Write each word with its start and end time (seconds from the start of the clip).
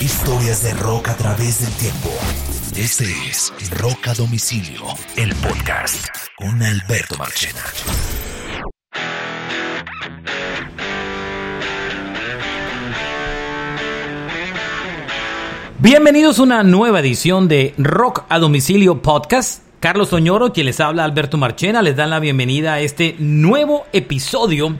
Historias 0.00 0.62
de 0.62 0.74
rock 0.74 1.08
a 1.08 1.16
través 1.16 1.60
del 1.60 1.72
tiempo. 1.72 2.08
Este 2.76 3.04
es 3.28 3.52
Rock 3.80 4.06
a 4.06 4.14
Domicilio, 4.14 4.82
el 5.16 5.34
podcast 5.34 6.06
con 6.36 6.62
Alberto 6.62 7.16
Marchena. 7.18 7.60
Bienvenidos 15.80 16.38
a 16.38 16.42
una 16.44 16.62
nueva 16.62 17.00
edición 17.00 17.48
de 17.48 17.74
Rock 17.76 18.22
a 18.28 18.38
Domicilio 18.38 19.02
Podcast. 19.02 19.64
Carlos 19.80 20.12
Oñoro, 20.12 20.52
quien 20.52 20.66
les 20.66 20.78
habla 20.78 21.02
Alberto 21.02 21.38
Marchena, 21.38 21.82
les 21.82 21.96
dan 21.96 22.10
la 22.10 22.20
bienvenida 22.20 22.74
a 22.74 22.80
este 22.80 23.16
nuevo 23.18 23.84
episodio 23.92 24.78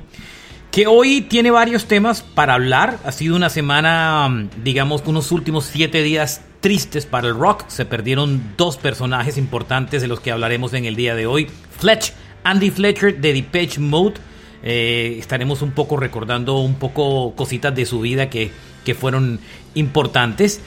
que 0.78 0.86
hoy 0.86 1.22
tiene 1.22 1.50
varios 1.50 1.86
temas 1.86 2.22
para 2.22 2.54
hablar. 2.54 3.00
Ha 3.04 3.10
sido 3.10 3.34
una 3.34 3.50
semana, 3.50 4.48
digamos, 4.62 5.02
unos 5.06 5.32
últimos 5.32 5.64
siete 5.64 6.04
días 6.04 6.40
tristes 6.60 7.04
para 7.04 7.26
el 7.26 7.34
rock. 7.34 7.64
Se 7.66 7.84
perdieron 7.84 8.52
dos 8.56 8.76
personajes 8.76 9.38
importantes 9.38 10.02
de 10.02 10.06
los 10.06 10.20
que 10.20 10.30
hablaremos 10.30 10.74
en 10.74 10.84
el 10.84 10.94
día 10.94 11.16
de 11.16 11.26
hoy. 11.26 11.48
Fletch, 11.80 12.12
Andy 12.44 12.70
Fletcher 12.70 13.20
de 13.20 13.32
Depeche 13.32 13.80
Mode. 13.80 14.20
Eh, 14.62 15.16
estaremos 15.18 15.62
un 15.62 15.72
poco 15.72 15.96
recordando 15.96 16.60
un 16.60 16.76
poco 16.76 17.34
cositas 17.34 17.74
de 17.74 17.84
su 17.84 17.98
vida 17.98 18.30
que, 18.30 18.52
que 18.84 18.94
fueron 18.94 19.40
importantes. 19.74 20.60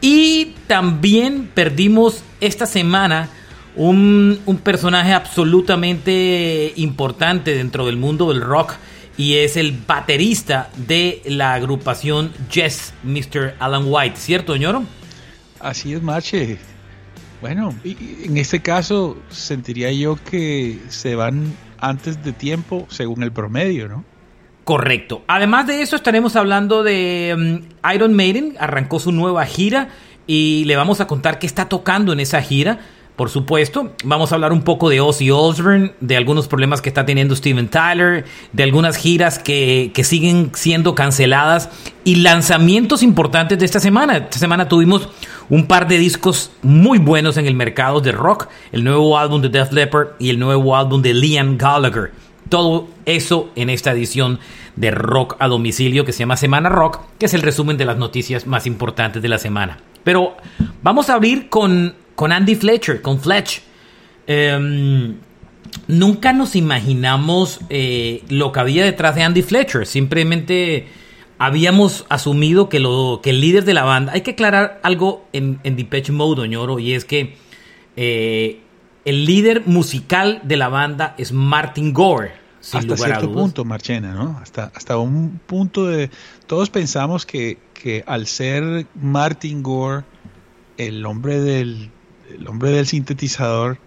Y 0.00 0.54
también 0.66 1.50
perdimos 1.52 2.22
esta 2.40 2.64
semana 2.64 3.28
un, 3.76 4.40
un, 4.46 4.56
personaje 4.56 5.12
absolutamente 5.12 6.72
importante 6.76 7.54
dentro 7.54 7.84
del 7.84 7.98
mundo 7.98 8.32
del 8.32 8.40
rock 8.40 8.72
y 9.18 9.34
es 9.34 9.58
el 9.58 9.72
baterista 9.86 10.70
de 10.76 11.20
la 11.26 11.52
agrupación 11.52 12.32
Jess, 12.48 12.94
Mr. 13.02 13.56
Alan 13.58 13.82
White, 13.86 14.16
¿cierto, 14.16 14.56
ñoro? 14.56 14.84
Así 15.60 15.92
es, 15.92 16.02
Marche. 16.02 16.56
Bueno, 17.40 17.74
en 17.84 18.36
este 18.38 18.60
caso 18.60 19.18
sentiría 19.28 19.92
yo 19.92 20.16
que 20.30 20.78
se 20.88 21.16
van 21.16 21.52
antes 21.78 22.24
de 22.24 22.32
tiempo 22.32 22.86
según 22.88 23.22
el 23.22 23.32
promedio, 23.32 23.88
¿no? 23.88 24.04
Correcto. 24.64 25.22
Además 25.26 25.66
de 25.66 25.82
eso, 25.82 25.96
estaremos 25.96 26.36
hablando 26.36 26.82
de 26.82 27.34
um, 27.36 27.90
Iron 27.92 28.14
Maiden. 28.14 28.54
Arrancó 28.60 29.00
su 29.00 29.12
nueva 29.12 29.46
gira 29.46 29.88
y 30.26 30.64
le 30.66 30.76
vamos 30.76 31.00
a 31.00 31.06
contar 31.06 31.38
qué 31.38 31.46
está 31.46 31.68
tocando 31.68 32.12
en 32.12 32.20
esa 32.20 32.42
gira. 32.42 32.78
Por 33.18 33.30
supuesto, 33.30 33.94
vamos 34.04 34.30
a 34.30 34.36
hablar 34.36 34.52
un 34.52 34.62
poco 34.62 34.88
de 34.88 35.00
Ozzy 35.00 35.32
Osbourne, 35.32 35.92
de 36.00 36.16
algunos 36.16 36.46
problemas 36.46 36.80
que 36.80 36.88
está 36.88 37.04
teniendo 37.04 37.34
Steven 37.34 37.66
Tyler, 37.66 38.24
de 38.52 38.62
algunas 38.62 38.96
giras 38.96 39.40
que, 39.40 39.90
que, 39.92 40.04
siguen 40.04 40.52
siendo 40.54 40.94
canceladas 40.94 41.68
y 42.04 42.14
lanzamientos 42.14 43.02
importantes 43.02 43.58
de 43.58 43.64
esta 43.64 43.80
semana. 43.80 44.18
Esta 44.18 44.38
semana 44.38 44.68
tuvimos 44.68 45.08
un 45.50 45.66
par 45.66 45.88
de 45.88 45.98
discos 45.98 46.52
muy 46.62 47.00
buenos 47.00 47.36
en 47.38 47.46
el 47.46 47.56
mercado 47.56 48.00
de 48.00 48.12
rock, 48.12 48.46
el 48.70 48.84
nuevo 48.84 49.18
álbum 49.18 49.42
de 49.42 49.48
Def 49.48 49.72
Leppard 49.72 50.10
y 50.20 50.30
el 50.30 50.38
nuevo 50.38 50.76
álbum 50.76 51.02
de 51.02 51.12
Liam 51.12 51.58
Gallagher. 51.58 52.12
Todo 52.48 52.86
eso 53.04 53.50
en 53.56 53.68
esta 53.68 53.90
edición 53.90 54.38
de 54.76 54.92
Rock 54.92 55.34
a 55.40 55.48
domicilio 55.48 56.04
que 56.04 56.12
se 56.12 56.20
llama 56.20 56.36
Semana 56.36 56.68
Rock, 56.68 57.00
que 57.18 57.26
es 57.26 57.34
el 57.34 57.42
resumen 57.42 57.78
de 57.78 57.84
las 57.84 57.98
noticias 57.98 58.46
más 58.46 58.64
importantes 58.64 59.20
de 59.20 59.28
la 59.28 59.38
semana. 59.38 59.78
Pero 60.04 60.36
vamos 60.84 61.10
a 61.10 61.14
abrir 61.14 61.48
con, 61.48 61.96
con 62.18 62.32
Andy 62.32 62.56
Fletcher, 62.56 63.00
con 63.00 63.20
Fletch. 63.20 63.62
Eh, 64.26 65.14
nunca 65.86 66.32
nos 66.32 66.56
imaginamos 66.56 67.60
eh, 67.70 68.24
lo 68.28 68.50
que 68.50 68.58
había 68.58 68.84
detrás 68.84 69.14
de 69.14 69.22
Andy 69.22 69.42
Fletcher. 69.42 69.86
Simplemente 69.86 70.88
habíamos 71.38 72.06
asumido 72.08 72.68
que, 72.68 72.80
lo, 72.80 73.20
que 73.22 73.30
el 73.30 73.40
líder 73.40 73.64
de 73.64 73.72
la 73.72 73.84
banda. 73.84 74.14
Hay 74.14 74.22
que 74.22 74.32
aclarar 74.32 74.80
algo 74.82 75.28
en, 75.32 75.60
en 75.62 75.76
Depeche 75.76 76.10
Mode, 76.10 76.42
Oñoro, 76.42 76.80
y 76.80 76.94
es 76.94 77.04
que 77.04 77.36
eh, 77.94 78.62
el 79.04 79.24
líder 79.24 79.62
musical 79.66 80.40
de 80.42 80.56
la 80.56 80.68
banda 80.68 81.14
es 81.18 81.30
Martin 81.30 81.92
Gore. 81.92 82.32
Sin 82.58 82.80
hasta 82.80 82.94
lugar 82.94 83.10
cierto 83.10 83.32
punto, 83.32 83.64
Marchena, 83.64 84.12
¿no? 84.14 84.40
Hasta, 84.42 84.72
hasta 84.74 84.98
un 84.98 85.38
punto 85.46 85.86
de... 85.86 86.10
Todos 86.48 86.68
pensamos 86.68 87.24
que, 87.24 87.58
que 87.74 88.02
al 88.08 88.26
ser 88.26 88.88
Martin 89.00 89.62
Gore 89.62 90.02
el 90.78 91.06
hombre 91.06 91.40
del, 91.40 91.92
el 92.34 92.46
hombre 92.48 92.70
del 92.70 92.86
sintetizador, 92.86 93.78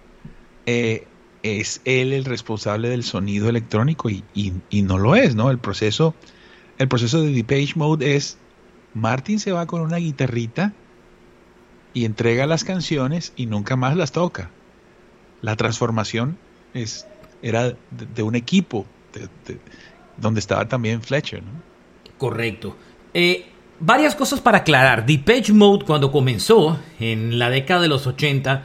eh, 0.66 1.08
es 1.44 1.82
él 1.86 2.14
el 2.14 2.26
responsable 2.26 2.90
del 2.90 3.04
sonido 3.04 3.50
electrónico 3.50 4.10
y, 4.10 4.24
y, 4.34 4.54
y, 4.70 4.84
no 4.84 4.98
lo 4.98 5.16
es, 5.16 5.36
¿no? 5.36 5.50
El 5.50 5.58
proceso, 5.58 6.14
el 6.78 6.88
proceso 6.88 7.22
de 7.22 7.32
Depeche 7.32 7.74
Mode 7.76 8.16
es 8.16 8.38
Martin 8.94 9.40
se 9.40 9.52
va 9.52 9.66
con 9.66 9.82
una 9.82 9.98
guitarrita 9.98 10.74
y 11.94 12.06
entrega 12.06 12.46
las 12.46 12.64
canciones 12.64 13.34
y 13.36 13.46
nunca 13.46 13.76
más 13.76 13.96
las 13.96 14.12
toca. 14.12 14.50
La 15.42 15.56
transformación 15.56 16.38
es, 16.74 17.08
era 17.42 17.76
de, 17.90 18.24
un 18.24 18.36
equipo 18.36 18.86
de, 19.14 19.22
de, 19.52 19.60
donde 20.18 20.40
estaba 20.40 20.68
también 20.68 21.02
Fletcher, 21.02 21.42
¿no? 21.42 21.50
Correcto. 22.18 22.76
Eh, 23.14 23.51
varias 23.82 24.16
cosas 24.16 24.40
para 24.40 24.60
aclarar. 24.60 25.06
Depeche 25.06 25.52
Mode 25.52 25.86
cuando 25.86 26.12
comenzó 26.12 26.80
en 27.00 27.38
la 27.38 27.50
década 27.50 27.82
de 27.82 27.88
los 27.88 28.08
80 28.08 28.64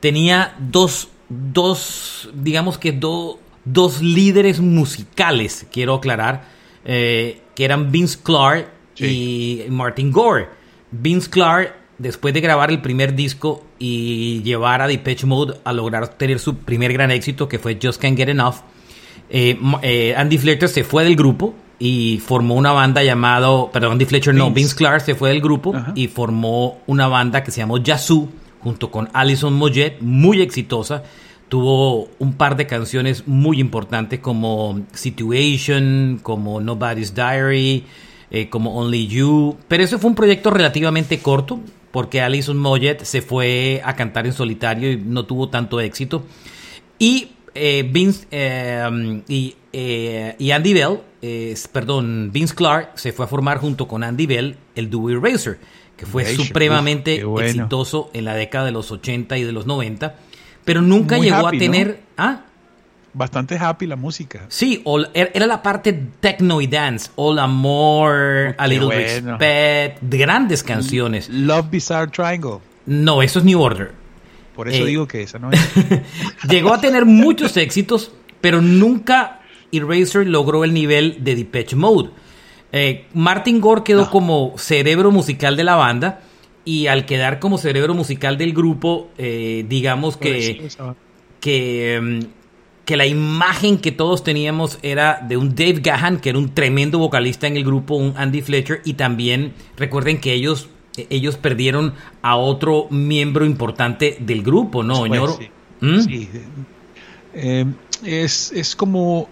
tenía 0.00 0.54
dos, 0.58 1.08
dos 1.28 2.30
digamos 2.34 2.78
que 2.78 2.92
do, 2.92 3.38
dos 3.64 4.00
líderes 4.00 4.60
musicales, 4.60 5.66
quiero 5.70 5.94
aclarar, 5.94 6.44
eh, 6.84 7.42
que 7.54 7.64
eran 7.64 7.92
Vince 7.92 8.18
Clark 8.22 8.68
sí. 8.94 9.64
y 9.66 9.70
Martin 9.70 10.10
Gore. 10.10 10.48
Vince 10.90 11.28
Clark, 11.28 11.74
después 11.98 12.34
de 12.34 12.40
grabar 12.40 12.70
el 12.70 12.80
primer 12.80 13.14
disco 13.14 13.64
y 13.78 14.42
llevar 14.42 14.82
a 14.82 14.86
Depeche 14.86 15.26
Mode 15.26 15.58
a 15.64 15.72
lograr 15.72 16.08
tener 16.08 16.38
su 16.38 16.58
primer 16.58 16.92
gran 16.92 17.10
éxito, 17.10 17.48
que 17.48 17.58
fue 17.58 17.78
Just 17.82 18.00
Can't 18.00 18.16
Get 18.16 18.28
Enough, 18.28 18.56
eh, 19.30 19.58
eh, 19.82 20.14
Andy 20.16 20.36
Fletcher 20.36 20.68
se 20.68 20.84
fue 20.84 21.04
del 21.04 21.16
grupo 21.16 21.54
y 21.84 22.20
formó 22.20 22.54
una 22.54 22.70
banda 22.70 23.02
llamado, 23.02 23.68
perdón, 23.72 23.94
Andy 23.94 24.04
Fletcher 24.04 24.32
no, 24.32 24.52
Vince 24.52 24.76
Clark 24.76 25.00
se 25.00 25.16
fue 25.16 25.30
del 25.30 25.40
grupo 25.40 25.74
Ajá. 25.74 25.90
y 25.96 26.06
formó 26.06 26.78
una 26.86 27.08
banda 27.08 27.42
que 27.42 27.50
se 27.50 27.60
llamó 27.60 27.78
Yazoo 27.78 28.28
junto 28.60 28.92
con 28.92 29.08
Alison 29.12 29.52
Moyet, 29.54 30.00
muy 30.00 30.42
exitosa. 30.42 31.02
Tuvo 31.48 32.08
un 32.20 32.34
par 32.34 32.56
de 32.56 32.68
canciones 32.68 33.26
muy 33.26 33.58
importantes 33.58 34.20
como 34.20 34.82
Situation, 34.92 36.20
como 36.22 36.60
Nobody's 36.60 37.16
Diary, 37.16 37.84
eh, 38.30 38.48
como 38.48 38.78
Only 38.78 39.08
You. 39.08 39.56
Pero 39.66 39.82
eso 39.82 39.98
fue 39.98 40.10
un 40.10 40.14
proyecto 40.14 40.50
relativamente 40.50 41.18
corto 41.18 41.58
porque 41.90 42.20
Alison 42.20 42.58
Moyet 42.58 43.02
se 43.02 43.22
fue 43.22 43.82
a 43.84 43.96
cantar 43.96 44.26
en 44.26 44.34
solitario 44.34 44.92
y 44.92 44.98
no 44.98 45.24
tuvo 45.24 45.48
tanto 45.48 45.80
éxito. 45.80 46.22
Y 47.00 47.32
eh, 47.56 47.84
Vince 47.90 48.28
eh, 48.30 49.22
y, 49.26 49.56
eh, 49.72 50.34
y, 50.38 50.50
Andy 50.50 50.74
Bell, 50.74 50.98
perdón, 51.72 52.30
Vince 52.32 52.54
Clark 52.54 52.92
se 52.94 53.12
fue 53.12 53.24
a 53.24 53.28
formar 53.28 53.58
junto 53.58 53.88
con 53.88 54.04
Andy 54.04 54.26
Bell 54.26 54.56
el 54.74 54.90
Dewey 54.90 55.16
Racer, 55.16 55.58
que 55.96 56.06
fue 56.06 56.24
Racer, 56.24 56.36
supremamente 56.38 57.24
uf, 57.24 57.32
bueno. 57.32 57.48
exitoso 57.48 58.10
en 58.12 58.24
la 58.24 58.34
década 58.34 58.66
de 58.66 58.72
los 58.72 58.90
80 58.90 59.38
y 59.38 59.44
de 59.44 59.52
los 59.52 59.66
90, 59.66 60.16
pero 60.64 60.82
nunca 60.82 61.16
Muy 61.16 61.26
llegó 61.26 61.46
happy, 61.46 61.56
a 61.56 61.60
tener... 61.60 61.88
¿no? 61.88 62.24
¿ah? 62.24 62.44
Bastante 63.14 63.58
happy 63.58 63.86
la 63.86 63.96
música. 63.96 64.46
Sí, 64.48 64.80
all, 64.84 65.10
era 65.12 65.46
la 65.46 65.62
parte 65.62 65.92
techno 65.92 66.62
y 66.62 66.66
dance, 66.66 67.10
All 67.16 67.38
Amor, 67.38 68.54
A 68.56 68.66
Little 68.66 68.86
bueno. 68.86 69.36
Respect, 69.36 69.98
grandes 70.02 70.62
canciones. 70.62 71.28
Love 71.28 71.68
Bizarre 71.70 72.10
Triangle. 72.10 72.60
No, 72.86 73.22
eso 73.22 73.40
es 73.40 73.44
New 73.44 73.60
Order. 73.60 73.92
Por 74.56 74.68
eso 74.68 74.84
eh, 74.84 74.86
digo 74.86 75.06
que 75.06 75.22
esa 75.22 75.38
no 75.38 75.50
es. 75.52 75.60
llegó 76.48 76.72
a 76.72 76.80
tener 76.80 77.04
muchos 77.04 77.54
éxitos, 77.58 78.12
pero 78.40 78.62
nunca 78.62 79.41
Eraser 79.72 80.26
logró 80.26 80.64
el 80.64 80.72
nivel 80.72 81.24
de 81.24 81.34
Depeche 81.34 81.76
Mode. 81.76 82.10
Eh, 82.72 83.06
Martin 83.12 83.60
Gore 83.60 83.82
quedó 83.82 84.02
no. 84.02 84.10
como 84.10 84.54
cerebro 84.56 85.10
musical 85.10 85.56
de 85.56 85.64
la 85.64 85.76
banda 85.76 86.20
y 86.64 86.86
al 86.86 87.06
quedar 87.06 87.38
como 87.38 87.58
cerebro 87.58 87.94
musical 87.94 88.38
del 88.38 88.52
grupo, 88.52 89.10
eh, 89.18 89.64
digamos 89.68 90.16
que, 90.16 90.68
que, 91.40 91.98
um, 92.00 92.20
que, 92.84 92.96
la 92.96 93.06
imagen 93.06 93.78
que 93.78 93.92
todos 93.92 94.22
teníamos 94.22 94.78
era 94.82 95.24
de 95.26 95.36
un 95.36 95.54
Dave 95.54 95.80
Gahan, 95.82 96.20
que 96.20 96.30
era 96.30 96.38
un 96.38 96.54
tremendo 96.54 96.98
vocalista 96.98 97.46
en 97.46 97.56
el 97.56 97.64
grupo, 97.64 97.96
un 97.96 98.14
Andy 98.16 98.42
Fletcher, 98.42 98.80
y 98.84 98.94
también 98.94 99.52
recuerden 99.76 100.20
que 100.20 100.32
ellos 100.32 100.68
ellos 101.08 101.36
perdieron 101.36 101.94
a 102.20 102.36
otro 102.36 102.86
miembro 102.90 103.44
importante 103.44 104.16
del 104.20 104.42
grupo, 104.42 104.82
¿no, 104.82 105.06
Ñoro? 105.06 105.38
Sí. 105.38 105.48
¿Mm? 105.80 106.00
sí. 106.00 106.28
Eh, 107.34 107.64
es, 108.04 108.52
es 108.52 108.76
como, 108.76 109.28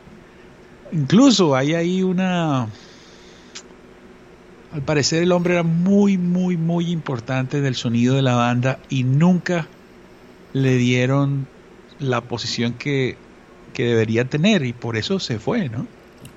incluso 0.92 1.54
hay 1.54 1.74
ahí 1.74 2.02
una, 2.02 2.68
al 4.72 4.82
parecer 4.82 5.22
el 5.22 5.32
hombre 5.32 5.54
era 5.54 5.62
muy, 5.62 6.18
muy, 6.18 6.56
muy 6.56 6.90
importante 6.90 7.58
en 7.58 7.66
el 7.66 7.74
sonido 7.74 8.14
de 8.14 8.22
la 8.22 8.34
banda 8.34 8.78
y 8.88 9.04
nunca 9.04 9.66
le 10.52 10.76
dieron 10.76 11.46
la 11.98 12.20
posición 12.20 12.74
que, 12.74 13.16
que 13.74 13.84
debería 13.84 14.24
tener 14.24 14.64
y 14.64 14.72
por 14.72 14.96
eso 14.96 15.18
se 15.18 15.38
fue, 15.38 15.68
¿no? 15.68 15.86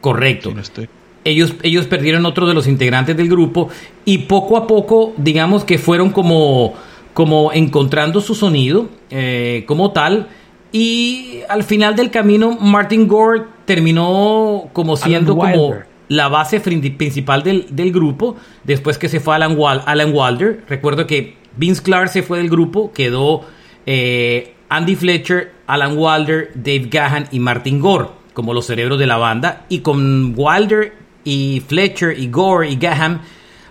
Correcto. 0.01 0.49
Si 0.49 0.55
no 0.55 0.61
estoy... 0.61 0.89
ellos, 1.23 1.55
ellos 1.63 1.87
perdieron 1.87 2.25
otro 2.25 2.47
de 2.47 2.53
los 2.53 2.67
integrantes 2.67 3.15
del 3.15 3.29
grupo 3.29 3.69
y 4.05 4.19
poco 4.19 4.57
a 4.57 4.67
poco, 4.67 5.13
digamos 5.17 5.63
que 5.63 5.77
fueron 5.77 6.11
como, 6.11 6.73
como 7.13 7.51
encontrando 7.53 8.21
su 8.21 8.35
sonido 8.35 8.89
eh, 9.09 9.63
como 9.67 9.91
tal. 9.91 10.27
Y 10.73 11.41
al 11.49 11.63
final 11.63 11.95
del 11.95 12.09
camino, 12.09 12.57
Martin 12.59 13.07
Gore 13.07 13.43
terminó 13.65 14.69
como 14.73 14.97
siendo 14.97 15.37
como 15.37 15.75
la 16.07 16.27
base 16.27 16.59
principal 16.59 17.43
del, 17.43 17.91
grupo, 17.91 18.35
después 18.63 18.97
que 18.97 19.07
se 19.07 19.19
fue 19.19 19.35
Alan, 19.35 19.55
Alan 19.85 20.11
Wilder. 20.13 20.63
Recuerdo 20.67 21.07
que 21.07 21.37
Vince 21.55 21.83
Clark 21.83 22.09
se 22.09 22.23
fue 22.23 22.39
del 22.39 22.49
grupo, 22.49 22.91
quedó 22.91 23.45
eh, 23.85 24.55
Andy 24.67 24.95
Fletcher, 24.95 25.51
Alan 25.67 25.95
Wilder, 25.95 26.51
Dave 26.55 26.87
Gahan 26.89 27.27
y 27.31 27.39
Martin 27.39 27.79
Gore 27.79 28.07
como 28.33 28.55
los 28.55 28.65
cerebros 28.65 28.97
de 28.97 29.05
la 29.05 29.17
banda. 29.17 29.65
Y 29.69 29.79
con 29.79 30.33
Wilder 30.35 30.93
y 31.23 31.61
Fletcher 31.67 32.17
y 32.17 32.29
Gore 32.29 32.69
y 32.69 32.75
Gahan 32.77 33.21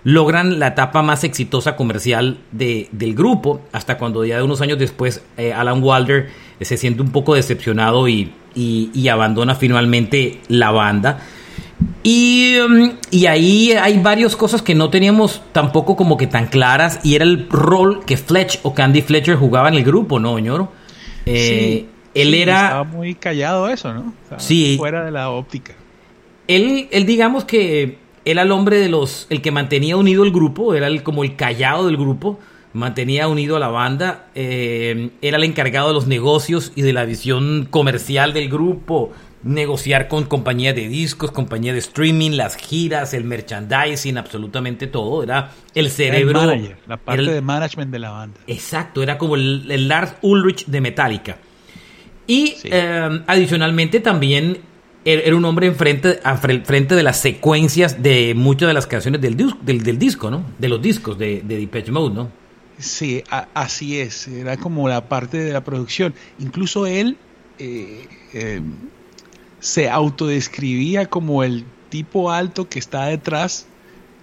logran 0.03 0.59
la 0.59 0.67
etapa 0.67 1.01
más 1.01 1.23
exitosa 1.23 1.75
comercial 1.75 2.37
de, 2.51 2.89
del 2.91 3.15
grupo, 3.15 3.61
hasta 3.71 3.97
cuando 3.97 4.25
ya 4.25 4.37
de 4.37 4.43
unos 4.43 4.61
años 4.61 4.77
después 4.79 5.23
eh, 5.37 5.53
Alan 5.53 5.81
Wilder 5.81 6.29
se 6.61 6.77
siente 6.77 7.01
un 7.01 7.11
poco 7.11 7.35
decepcionado 7.35 8.07
y, 8.07 8.33
y 8.55 9.07
abandona 9.07 9.55
finalmente 9.55 10.39
la 10.47 10.71
banda. 10.71 11.19
Y, 12.03 12.57
um, 12.59 12.91
y, 13.11 13.25
ahí 13.27 13.71
hay 13.71 13.97
varias 13.99 14.35
cosas 14.35 14.61
que 14.61 14.75
no 14.75 14.89
teníamos 14.89 15.41
tampoco 15.53 15.95
como 15.95 16.17
que 16.17 16.27
tan 16.27 16.47
claras 16.47 16.99
y 17.03 17.15
era 17.15 17.23
el 17.23 17.47
rol 17.49 18.03
que 18.05 18.17
Fletch 18.17 18.59
o 18.63 18.73
Candy 18.73 19.01
Fletcher 19.01 19.35
jugaba 19.35 19.69
en 19.69 19.75
el 19.75 19.83
grupo, 19.83 20.19
¿no, 20.19 20.37
ñoro? 20.39 20.71
Eh, 21.25 21.85
él 22.13 22.33
era... 22.33 22.63
Estaba 22.65 22.83
muy 22.83 23.15
callado 23.15 23.69
eso, 23.69 23.93
¿no? 23.93 24.13
sí. 24.37 24.75
Fuera 24.77 25.05
de 25.05 25.11
la 25.11 25.29
óptica. 25.29 25.73
Él, 26.47 26.89
él 26.91 27.05
digamos 27.05 27.45
que 27.45 27.99
era 28.25 28.43
el 28.43 28.51
hombre 28.51 28.77
de 28.77 28.89
los... 28.89 29.27
el 29.29 29.41
que 29.41 29.51
mantenía 29.51 29.97
unido 29.97 30.23
el 30.23 30.31
grupo, 30.31 30.73
era 30.73 30.87
el, 30.87 31.03
como 31.03 31.23
el 31.23 31.35
callado 31.35 31.85
del 31.87 31.97
grupo, 31.97 32.39
mantenía 32.73 33.27
unido 33.27 33.55
a 33.55 33.59
la 33.59 33.67
banda, 33.67 34.27
eh, 34.35 35.11
era 35.21 35.37
el 35.37 35.43
encargado 35.43 35.89
de 35.89 35.93
los 35.93 36.07
negocios 36.07 36.71
y 36.75 36.81
de 36.81 36.93
la 36.93 37.05
visión 37.05 37.67
comercial 37.69 38.33
del 38.33 38.49
grupo, 38.49 39.11
negociar 39.43 40.07
con 40.07 40.23
compañías 40.23 40.75
de 40.75 40.87
discos, 40.87 41.31
compañías 41.31 41.73
de 41.73 41.79
streaming, 41.79 42.31
las 42.31 42.55
giras, 42.55 43.13
el 43.13 43.25
merchandising, 43.25 44.17
absolutamente 44.17 44.87
todo. 44.87 45.23
Era 45.23 45.51
el 45.75 45.89
cerebro. 45.89 46.55
la 46.87 46.97
parte 46.97 47.21
de 47.21 47.41
management 47.41 47.91
de 47.91 47.99
la 47.99 48.09
banda. 48.11 48.39
Exacto, 48.47 49.03
era 49.03 49.17
como 49.17 49.35
el, 49.35 49.87
Lars 49.87 50.15
Ulrich 50.21 50.65
de 50.65 50.81
Metallica. 50.81 51.37
Y 52.25 52.55
em, 52.63 53.23
adicionalmente 53.27 53.99
también 53.99 54.59
era 55.05 55.35
un 55.35 55.43
hombre 55.45 55.67
enfrente, 55.67 56.19
frente 56.63 56.95
de 56.95 57.03
las 57.03 57.19
secuencias 57.19 58.01
de 58.01 58.33
muchas 58.35 58.67
de 58.67 58.73
las 58.73 58.87
canciones 58.87 59.21
del, 59.21 59.35
del, 59.35 59.99
disco, 59.99 60.31
¿no? 60.31 60.45
De 60.57 60.69
los 60.69 60.81
discos 60.81 61.17
de, 61.17 61.41
de 61.41 61.57
Depeche 61.57 61.91
Mode, 61.91 62.15
¿no? 62.15 62.29
Sí, 62.77 63.23
así 63.53 63.99
es. 63.99 64.27
Era 64.27 64.57
como 64.57 64.87
la 64.87 65.07
parte 65.07 65.37
de 65.37 65.53
la 65.53 65.63
producción. 65.63 66.13
Incluso 66.39 66.85
él. 66.85 67.17
Eh, 67.59 68.07
em, 68.33 68.73
se 69.63 69.89
autodescribía 69.89 71.05
como 71.05 71.43
el 71.43 71.63
tipo 71.87 72.31
alto 72.31 72.67
que 72.67 72.79
está 72.79 73.05
detrás, 73.05 73.65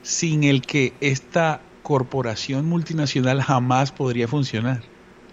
sin 0.03 0.45
el 0.45 0.61
que 0.61 0.93
esta 1.01 1.63
corporación 1.83 2.67
multinacional 2.67 3.41
jamás 3.41 3.91
podría 3.91 4.29
funcionar. 4.29 4.83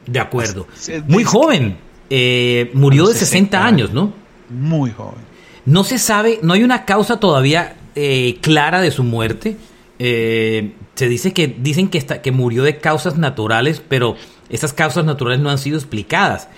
De 0.05 0.19
acuerdo. 0.21 0.65
Muy 1.07 1.25
joven. 1.25 1.77
Eh, 2.09 2.71
murió 2.73 3.07
de 3.07 3.15
60, 3.15 3.65
años, 3.65 3.91
¿no? 3.91 4.13
Muy 4.49 4.91
joven. 4.91 5.25
No 5.67 5.83
se 5.83 5.99
sabe, 5.99 6.39
no 6.41 6.53
hay 6.53 6.63
una 6.63 6.85
causa 6.85 7.19
todavía 7.19 7.75
eh, 7.93 8.39
clara 8.41 8.81
de 8.81 8.89
su 8.89 9.03
muerte. 9.03 9.57
Eh, 9.99 10.73
se 10.95 11.07
dice 11.07 11.33
que 11.33 11.47
dicen 11.47 11.89
que, 11.89 11.99
está, 11.99 12.23
que 12.23 12.31
murió 12.31 12.63
de 12.63 12.79
causas 12.79 13.17
naturales, 13.17 13.83
pero 13.87 14.15
esas 14.49 14.73
causas 14.73 15.05
naturales 15.05 15.39
no 15.39 15.51
han 15.51 15.59
sido 15.59 15.77
explicadas. 15.77 16.49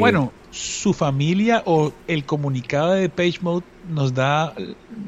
bueno, 0.00 0.32
su 0.50 0.94
familia 0.94 1.62
o 1.66 1.92
el 2.06 2.24
comunicado 2.24 2.92
de 2.92 3.08
Page 3.08 3.38
Mode 3.42 3.64
nos 3.88 4.14
da, 4.14 4.54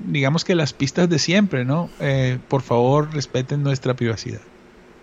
digamos 0.06 0.44
que 0.44 0.54
las 0.54 0.72
pistas 0.72 1.08
de 1.08 1.18
siempre, 1.18 1.64
¿no? 1.64 1.90
Eh, 2.00 2.38
por 2.48 2.62
favor, 2.62 3.12
respeten 3.12 3.62
nuestra 3.62 3.94
privacidad. 3.94 4.40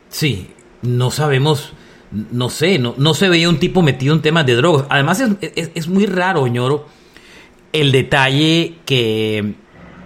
Sí, 0.10 0.50
no 0.82 1.12
sabemos, 1.12 1.74
no 2.12 2.50
sé, 2.50 2.80
no, 2.80 2.96
no 2.98 3.14
se 3.14 3.30
veía 3.30 3.50
un 3.50 3.60
tipo 3.60 3.82
metido 3.82 4.14
en 4.14 4.22
temas 4.22 4.46
de 4.46 4.56
drogas. 4.56 4.86
Además, 4.90 5.22
es, 5.42 5.88
muy 5.88 6.06
raro, 6.06 6.48
ñoro, 6.48 6.88
el 7.82 7.92
detalle 7.92 8.76
que, 8.86 9.54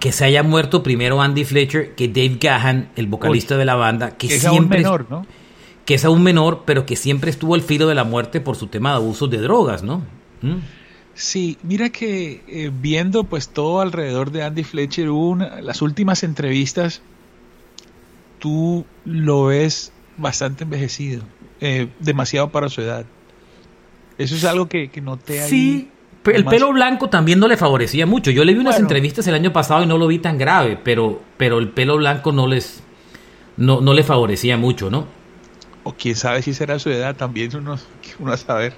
que 0.00 0.12
se 0.12 0.24
haya 0.24 0.42
muerto 0.42 0.82
primero 0.82 1.22
Andy 1.22 1.44
Fletcher 1.44 1.94
que 1.94 2.08
Dave 2.08 2.36
Gahan, 2.40 2.90
el 2.96 3.06
vocalista 3.06 3.56
de 3.56 3.64
la 3.64 3.74
banda, 3.74 4.16
que, 4.16 4.28
siempre. 4.28 4.78
Es 4.78 4.84
menor, 4.84 5.06
¿no? 5.08 5.26
Que 5.84 5.94
es 5.94 6.04
aún 6.04 6.22
menor, 6.22 6.62
pero 6.64 6.86
que 6.86 6.96
siempre 6.96 7.30
estuvo 7.30 7.54
al 7.54 7.62
filo 7.62 7.88
de 7.88 7.94
la 7.94 8.04
muerte 8.04 8.40
por 8.40 8.56
su 8.56 8.68
tema 8.68 8.90
de 8.90 8.96
abusos 8.96 9.30
de 9.30 9.38
drogas, 9.38 9.82
¿no? 9.82 9.98
Mm. 10.42 10.58
Sí, 11.14 11.58
mira 11.62 11.90
que 11.90 12.42
eh, 12.48 12.70
viendo 12.72 13.24
pues 13.24 13.48
todo 13.48 13.80
alrededor 13.80 14.30
de 14.30 14.44
Andy 14.44 14.64
Fletcher, 14.64 15.08
las 15.60 15.82
últimas 15.82 16.22
entrevistas, 16.22 17.02
tú 18.38 18.86
lo 19.04 19.46
ves 19.46 19.92
bastante 20.16 20.64
envejecido, 20.64 21.22
eh, 21.60 21.88
demasiado 22.00 22.50
para 22.50 22.68
su 22.68 22.80
edad. 22.80 23.04
Eso 24.18 24.34
es 24.34 24.44
algo 24.44 24.68
que, 24.68 24.88
que 24.88 25.00
noté 25.00 25.42
ahí. 25.42 25.50
Sí, 25.50 25.90
el 26.24 26.44
pelo 26.44 26.72
blanco 26.72 27.08
también 27.08 27.38
no 27.38 27.48
le 27.48 27.56
favorecía 27.56 28.06
mucho. 28.06 28.30
Yo 28.30 28.44
le 28.44 28.54
vi 28.54 28.60
unas 28.60 28.78
entrevistas 28.78 29.26
el 29.26 29.34
año 29.34 29.52
pasado 29.52 29.82
y 29.82 29.86
no 29.86 29.98
lo 29.98 30.06
vi 30.06 30.18
tan 30.18 30.38
grave, 30.38 30.78
pero, 30.82 31.20
pero 31.36 31.58
el 31.58 31.70
pelo 31.70 31.96
blanco 31.96 32.32
no 32.32 32.46
les 32.46 32.82
no, 33.56 33.80
no 33.80 33.92
le 33.92 34.02
favorecía 34.02 34.56
mucho, 34.56 34.90
¿no? 34.90 35.06
O 35.84 35.92
quién 35.94 36.14
sabe 36.14 36.42
si 36.42 36.54
será 36.54 36.78
su 36.78 36.90
edad, 36.90 37.16
también 37.16 37.54
uno, 37.56 37.76
uno 38.18 38.32
a 38.32 38.36
saber. 38.36 38.74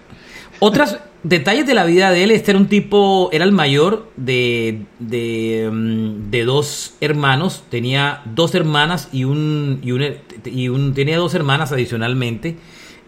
Otros 0.58 0.98
detalles 1.22 1.66
de 1.66 1.74
la 1.74 1.84
vida 1.84 2.10
de 2.10 2.24
él, 2.24 2.30
este 2.30 2.52
era 2.52 2.60
un 2.60 2.68
tipo, 2.68 3.28
era 3.32 3.44
el 3.44 3.52
mayor 3.52 4.10
de, 4.16 4.86
de, 4.98 5.68
mm, 5.70 6.30
dos 6.46 6.94
hermanos, 7.00 7.64
tenía 7.68 8.22
dos 8.24 8.54
hermanas 8.54 9.08
y 9.12 9.24
un, 9.24 9.80
y 9.82 9.92
un, 9.92 10.04
y 10.44 10.68
un 10.68 10.94
tenía 10.94 11.18
dos 11.18 11.34
hermanas 11.34 11.72
adicionalmente, 11.72 12.56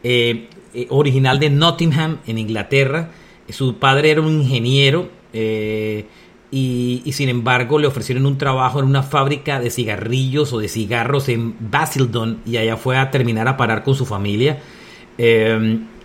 eh, 0.02 0.48
eh, 0.74 0.86
original 0.90 1.38
de 1.38 1.50
Nottingham, 1.50 2.18
en 2.26 2.38
Inglaterra. 2.38 3.10
Su 3.48 3.76
padre 3.76 4.10
era 4.10 4.20
un 4.20 4.40
ingeniero 4.40 5.08
eh, 5.32 6.06
y, 6.50 7.02
y, 7.04 7.12
sin 7.12 7.28
embargo 7.28 7.78
le 7.78 7.87
ofrecieron 7.87 8.26
un 8.26 8.38
trabajo 8.38 8.78
en 8.78 8.87
una 8.87 9.02
fábrica 9.02 9.60
de 9.60 9.70
cigarrillos 9.70 10.52
o 10.52 10.58
de 10.58 10.69
cigarros 10.69 11.28
en 11.28 11.54
Basildon 11.58 12.38
y 12.46 12.56
allá 12.56 12.76
fue 12.76 12.96
a 12.96 13.10
terminar 13.10 13.48
a 13.48 13.56
parar 13.56 13.82
con 13.82 13.94
su 13.94 14.06
familia 14.06 14.58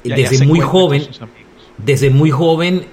desde 0.04 0.46
muy 0.46 0.60
joven, 0.60 1.08
desde 1.78 2.10
muy 2.10 2.32
joven 2.32 2.86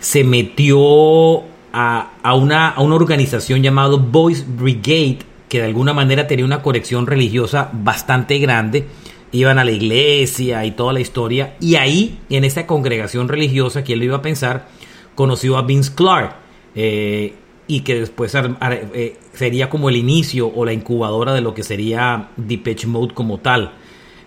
se 0.00 0.24
metió 0.24 1.42
a, 1.72 2.12
a, 2.22 2.34
una, 2.34 2.68
a 2.70 2.82
una 2.82 2.94
organización 2.94 3.62
llamada 3.62 3.96
Boys 3.96 4.44
Brigade, 4.46 5.18
que 5.48 5.58
de 5.60 5.66
alguna 5.66 5.92
manera 5.92 6.26
tenía 6.26 6.44
una 6.44 6.62
conexión 6.62 7.06
religiosa 7.06 7.70
bastante 7.72 8.38
grande. 8.38 8.86
Iban 9.32 9.58
a 9.58 9.64
la 9.64 9.70
iglesia 9.70 10.64
y 10.64 10.72
toda 10.72 10.92
la 10.92 11.00
historia. 11.00 11.56
Y 11.60 11.76
ahí, 11.76 12.20
en 12.30 12.44
esa 12.44 12.66
congregación 12.66 13.28
religiosa, 13.28 13.84
que 13.84 13.92
él 13.92 14.02
iba 14.02 14.16
a 14.16 14.22
pensar, 14.22 14.68
conoció 15.14 15.56
a 15.56 15.62
Vince 15.62 15.92
Clark. 15.94 16.36
Eh, 16.74 17.34
y 17.66 17.80
que 17.80 18.00
después 18.00 18.34
eh, 18.34 19.16
sería 19.34 19.68
como 19.68 19.90
el 19.90 19.96
inicio 19.96 20.50
o 20.52 20.64
la 20.64 20.72
incubadora 20.72 21.34
de 21.34 21.42
lo 21.42 21.52
que 21.52 21.62
sería 21.62 22.30
Depeche 22.36 22.86
Mode 22.86 23.12
como 23.12 23.38
tal. 23.38 23.72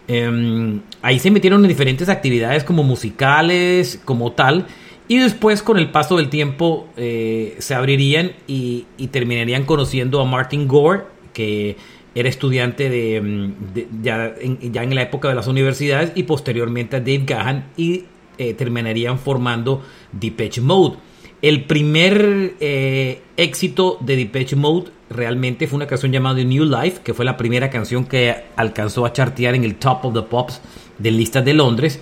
Em, 0.08 0.81
ahí 1.01 1.20
se 1.20 1.31
metieron 1.31 1.63
en 1.63 1.67
diferentes 1.67 2.08
actividades 2.08 2.63
como 2.63 2.84
musicales, 2.84 4.00
como 4.05 4.34
tal. 4.34 4.67
Y 5.08 5.17
después, 5.17 5.63
con 5.63 5.77
el 5.77 5.89
paso 5.89 6.17
del 6.17 6.29
tiempo, 6.29 6.88
eh, 6.98 7.55
se 7.60 7.74
abrirían 7.74 8.31
y, 8.48 8.86
terminarían 9.12 9.65
conociendo 9.65 10.22
a 10.22 10.25
Martin 10.25 10.67
Gore, 10.67 11.01
que 11.34 11.75
era 12.13 12.30
estudiante 12.30 12.89
de, 12.89 13.15
em, 13.15 13.53
ya, 14.01 14.34
en, 14.39 14.96
la 14.96 15.01
época 15.01 15.30
de 15.30 15.36
las 15.36 15.48
universidades, 15.48 16.12
y 16.15 16.24
posteriormente 16.24 16.98
a 16.98 17.00
Dave 17.00 17.24
Gahan, 17.25 17.72
y 17.77 18.06
eh, 18.38 18.53
terminarían 18.53 19.20
formando 19.20 19.84
Depeche 20.12 20.62
Mode. 20.62 20.98
El 21.41 21.63
primer 21.65 22.53
eh, 22.60 23.22
éxito 23.36 23.98
de 24.01 24.15
Depeche 24.15 24.56
Mode 24.56 24.91
realmente 25.10 25.68
fue 25.68 25.77
una 25.77 25.88
canción 25.88 26.12
llamada 26.12 26.44
New 26.44 26.65
Life, 26.65 27.01
que 27.03 27.13
fue 27.13 27.25
la 27.25 27.36
primera 27.36 27.70
canción 27.70 28.06
que 28.06 28.36
alcanzó 28.56 29.06
a 29.06 29.13
chartear 29.13 29.56
en 29.56 29.63
el 29.63 29.75
Top 29.75 30.06
of 30.06 30.13
the 30.13 30.22
Pops 30.22 30.62
de 31.00 31.12
listas 31.12 31.44
de 31.44 31.53
Londres. 31.53 32.00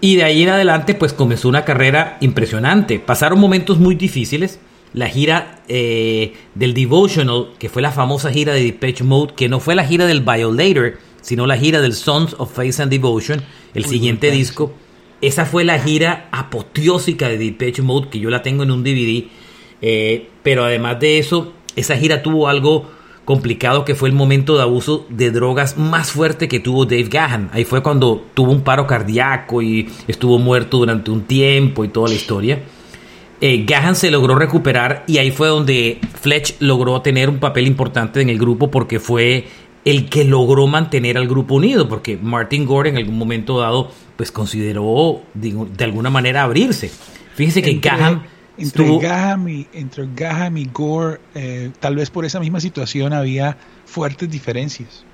Y 0.00 0.16
de 0.16 0.24
ahí 0.24 0.42
en 0.42 0.50
adelante, 0.50 0.94
pues 0.94 1.12
comenzó 1.12 1.48
una 1.48 1.64
carrera 1.64 2.16
impresionante. 2.20 2.98
Pasaron 2.98 3.38
momentos 3.40 3.78
muy 3.78 3.94
difíciles. 3.94 4.58
La 4.98 5.08
gira 5.08 5.62
eh, 5.68 6.32
del 6.56 6.74
Devotional, 6.74 7.50
que 7.60 7.68
fue 7.68 7.82
la 7.82 7.92
famosa 7.92 8.32
gira 8.32 8.52
de 8.52 8.64
Depeche 8.64 9.04
Mode, 9.04 9.34
que 9.36 9.48
no 9.48 9.60
fue 9.60 9.76
la 9.76 9.84
gira 9.84 10.06
del 10.06 10.22
Violator, 10.22 10.98
sino 11.20 11.46
la 11.46 11.56
gira 11.56 11.80
del 11.80 11.92
Sons 11.92 12.34
of 12.36 12.52
Faith 12.52 12.80
and 12.80 12.90
Devotion, 12.90 13.40
el 13.74 13.84
siguiente 13.84 14.32
disco. 14.32 14.72
Esa 15.20 15.44
fue 15.44 15.62
la 15.62 15.78
gira 15.78 16.28
apoteósica 16.32 17.28
de 17.28 17.38
Depeche 17.38 17.80
Mode, 17.80 18.08
que 18.08 18.18
yo 18.18 18.28
la 18.28 18.42
tengo 18.42 18.64
en 18.64 18.72
un 18.72 18.82
DVD 18.82 19.28
Eh, 19.80 20.30
pero 20.42 20.64
además 20.64 20.98
de 20.98 21.18
eso, 21.18 21.52
esa 21.76 21.96
gira 21.96 22.20
tuvo 22.20 22.48
algo 22.48 22.90
complicado 23.24 23.84
que 23.84 23.94
fue 23.94 24.08
el 24.08 24.16
momento 24.16 24.56
de 24.56 24.62
abuso 24.62 25.06
de 25.10 25.30
drogas 25.30 25.78
más 25.78 26.10
fuerte 26.10 26.48
que 26.48 26.58
tuvo 26.58 26.86
Dave 26.86 27.04
Gahan. 27.04 27.50
Ahí 27.52 27.62
fue 27.62 27.84
cuando 27.84 28.24
tuvo 28.34 28.50
un 28.50 28.62
paro 28.62 28.88
cardíaco 28.88 29.62
y 29.62 29.88
estuvo 30.08 30.40
muerto 30.40 30.78
durante 30.78 31.12
un 31.12 31.22
tiempo 31.22 31.84
y 31.84 31.88
toda 31.88 32.08
la 32.08 32.14
historia. 32.16 32.60
Eh, 33.40 33.64
Gahan 33.66 33.94
se 33.94 34.10
logró 34.10 34.34
recuperar 34.34 35.04
y 35.06 35.18
ahí 35.18 35.30
fue 35.30 35.48
donde 35.48 36.00
Fletch 36.20 36.56
logró 36.60 37.00
tener 37.02 37.28
un 37.28 37.38
papel 37.38 37.66
importante 37.66 38.20
en 38.20 38.30
el 38.30 38.38
grupo 38.38 38.70
porque 38.70 38.98
fue 38.98 39.46
el 39.84 40.08
que 40.08 40.24
logró 40.24 40.66
mantener 40.66 41.16
al 41.16 41.28
grupo 41.28 41.54
unido, 41.54 41.88
porque 41.88 42.16
Martin 42.16 42.66
Gore 42.66 42.90
en 42.90 42.96
algún 42.96 43.16
momento 43.16 43.60
dado 43.60 43.90
pues 44.16 44.32
consideró 44.32 45.22
de 45.34 45.84
alguna 45.84 46.10
manera 46.10 46.42
abrirse. 46.42 46.90
Fíjese 47.34 47.62
que 47.62 47.74
Gahan 47.74 48.22
entre, 48.58 48.98
Gaham 48.98 49.48
y, 49.48 49.66
entre 49.72 50.04
y 50.04 50.68
Gore, 50.72 51.20
eh, 51.34 51.70
tal 51.78 51.96
vez 51.96 52.10
por 52.10 52.24
esa 52.24 52.40
misma 52.40 52.60
situación 52.60 53.12
había 53.12 53.56
fuertes 53.86 54.28
diferencias. 54.28 55.04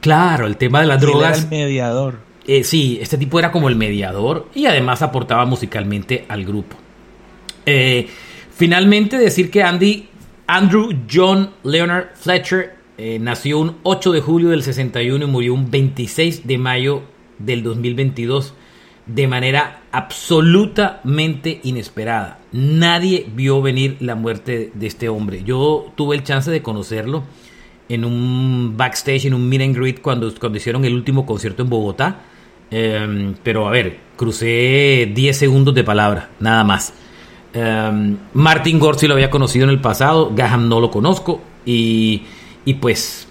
Claro, 0.00 0.46
el 0.46 0.56
tema 0.56 0.82
de 0.82 0.86
las 0.86 1.00
drogas. 1.00 1.38
Era 1.38 1.42
el 1.44 1.48
mediador. 1.48 2.18
Eh, 2.46 2.64
sí, 2.64 2.98
este 3.00 3.18
tipo 3.18 3.38
era 3.38 3.50
como 3.50 3.68
el 3.68 3.76
mediador 3.76 4.48
y 4.54 4.66
además 4.66 5.02
aportaba 5.02 5.44
musicalmente 5.44 6.24
al 6.28 6.44
grupo. 6.44 6.76
Eh, 7.68 8.08
finalmente, 8.50 9.18
decir 9.18 9.50
que 9.50 9.62
Andy, 9.62 10.08
Andrew 10.46 10.90
John 11.10 11.50
Leonard 11.64 12.14
Fletcher 12.14 12.76
nació 13.20 13.60
un 13.60 13.76
8 13.84 14.10
de 14.10 14.20
julio 14.20 14.48
del 14.48 14.64
61 14.64 15.24
y 15.24 15.28
murió 15.28 15.54
un 15.54 15.70
26 15.70 16.48
de 16.48 16.58
mayo 16.58 17.02
del 17.38 17.62
2022 17.62 18.54
de 19.08 19.26
manera 19.26 19.82
absolutamente 19.90 21.60
inesperada. 21.64 22.38
Nadie 22.52 23.26
vio 23.34 23.60
venir 23.62 23.96
la 24.00 24.14
muerte 24.14 24.70
de 24.74 24.86
este 24.86 25.08
hombre. 25.08 25.42
Yo 25.44 25.92
tuve 25.96 26.16
el 26.16 26.22
chance 26.22 26.50
de 26.50 26.62
conocerlo 26.62 27.24
en 27.88 28.04
un 28.04 28.74
backstage, 28.76 29.26
en 29.26 29.34
un 29.34 29.48
meet 29.48 29.62
and 29.62 29.76
greet 29.76 30.02
cuando, 30.02 30.32
cuando 30.38 30.58
hicieron 30.58 30.84
el 30.84 30.94
último 30.94 31.24
concierto 31.24 31.62
en 31.62 31.70
Bogotá. 31.70 32.20
Em, 32.70 33.34
pero 33.42 33.66
a 33.66 33.70
ver, 33.70 33.98
crucé 34.16 35.10
10 35.14 35.36
segundos 35.36 35.74
de 35.74 35.84
palabra, 35.84 36.30
nada 36.38 36.62
más. 36.64 36.92
Um, 37.54 38.16
Martin 38.34 38.78
Gore 38.78 38.98
sí 38.98 39.06
lo 39.06 39.14
había 39.14 39.30
conocido 39.30 39.64
en 39.64 39.70
el 39.70 39.80
pasado, 39.80 40.32
Gaham 40.34 40.68
no 40.68 40.80
lo 40.80 40.90
conozco 40.90 41.40
y, 41.64 42.22
y 42.66 42.74
pues 42.74 43.26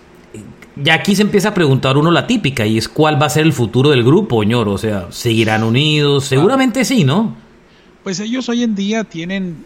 ya 0.75 0.95
aquí 0.95 1.15
se 1.15 1.21
empieza 1.21 1.49
a 1.49 1.53
preguntar 1.53 1.97
uno 1.97 2.11
la 2.11 2.27
típica, 2.27 2.65
y 2.65 2.77
es 2.77 2.87
cuál 2.87 3.21
va 3.21 3.27
a 3.27 3.29
ser 3.29 3.45
el 3.45 3.53
futuro 3.53 3.89
del 3.89 4.03
grupo, 4.03 4.41
señor. 4.41 4.69
O 4.69 4.77
sea, 4.77 5.07
¿seguirán 5.11 5.63
unidos? 5.63 6.25
Seguramente 6.25 6.85
sí, 6.85 7.03
¿no? 7.03 7.35
Pues 8.03 8.19
ellos 8.19 8.47
hoy 8.49 8.63
en 8.63 8.75
día 8.75 9.03
tienen, 9.03 9.65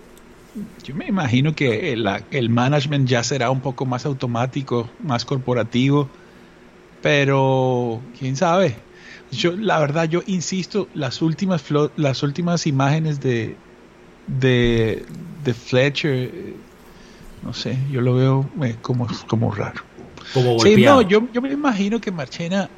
yo 0.84 0.96
me 0.96 1.08
imagino 1.08 1.54
que 1.54 1.94
el, 1.94 2.08
el 2.32 2.50
management 2.50 3.08
ya 3.08 3.24
será 3.24 3.52
un 3.52 3.62
poco 3.62 3.86
más 3.86 4.06
automático, 4.06 4.90
más 5.04 5.26
corporativo, 5.26 6.10
pero 7.02 8.02
quién 8.18 8.36
sabe. 8.36 8.76
Yo, 9.32 9.56
la 9.56 9.80
verdad, 9.80 10.10
yo 10.10 10.22
insisto, 10.28 10.88
las 10.94 11.22
últimas, 11.22 11.64
las 11.96 12.24
últimas 12.24 12.68
imágenes 12.68 13.22
de, 13.22 13.56
de, 14.28 15.06
de 15.44 15.54
Fletcher, 15.54 16.32
no 17.44 17.54
sé, 17.54 17.78
yo 17.92 18.02
lo 18.02 18.16
veo 18.16 18.50
eh, 18.64 18.76
como, 18.82 19.08
como 19.28 19.52
raro. 19.52 19.82
Sí, 20.62 20.78
no, 20.78 21.02
yo, 21.02 21.28
yo 21.34 21.42
me 21.42 21.52
imagino 21.52 22.00
que 22.00 22.12
Marchena. 22.12 22.70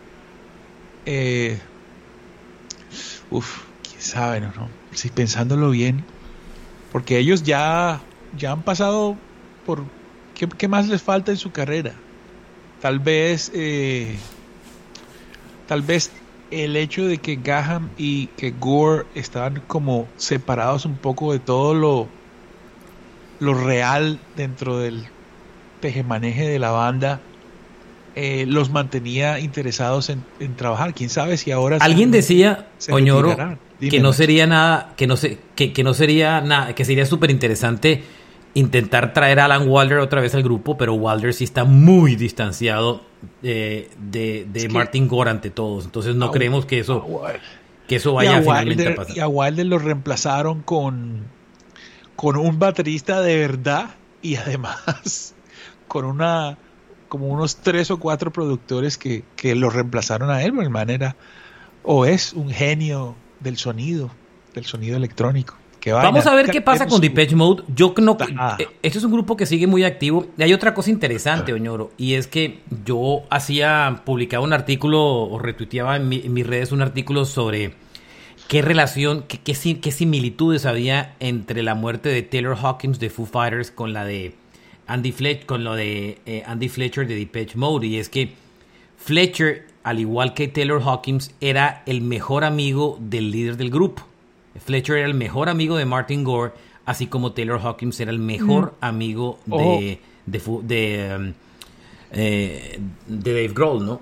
Eh, 1.06 1.60
uf, 3.30 3.62
quién 3.84 4.02
sabe, 4.02 4.42
¿no? 4.42 4.70
Si 4.94 5.10
pensándolo 5.10 5.70
bien. 5.70 6.04
Porque 6.92 7.18
ellos 7.18 7.44
ya, 7.44 8.02
ya 8.38 8.52
han 8.52 8.64
pasado 8.64 9.18
por. 9.66 9.84
¿qué, 10.36 10.68
más 10.68 10.88
les 10.88 11.02
falta 11.02 11.32
en 11.32 11.38
su 11.38 11.52
carrera? 11.52 11.94
Tal 12.82 13.00
vez. 13.00 13.52
Eh, 13.54 14.18
tal 15.68 15.82
vez 15.82 16.12
el 16.54 16.76
hecho 16.76 17.06
de 17.06 17.18
que 17.18 17.36
Gaham 17.36 17.90
y 17.98 18.28
que 18.28 18.52
Gore 18.52 19.06
estaban 19.16 19.62
como 19.68 20.08
separados 20.18 20.86
un 20.86 20.98
poco 20.98 21.34
de 21.34 21.40
todo 21.40 21.74
lo, 21.74 22.08
lo 23.40 23.54
real 23.54 24.20
dentro 24.36 24.78
del 24.80 25.06
tejemaneje 25.82 26.48
de 26.48 26.60
la 26.60 26.72
banda 26.72 27.22
eh, 28.16 28.46
los 28.48 28.70
mantenía 28.70 29.40
interesados 29.40 30.10
en, 30.10 30.24
trabajar. 30.56 30.94
Quién 30.94 31.10
sabe 31.10 31.36
si 31.38 31.52
ahora 31.52 31.78
alguien 31.82 32.12
decía 32.12 32.68
Oñoro 32.92 33.36
que 33.80 34.00
no 34.00 34.14
sería 34.14 34.46
nada, 34.46 34.94
que 34.96 35.08
no 35.08 35.18
se, 35.18 35.40
que, 35.56 35.84
no 35.84 35.94
sería 35.94 36.40
nada, 36.42 36.76
que 36.76 36.86
sería 36.86 37.06
súper 37.06 37.32
interesante 37.32 38.04
intentar 38.54 39.14
traer 39.14 39.40
a 39.40 39.46
Alan 39.46 39.68
Wilder 39.68 39.98
otra 39.98 40.22
vez 40.22 40.36
al 40.36 40.44
grupo, 40.44 40.78
pero 40.78 40.94
Wilder 40.94 41.34
sí 41.34 41.44
está 41.44 41.64
muy 41.64 42.16
distanciado 42.16 43.02
de, 43.42 43.90
de 44.02 44.70
Martin 44.70 45.08
Gore 45.08 45.30
ante 45.30 45.50
todos. 45.50 45.86
Entonces 45.86 46.16
no 46.16 46.32
creemos 46.32 46.66
que 46.66 46.80
eso, 46.80 47.06
que 47.88 47.98
eso 47.98 48.14
vaya 48.14 48.38
a 48.38 48.42
finalmente 48.42 48.88
a 48.88 48.96
pasar. 48.96 49.18
Y 49.18 49.20
a 49.20 49.28
Wilder 49.28 49.66
lo 49.66 49.80
reemplazaron 49.80 50.62
con, 50.62 51.24
con 52.16 52.38
un 52.38 52.60
baterista 52.60 53.22
de 53.22 53.38
verdad 53.38 53.96
y 54.22 54.36
además 54.36 55.36
con 55.88 56.06
una 56.06 56.58
como 57.10 57.28
unos 57.28 57.58
tres 57.58 57.92
o 57.92 58.00
cuatro 58.00 58.34
productores 58.34 58.98
que, 58.98 59.24
que 59.36 59.54
lo 59.54 59.70
reemplazaron 59.70 60.32
a 60.32 60.42
él, 60.42 60.56
de 60.56 60.70
manera, 60.70 61.16
o 61.84 62.08
es 62.08 62.34
un 62.34 62.50
genio 62.50 63.16
del 63.40 63.58
sonido, 63.58 64.10
del 64.56 64.66
sonido 64.66 64.98
electrónico. 64.98 65.56
Vamos 65.92 66.26
a 66.26 66.36
ver 66.36 66.50
qué 66.50 66.62
pasa 66.62 66.88
con 66.88 67.02
Depeche 67.02 67.36
Mode. 67.36 67.64
Yo 67.76 67.94
no, 67.98 68.18
eh, 68.58 68.68
este 68.82 68.98
es 68.98 69.04
un 69.04 69.12
grupo 69.12 69.36
que 69.36 69.46
sigue 69.46 69.68
muy 69.68 69.84
activo. 69.84 70.28
Y 70.38 70.44
hay 70.44 70.54
otra 70.54 70.74
cosa 70.74 70.90
interesante, 70.90 71.54
Oñoro, 71.54 71.92
y 71.98 72.14
es 72.14 72.28
que 72.28 72.60
yo 72.86 73.24
hacía, 73.30 74.02
publicaba 74.06 74.44
un 74.44 74.54
artículo 74.54 75.04
o 75.04 75.40
retuiteaba 75.40 75.98
en, 75.98 76.12
en 76.12 76.34
mis 76.34 76.48
redes 76.48 76.72
un 76.72 76.82
artículo 76.82 77.26
sobre 77.26 77.74
qué 78.48 78.62
relación, 78.62 79.24
qué, 79.28 79.40
qué, 79.40 79.80
qué 79.80 79.92
similitudes 79.92 80.66
había 80.66 81.16
entre 81.20 81.64
la 81.64 81.76
muerte 81.76 82.10
de 82.10 82.22
Taylor 82.22 82.58
Hawkins 82.62 83.00
de 83.00 83.10
Foo 83.10 83.26
Fighters 83.26 83.72
con 83.72 83.94
la 83.94 84.06
de 84.06 84.36
Andy 84.88 85.12
Fletcher, 85.12 85.46
con 85.46 85.64
lo 85.64 85.76
de 85.76 86.20
eh, 86.26 86.44
Andy 86.46 86.70
Fletcher 86.70 87.08
de 87.08 87.16
Depeche 87.16 87.58
Mode, 87.58 87.88
y 87.88 87.98
es 87.98 88.10
que 88.10 88.34
Fletcher, 88.98 89.68
al 89.84 90.00
igual 90.00 90.34
que 90.34 90.48
Taylor 90.48 90.82
Hawkins, 90.82 91.34
era 91.42 91.84
el 91.86 92.02
mejor 92.02 92.44
amigo 92.44 92.98
del 93.02 93.32
líder 93.32 93.58
del 93.58 93.70
grupo. 93.70 94.08
Fletcher 94.60 94.98
era 94.98 95.08
el 95.08 95.14
mejor 95.14 95.50
amigo 95.50 95.78
de 95.78 95.86
Martin 95.86 96.24
Gore, 96.24 96.54
así 96.86 97.08
como 97.08 97.34
Taylor 97.34 97.60
Hawkins 97.62 98.00
era 98.00 98.12
el 98.12 98.20
mejor 98.20 98.76
amigo 98.82 99.40
de, 99.46 100.00
de, 100.26 101.16
um, 101.18 101.34
eh, 102.12 102.80
de, 103.08 103.34
Dave 103.34 103.54
Grohl, 103.54 103.86
¿no? 103.86 104.02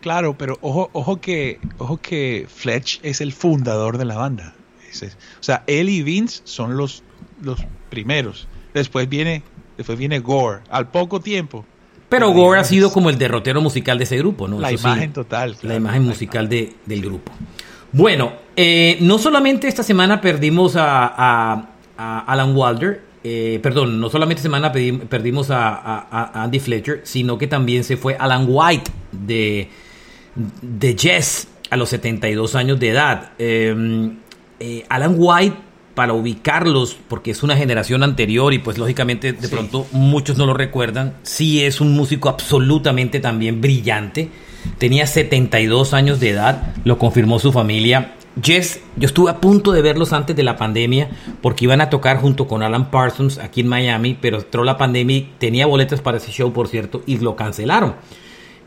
Claro, 0.00 0.36
pero 0.38 0.58
ojo, 0.62 0.88
ojo 0.92 1.20
que, 1.20 1.60
ojo 1.78 1.98
que 1.98 2.46
Fletch 2.48 3.00
es 3.02 3.20
el 3.20 3.32
fundador 3.32 3.98
de 3.98 4.06
la 4.06 4.16
banda. 4.16 4.54
O 4.90 5.42
sea, 5.42 5.62
él 5.66 5.88
y 5.88 6.02
Vince 6.02 6.40
son 6.44 6.76
los, 6.76 7.02
los 7.42 7.60
primeros. 7.90 8.48
Después 8.72 9.08
viene 9.08 9.42
Después 9.80 9.98
viene 9.98 10.18
Gore, 10.18 10.60
al 10.68 10.90
poco 10.90 11.20
tiempo. 11.20 11.64
Pero 12.10 12.32
Gore 12.32 12.60
ha 12.60 12.64
sido 12.64 12.92
como 12.92 13.08
el 13.08 13.16
derrotero 13.16 13.62
musical 13.62 13.96
de 13.96 14.04
ese 14.04 14.18
grupo, 14.18 14.46
¿no? 14.46 14.60
La 14.60 14.72
imagen 14.72 15.14
total. 15.14 15.56
la 15.62 15.74
imagen 15.74 16.04
musical 16.04 16.50
de, 16.50 16.74
del 16.84 17.00
grupo. 17.00 17.32
Bueno, 17.90 18.34
eh, 18.62 18.98
no 19.00 19.18
solamente 19.18 19.68
esta 19.68 19.82
semana 19.82 20.20
perdimos 20.20 20.74
a, 20.76 21.66
Alan 21.96 22.54
Wilder, 22.54 23.00
eh, 23.24 23.58
perdón, 23.62 23.98
no 23.98 24.10
solamente 24.10 24.40
esta 24.40 24.48
semana 24.48 24.70
perdimos 24.70 25.50
a, 25.50 26.32
Andy 26.42 26.60
Fletcher, 26.60 27.00
sino 27.04 27.38
que 27.38 27.46
también 27.46 27.84
se 27.84 27.96
fue 27.96 28.16
Alan 28.18 28.44
White 28.46 28.90
de, 29.12 29.70
de 30.60 30.96
Jess 30.98 31.48
a 31.70 31.78
los 31.78 31.88
72 31.88 32.54
años 32.54 32.78
de 32.78 32.88
edad. 32.90 33.30
Eh, 33.38 34.04
Alan 34.90 35.14
White 35.16 35.56
para 35.94 36.12
ubicarlos, 36.12 36.98
porque 37.08 37.30
es 37.30 37.42
una 37.42 37.56
generación 37.56 38.02
anterior 38.02 38.52
y 38.52 38.58
pues 38.58 38.76
lógicamente 38.76 39.32
de 39.32 39.48
pronto 39.48 39.86
muchos 39.92 40.36
no 40.36 40.44
lo 40.44 40.52
recuerdan, 40.52 41.14
sí 41.22 41.64
es 41.64 41.80
un 41.80 41.94
músico 41.94 42.28
absolutamente 42.28 43.20
también 43.20 43.62
brillante. 43.62 44.28
Tenía 44.76 45.06
72 45.06 45.94
años 45.94 46.20
de 46.20 46.28
edad, 46.28 46.74
lo 46.84 46.98
confirmó 46.98 47.38
su 47.38 47.52
familia. 47.52 48.16
Jess, 48.42 48.80
yo 48.96 49.06
estuve 49.06 49.30
a 49.30 49.40
punto 49.40 49.72
de 49.72 49.82
verlos 49.82 50.12
antes 50.12 50.36
de 50.36 50.42
la 50.42 50.56
pandemia 50.56 51.10
porque 51.42 51.64
iban 51.64 51.80
a 51.80 51.90
tocar 51.90 52.18
junto 52.18 52.46
con 52.46 52.62
Alan 52.62 52.90
Parsons 52.90 53.38
aquí 53.38 53.60
en 53.60 53.68
Miami, 53.68 54.16
pero 54.20 54.38
entró 54.38 54.64
la 54.64 54.76
pandemia 54.76 55.16
y 55.16 55.32
tenía 55.38 55.66
boletas 55.66 56.00
para 56.00 56.18
ese 56.18 56.30
show, 56.30 56.52
por 56.52 56.68
cierto, 56.68 57.02
y 57.06 57.18
lo 57.18 57.36
cancelaron. 57.36 57.96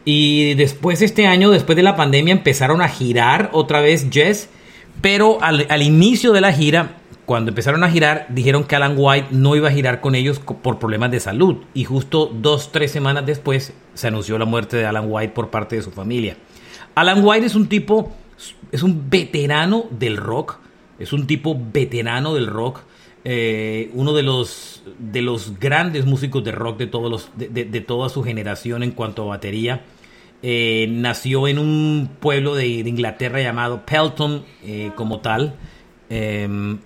Y 0.06 0.56
después 0.56 1.02
este 1.02 1.28
año, 1.28 1.50
después 1.52 1.76
de 1.76 1.84
la 1.84 1.96
pandemia, 1.96 2.34
empezaron 2.34 2.82
a 2.82 2.90
girar 2.90 3.50
otra 3.54 3.80
vez 3.80 4.08
Jess, 4.12 4.50
pero 5.02 5.42
al, 5.42 5.66
al 5.70 5.82
inicio 5.82 6.34
de 6.34 6.42
la 6.42 6.52
gira 6.52 6.98
cuando 7.26 7.50
empezaron 7.52 7.84
a 7.84 7.90
girar, 7.90 8.26
dijeron 8.30 8.66
que 8.66 8.76
Alan 8.76 8.96
White 8.98 9.28
no 9.32 9.56
iba 9.56 9.70
a 9.70 9.72
girar 9.72 10.02
con 10.02 10.14
ellos 10.14 10.40
por 10.40 10.80
problemas 10.80 11.10
de 11.12 11.20
salud. 11.20 11.58
Y 11.74 11.86
justo 11.86 12.30
dos, 12.34 12.72
tres 12.72 12.92
semanas 12.92 13.26
después 13.26 13.74
se 13.94 14.08
anunció 14.08 14.38
la 14.38 14.46
muerte 14.46 14.78
de 14.78 14.86
Alan 14.86 15.06
White 15.08 15.34
por 15.34 15.50
parte 15.50 15.78
de 15.78 15.82
su 15.82 15.92
familia. 15.92 16.36
Alan 16.96 17.24
White 17.24 17.46
es 17.46 17.56
un 17.56 17.68
tipo, 17.68 18.12
es 18.72 18.84
un 18.84 19.10
veterano 19.10 19.86
del 19.92 20.18
rock. 20.18 20.58
Es 21.00 21.14
un 21.14 21.28
tipo 21.28 21.58
veterano 21.74 22.34
del 22.34 22.48
rock. 22.48 22.82
eh, 23.26 23.90
uno 23.94 24.12
de 24.14 24.22
los, 24.22 24.84
de 25.00 25.22
los 25.22 25.58
grandes 25.58 26.06
músicos 26.06 26.44
de 26.44 26.52
rock 26.52 26.78
de, 26.80 26.88
todos 26.88 27.10
los, 27.10 27.30
de, 27.38 27.82
toda 27.82 28.10
su 28.10 28.22
generación 28.22 28.84
en 28.84 28.92
cuanto 28.92 29.24
a 29.24 29.26
batería. 29.28 29.82
Eh, 30.42 30.88
nació 30.90 31.48
en 31.48 31.58
un 31.58 32.10
pueblo 32.20 32.54
de, 32.56 32.68
Inglaterra 32.68 33.42
llamado 33.42 33.86
Pelton 33.86 34.44
eh, 34.66 34.92
como 34.96 35.20
tal. 35.22 35.56
Em, 36.10 36.80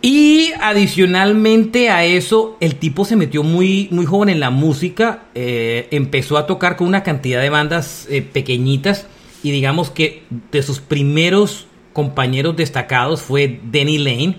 y 0.00 0.52
adicionalmente 0.60 1.90
a 1.90 2.04
eso, 2.04 2.56
el 2.60 2.76
tipo 2.76 3.04
se 3.04 3.14
metió 3.14 3.42
muy, 3.42 3.88
muy 3.90 4.06
joven 4.06 4.30
en 4.30 4.40
la 4.40 4.50
música, 4.50 5.24
empezó 5.34 6.38
a 6.38 6.46
tocar 6.46 6.76
con 6.76 6.88
una 6.88 7.04
cantidad 7.04 7.40
de 7.40 7.50
bandas 7.50 8.08
pequeñitas 8.32 9.06
y 9.42 9.50
digamos 9.50 9.90
que 9.90 10.22
de 10.50 10.62
sus 10.62 10.80
primeros 10.80 11.66
compañeros 11.92 12.56
destacados 12.56 13.22
fue 13.22 13.60
Denny 13.64 13.98
Lane, 13.98 14.36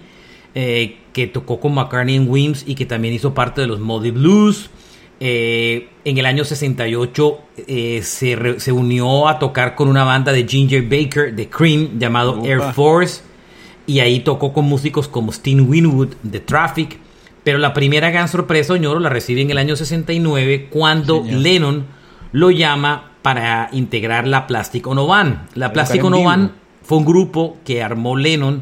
eh, 0.55 0.97
que 1.13 1.27
tocó 1.27 1.59
con 1.59 1.73
McCartney 1.73 2.15
en 2.15 2.29
Wims 2.29 2.63
y 2.65 2.75
que 2.75 2.85
también 2.85 3.13
hizo 3.13 3.33
parte 3.33 3.61
de 3.61 3.67
los 3.67 3.79
Moody 3.79 4.11
Blues. 4.11 4.69
Eh, 5.19 5.89
en 6.05 6.17
el 6.17 6.25
año 6.25 6.43
68 6.43 7.37
eh, 7.67 8.01
se, 8.03 8.59
se, 8.59 8.71
unió 8.71 9.27
a 9.27 9.39
tocar 9.39 9.75
con 9.75 9.87
una 9.87 10.03
banda 10.03 10.33
de 10.33 10.45
Ginger 10.45 10.81
Baker 10.81 11.33
de 11.33 11.49
Cream 11.49 11.97
llamado 11.97 12.43
Air 12.43 12.73
Force 12.73 13.21
y 13.85 13.99
ahí 13.99 14.19
tocó 14.21 14.51
con 14.51 14.65
músicos 14.65 15.07
como 15.07 15.31
Steve 15.31 15.61
Winwood 15.61 16.15
de 16.23 16.39
Traffic. 16.39 16.97
Pero 17.43 17.57
la 17.57 17.73
primera 17.73 18.09
gran 18.09 18.27
sorpresa, 18.27 18.73
Oñoro, 18.73 18.99
la 18.99 19.09
recibe 19.09 19.41
en 19.41 19.51
el 19.51 19.57
año 19.57 19.75
69 19.75 20.67
cuando 20.69 21.23
Lennon 21.25 21.85
lo 22.31 22.51
llama 22.51 23.12
para 23.23 23.69
integrar 23.71 24.27
la 24.27 24.45
Plastic 24.45 24.85
Ono 24.85 25.07
Band. 25.07 25.47
La 25.55 25.73
Plastic 25.73 26.03
Ono 26.03 26.21
Band 26.21 26.51
fue 26.83 26.99
un 26.99 27.05
grupo 27.05 27.57
que 27.65 27.81
armó 27.81 28.15
Lennon 28.15 28.61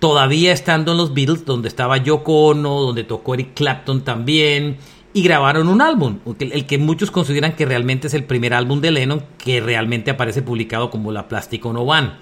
todavía 0.00 0.52
estando 0.52 0.92
en 0.92 0.98
los 0.98 1.14
Beatles, 1.14 1.44
donde 1.44 1.68
estaba 1.68 1.98
Yoko 1.98 2.46
Ono, 2.48 2.80
donde 2.80 3.04
tocó 3.04 3.34
Eric 3.34 3.54
Clapton 3.54 4.02
también, 4.02 4.78
y 5.12 5.22
grabaron 5.22 5.68
un 5.68 5.80
álbum, 5.80 6.18
el 6.38 6.66
que 6.66 6.78
muchos 6.78 7.10
consideran 7.10 7.54
que 7.54 7.66
realmente 7.66 8.06
es 8.06 8.14
el 8.14 8.24
primer 8.24 8.54
álbum 8.54 8.80
de 8.80 8.90
Lennon 8.90 9.22
que 9.36 9.60
realmente 9.60 10.10
aparece 10.10 10.42
publicado 10.42 10.90
como 10.90 11.12
la 11.12 11.28
Plastic 11.28 11.64
Ono 11.66 11.82
One. 11.82 12.12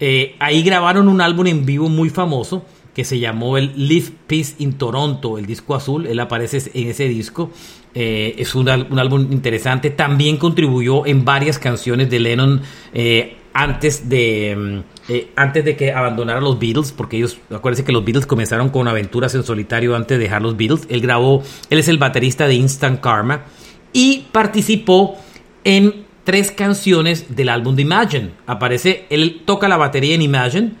Eh, 0.00 0.34
ahí 0.40 0.62
grabaron 0.62 1.08
un 1.08 1.20
álbum 1.20 1.46
en 1.46 1.64
vivo 1.64 1.88
muy 1.88 2.10
famoso 2.10 2.64
que 2.94 3.04
se 3.04 3.18
llamó 3.18 3.58
el 3.58 3.72
Live 3.76 4.12
Peace 4.26 4.54
in 4.58 4.74
Toronto, 4.74 5.38
el 5.38 5.46
disco 5.46 5.74
azul, 5.74 6.06
él 6.06 6.20
aparece 6.20 6.58
en 6.74 6.88
ese 6.88 7.08
disco, 7.08 7.50
eh, 7.94 8.36
es 8.38 8.54
un, 8.54 8.68
álbum 8.68 9.32
interesante, 9.32 9.90
también 9.90 10.36
contribuyó 10.36 11.06
en 11.06 11.24
varias 11.24 11.58
canciones 11.58 12.10
de 12.10 12.20
Lennon 12.20 12.62
eh, 12.92 13.36
antes 13.52 14.08
de 14.08 14.56
mm, 14.56 14.94
eh, 15.06 15.30
antes 15.36 15.62
de 15.66 15.76
que 15.76 15.92
abandonara 15.92 16.40
los 16.40 16.58
Beatles, 16.58 16.90
porque 16.90 17.18
ellos, 17.18 17.36
acuérdense 17.50 17.84
que 17.84 17.92
los 17.92 18.04
Beatles 18.04 18.24
comenzaron 18.24 18.70
con 18.70 18.88
aventuras 18.88 19.34
en 19.34 19.44
solitario 19.44 19.94
antes 19.94 20.16
de 20.16 20.24
dejar 20.24 20.40
los 20.40 20.56
Beatles. 20.56 20.86
Él 20.88 21.02
grabó, 21.02 21.42
él 21.68 21.78
es 21.78 21.88
el 21.88 21.98
baterista 21.98 22.46
de 22.46 22.54
Instant 22.54 23.02
Karma 23.02 23.44
y 23.92 24.24
participó 24.32 25.18
en 25.62 26.06
tres 26.24 26.52
canciones 26.52 27.36
del 27.36 27.50
álbum 27.50 27.76
de 27.76 27.82
Imagine. 27.82 28.30
Aparece, 28.46 29.04
él 29.10 29.42
toca 29.44 29.68
la 29.68 29.76
batería 29.76 30.14
en 30.14 30.22
Imagine, 30.22 30.72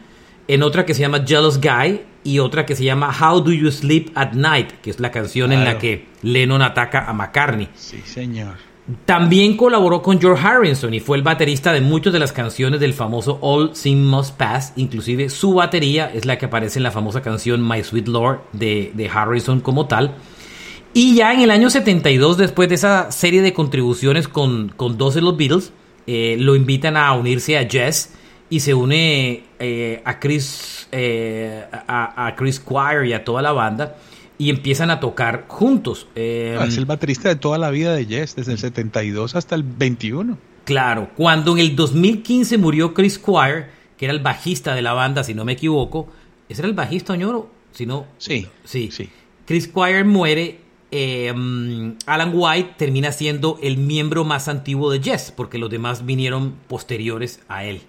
en 0.48 0.62
otra 0.62 0.84
que 0.84 0.94
se 0.94 1.00
llama 1.00 1.24
Jealous 1.26 1.60
Guy 1.60 2.02
y 2.22 2.38
otra 2.38 2.66
que 2.66 2.74
se 2.74 2.84
llama 2.84 3.14
How 3.14 3.40
Do 3.40 3.52
You 3.52 3.70
Sleep 3.70 4.10
at 4.14 4.32
Night, 4.32 4.72
que 4.82 4.90
es 4.90 5.00
la 5.00 5.10
canción 5.10 5.52
en 5.52 5.64
la 5.64 5.78
que 5.78 6.06
Lennon 6.22 6.62
ataca 6.62 7.04
a 7.08 7.12
McCartney. 7.12 7.68
Sí, 7.74 8.00
señor. 8.04 8.54
También 9.06 9.56
colaboró 9.56 10.02
con 10.02 10.20
George 10.20 10.46
Harrison 10.46 10.92
y 10.92 11.00
fue 11.00 11.16
el 11.16 11.22
baterista 11.22 11.72
de 11.72 11.80
muchas 11.80 12.12
de 12.12 12.18
las 12.18 12.32
canciones 12.32 12.80
del 12.80 12.92
famoso 12.92 13.38
All 13.40 13.74
Sin 13.74 14.06
Must 14.06 14.36
Pass. 14.36 14.74
Inclusive 14.76 15.30
su 15.30 15.54
batería 15.54 16.10
es 16.12 16.26
la 16.26 16.36
que 16.36 16.46
aparece 16.46 16.78
en 16.78 16.82
la 16.82 16.90
famosa 16.90 17.22
canción 17.22 17.66
My 17.66 17.82
Sweet 17.82 18.08
Lord 18.08 18.40
de, 18.52 19.10
Harrison 19.12 19.60
como 19.60 19.86
tal. 19.86 20.14
Y 20.92 21.14
ya 21.14 21.32
en 21.32 21.40
el 21.40 21.50
año 21.50 21.70
72, 21.70 22.36
después 22.36 22.68
de 22.68 22.74
esa 22.74 23.10
serie 23.10 23.40
de 23.40 23.54
contribuciones 23.54 24.28
con, 24.28 24.68
con 24.68 24.98
dos 24.98 25.14
de 25.14 25.22
los 25.22 25.36
Beatles, 25.36 25.72
eh, 26.06 26.36
lo 26.38 26.54
invitan 26.54 26.98
a 26.98 27.12
unirse 27.14 27.56
a 27.56 27.66
Jess 27.66 28.10
y 28.54 28.60
se 28.60 28.72
une 28.72 29.42
eh, 29.58 30.00
a 30.04 30.20
Chris 30.20 30.86
eh, 30.92 31.64
a, 31.88 32.26
a 32.28 32.36
Chris 32.36 32.54
Squire 32.56 33.04
y 33.08 33.12
a 33.12 33.24
toda 33.24 33.42
la 33.42 33.50
banda 33.50 33.96
y 34.38 34.48
empiezan 34.48 34.92
a 34.92 35.00
tocar 35.00 35.46
juntos. 35.48 36.06
Eh, 36.14 36.56
es 36.64 36.76
el 36.76 36.86
baterista 36.86 37.28
de 37.28 37.34
toda 37.34 37.58
la 37.58 37.70
vida 37.70 37.96
de 37.96 38.06
Yes, 38.06 38.36
desde 38.36 38.52
el 38.52 38.58
72 38.58 39.34
hasta 39.34 39.56
el 39.56 39.64
21. 39.64 40.38
Claro, 40.62 41.10
cuando 41.16 41.50
en 41.54 41.58
el 41.58 41.74
2015 41.74 42.56
murió 42.58 42.94
Chris 42.94 43.14
Squire, 43.14 43.66
que 43.96 44.04
era 44.04 44.14
el 44.14 44.20
bajista 44.20 44.72
de 44.76 44.82
la 44.82 44.92
banda, 44.92 45.24
si 45.24 45.34
no 45.34 45.44
me 45.44 45.54
equivoco, 45.54 46.06
¿ese 46.48 46.60
era 46.60 46.68
el 46.68 46.74
bajista, 46.74 47.14
Oñoro? 47.14 47.50
Si 47.72 47.86
no, 47.86 48.06
sí, 48.18 48.46
sí, 48.62 48.90
sí. 48.92 49.10
Chris 49.46 49.64
Squire 49.64 50.04
muere, 50.04 50.60
em, 50.92 51.96
Alan 52.06 52.30
White 52.32 52.74
termina 52.78 53.10
siendo 53.10 53.58
el 53.64 53.78
miembro 53.78 54.24
más 54.24 54.46
antiguo 54.46 54.92
de 54.92 55.00
Yes, 55.00 55.32
porque 55.36 55.58
los 55.58 55.70
demás 55.70 56.06
vinieron 56.06 56.54
posteriores 56.68 57.40
a 57.48 57.64
él. 57.64 57.82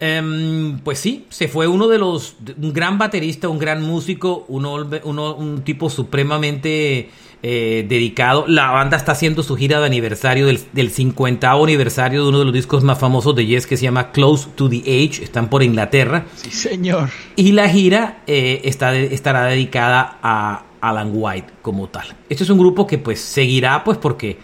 Em, 0.00 0.78
pues 0.78 0.98
sí, 0.98 1.26
se 1.28 1.46
fue 1.46 1.68
uno 1.68 1.86
de 1.86 1.98
los, 1.98 2.36
un 2.60 2.72
gran 2.72 2.96
baterista, 2.96 3.48
un 3.48 3.58
gran 3.58 3.82
músico, 3.82 4.46
uno, 4.48 4.74
un 4.74 5.62
tipo 5.62 5.90
supremamente 5.90 7.10
eh, 7.42 7.86
dedicado. 7.88 8.44
La 8.46 8.70
banda 8.70 8.98
está 8.98 9.12
haciendo 9.12 9.42
su 9.42 9.56
gira 9.56 9.80
de 9.80 9.86
aniversario 9.86 10.46
del, 10.46 10.60
del 10.72 10.90
50 10.90 11.50
aniversario 11.50 12.22
de 12.22 12.28
uno 12.28 12.38
de 12.40 12.44
los 12.44 12.52
discos 12.52 12.84
más 12.84 12.98
famosos 12.98 13.34
de 13.34 13.46
Yes 13.46 13.66
que 13.66 13.78
se 13.78 13.84
llama 13.84 14.12
Close 14.12 14.48
to 14.54 14.68
the 14.68 14.80
Age. 14.80 15.24
Están 15.24 15.48
por 15.48 15.62
Inglaterra. 15.62 16.26
Sí, 16.34 16.50
señor. 16.50 17.08
Y 17.36 17.52
la 17.52 17.68
gira 17.68 18.22
eh, 18.26 18.60
está, 18.64 18.94
estará 18.94 19.44
dedicada 19.44 20.18
a 20.22 20.64
Alan 20.82 21.12
White 21.14 21.52
como 21.62 21.88
tal. 21.88 22.08
Este 22.28 22.44
es 22.44 22.50
un 22.50 22.58
grupo 22.58 22.86
que 22.86 22.98
pues 22.98 23.20
seguirá 23.20 23.84
pues 23.84 23.96
porque 23.96 24.38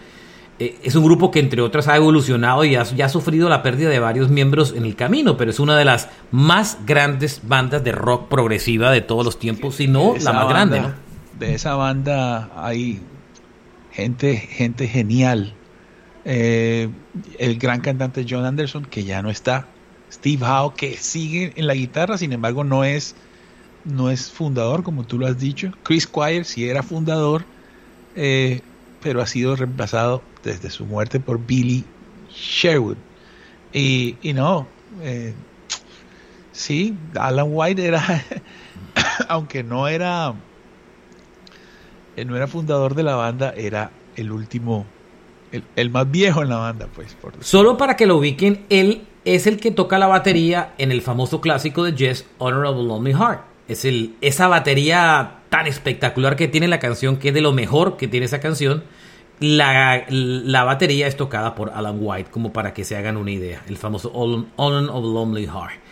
eh, 0.59 0.79
es 0.83 0.95
un 0.95 1.03
grupo 1.03 1.29
que 1.29 1.39
entre 1.39 1.61
otras 1.61 1.87
ha 1.87 1.95
evolucionado 1.95 2.65
y 2.65 2.75
ha, 2.75 2.83
ya 2.83 3.05
ha 3.05 3.09
sufrido 3.09 3.47
la 3.47 3.61
pérdida 3.61 3.89
de 3.89 3.99
varios 3.99 4.29
miembros 4.29 4.73
en 4.75 4.85
el 4.85 4.95
camino, 4.95 5.37
pero 5.37 5.51
es 5.51 5.59
una 5.59 5.77
de 5.77 5.85
las 5.85 6.09
más 6.31 6.79
grandes 6.85 7.41
bandas 7.47 7.83
de 7.83 7.91
rock 7.91 8.27
progresiva 8.27 8.91
de 8.91 9.01
todos 9.01 9.23
los 9.23 9.37
tiempos, 9.37 9.75
si 9.75 9.87
no 9.87 10.15
la 10.19 10.33
más 10.33 10.49
grande. 10.49 10.81
De 11.37 11.53
esa 11.53 11.75
banda 11.75 12.49
hay 12.55 12.99
gente, 13.91 14.37
gente 14.37 14.87
genial. 14.87 15.53
Eh, 16.25 16.89
el 17.37 17.57
gran 17.59 17.81
cantante 17.81 18.25
John 18.27 18.43
Anderson, 18.43 18.85
que 18.85 19.03
ya 19.03 19.21
no 19.21 19.29
está. 19.29 19.67
Steve 20.11 20.43
Howe, 20.43 20.73
que 20.75 20.97
sigue 20.97 21.53
en 21.55 21.67
la 21.67 21.75
guitarra, 21.75 22.17
sin 22.17 22.33
embargo 22.33 22.63
no 22.63 22.83
es, 22.83 23.15
no 23.85 24.09
es 24.09 24.31
fundador, 24.31 24.81
como 24.81 25.03
tú 25.03 25.19
lo 25.19 25.27
has 25.27 25.39
dicho. 25.39 25.71
Chris 25.83 26.03
Squire 26.03 26.43
sí 26.43 26.67
era 26.67 26.81
fundador. 26.81 27.45
Eh, 28.15 28.61
pero 29.01 29.21
ha 29.21 29.27
sido 29.27 29.55
reemplazado 29.55 30.21
desde 30.47 30.69
su 30.69 30.85
muerte 30.85 31.19
por 31.19 31.45
Billy 31.45 31.83
Sherwood. 32.33 32.97
Y, 33.73 34.15
no, 34.33 34.65
eh, 35.01 35.33
sí, 36.51 36.97
Alan 37.15 37.47
White 37.51 37.85
era, 37.85 38.25
aunque 39.27 39.63
no 39.63 39.87
era, 39.87 40.33
eh, 42.15 42.25
no 42.25 42.35
era 42.35 42.47
fundador 42.47 42.95
de 42.95 43.03
la 43.03 43.15
banda, 43.15 43.53
era 43.55 43.91
el 44.15 44.31
último, 44.31 44.85
el, 45.75 45.89
más 45.91 46.09
viejo 46.09 46.41
en 46.41 46.49
la 46.49 46.57
banda, 46.57 46.87
pues. 46.95 47.15
Solo 47.41 47.77
para 47.77 47.95
que 47.95 48.07
lo 48.07 48.17
ubiquen, 48.17 48.65
él 48.69 49.05
es 49.25 49.45
el 49.45 49.59
que 49.59 49.71
toca 49.71 49.99
la 49.99 50.07
batería 50.07 50.73
en 50.77 50.91
el 50.91 51.01
famoso 51.01 51.41
clásico 51.41 51.83
de 51.83 51.95
Jess, 51.95 52.25
Honorable 52.37 52.83
Lonely 52.83 53.13
Heart. 53.13 53.41
Es 53.67 53.83
el, 53.83 54.15
esa 54.21 54.47
batería 54.47 55.39
tan 55.49 55.67
espectacular 55.67 56.35
que 56.35 56.47
tiene 56.47 56.67
la 56.67 56.79
canción, 56.79 57.17
que 57.17 57.29
es 57.29 57.33
de 57.33 57.41
lo 57.41 57.51
mejor 57.51 57.97
que 57.97 58.07
tiene 58.07 58.25
esa 58.25 58.39
canción. 58.39 58.83
La, 59.39 60.05
la 60.09 60.63
batería 60.63 61.07
es 61.07 61.15
tocada 61.15 61.53
por 61.53 61.71
Alan 61.71 61.97
White, 61.99 62.31
como 62.31 62.51
para 62.51 62.73
que 62.73 62.83
se 62.83 62.95
hagan 62.95 63.17
una 63.17 63.31
idea, 63.31 63.63
el 63.67 63.77
famoso 63.77 64.11
On 64.11 64.49
of 64.57 65.03
Lonely 65.03 65.45
Heart. 65.45 65.87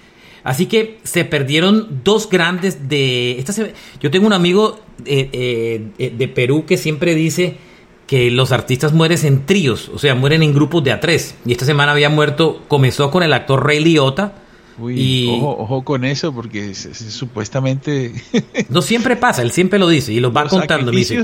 Así 0.46 0.68
que 0.68 1.00
se 1.04 1.26
perdieron 1.26 2.02
dos 2.04 2.30
grandes 2.30 2.88
de... 2.88 3.40
Esta 3.40 3.54
yo 4.00 4.12
tengo 4.12 4.28
un 4.28 4.34
amigo 4.34 4.80
eh, 5.04 5.30
eh, 5.34 5.88
eh, 5.98 6.14
de 6.16 6.28
Perú 6.28 6.66
que 6.68 6.78
siempre 6.78 7.16
dice 7.16 7.58
que 8.06 8.30
los 8.30 8.52
artistas 8.52 8.94
mueren 8.94 9.18
en 9.24 9.48
tríos, 9.48 9.90
o 9.90 9.98
sea, 9.98 10.14
mueren 10.14 10.44
en 10.44 10.54
grupos 10.54 10.84
de 10.84 10.92
a 10.92 11.00
tres. 11.00 11.36
Y 11.46 11.52
esta 11.52 11.66
semana 11.66 11.94
había 11.94 12.10
muerto, 12.10 12.62
comenzó 12.68 13.10
con 13.10 13.24
el 13.24 13.34
actor 13.34 13.66
Ray 13.66 13.84
Liotta, 13.84 14.34
y... 14.90 15.30
ojo, 15.42 15.84
con 15.84 16.04
eso, 16.06 16.34
porque 16.34 16.74
supuestamente... 16.76 18.14
no 18.70 18.82
siempre 18.82 19.16
pasa, 19.16 19.42
él 19.42 19.52
siempre 19.52 19.80
lo 19.80 19.88
dice 19.88 20.14
y 20.14 20.20
lo 20.20 20.32
va 20.34 20.48
contando. 20.48 20.92
Dice. 20.92 21.24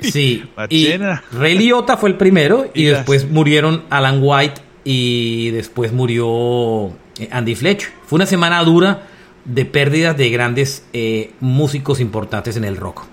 sí, 0.00 0.44
y 0.70 0.88
Ray 1.32 1.58
Liotta 1.58 1.96
fue 1.96 2.10
el 2.10 2.16
primero 2.16 2.66
y, 2.74 2.84
después 2.84 3.30
murieron 3.30 3.84
Alan 3.90 4.20
White 4.22 4.60
y 4.84 5.50
después 5.50 5.92
murió 5.92 6.88
eh, 7.18 7.28
Andy 7.30 7.54
Fletcher. 7.54 7.90
Fue 8.06 8.16
una 8.16 8.26
semana 8.26 8.62
dura 8.64 9.06
de 9.44 9.64
pérdidas 9.64 10.16
de 10.16 10.30
grandes 10.30 10.84
eh, 10.92 11.32
músicos 11.40 12.00
importantes 12.00 12.56
en 12.56 12.64
el 12.64 12.76
rock. 12.76 13.04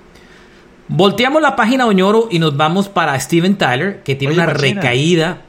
Volteamos 0.87 1.41
la 1.41 1.55
página 1.55 1.85
Oñoro 1.85 2.27
y 2.29 2.39
nos 2.39 2.57
vamos 2.57 2.89
para 2.89 3.17
Steven 3.19 3.55
Tyler, 3.55 4.01
que 4.03 4.15
tiene 4.15 4.33
una 4.33 4.47
recaída 4.47 5.43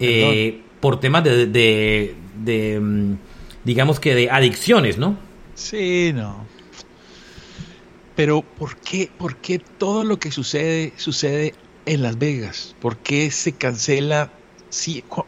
eh, 0.00 0.60
por 0.80 1.00
temas 1.00 1.24
de, 1.24 1.46
de, 1.46 2.14
mm, 2.36 3.14
digamos 3.64 4.00
que 4.00 4.14
de 4.14 4.30
adicciones, 4.30 4.98
¿no? 4.98 5.16
Sí, 5.54 6.12
no. 6.14 6.46
Pero 8.14 8.42
¿por 8.42 8.76
qué, 8.76 9.10
¿por 9.16 9.36
qué 9.36 9.58
todo 9.58 10.04
lo 10.04 10.18
que 10.18 10.30
sucede 10.30 10.92
sucede 10.96 11.54
en 11.84 12.02
Las 12.02 12.18
Vegas? 12.18 12.74
¿Por 12.80 12.96
qué 12.96 13.30
se 13.30 13.52
cancela? 13.52 14.30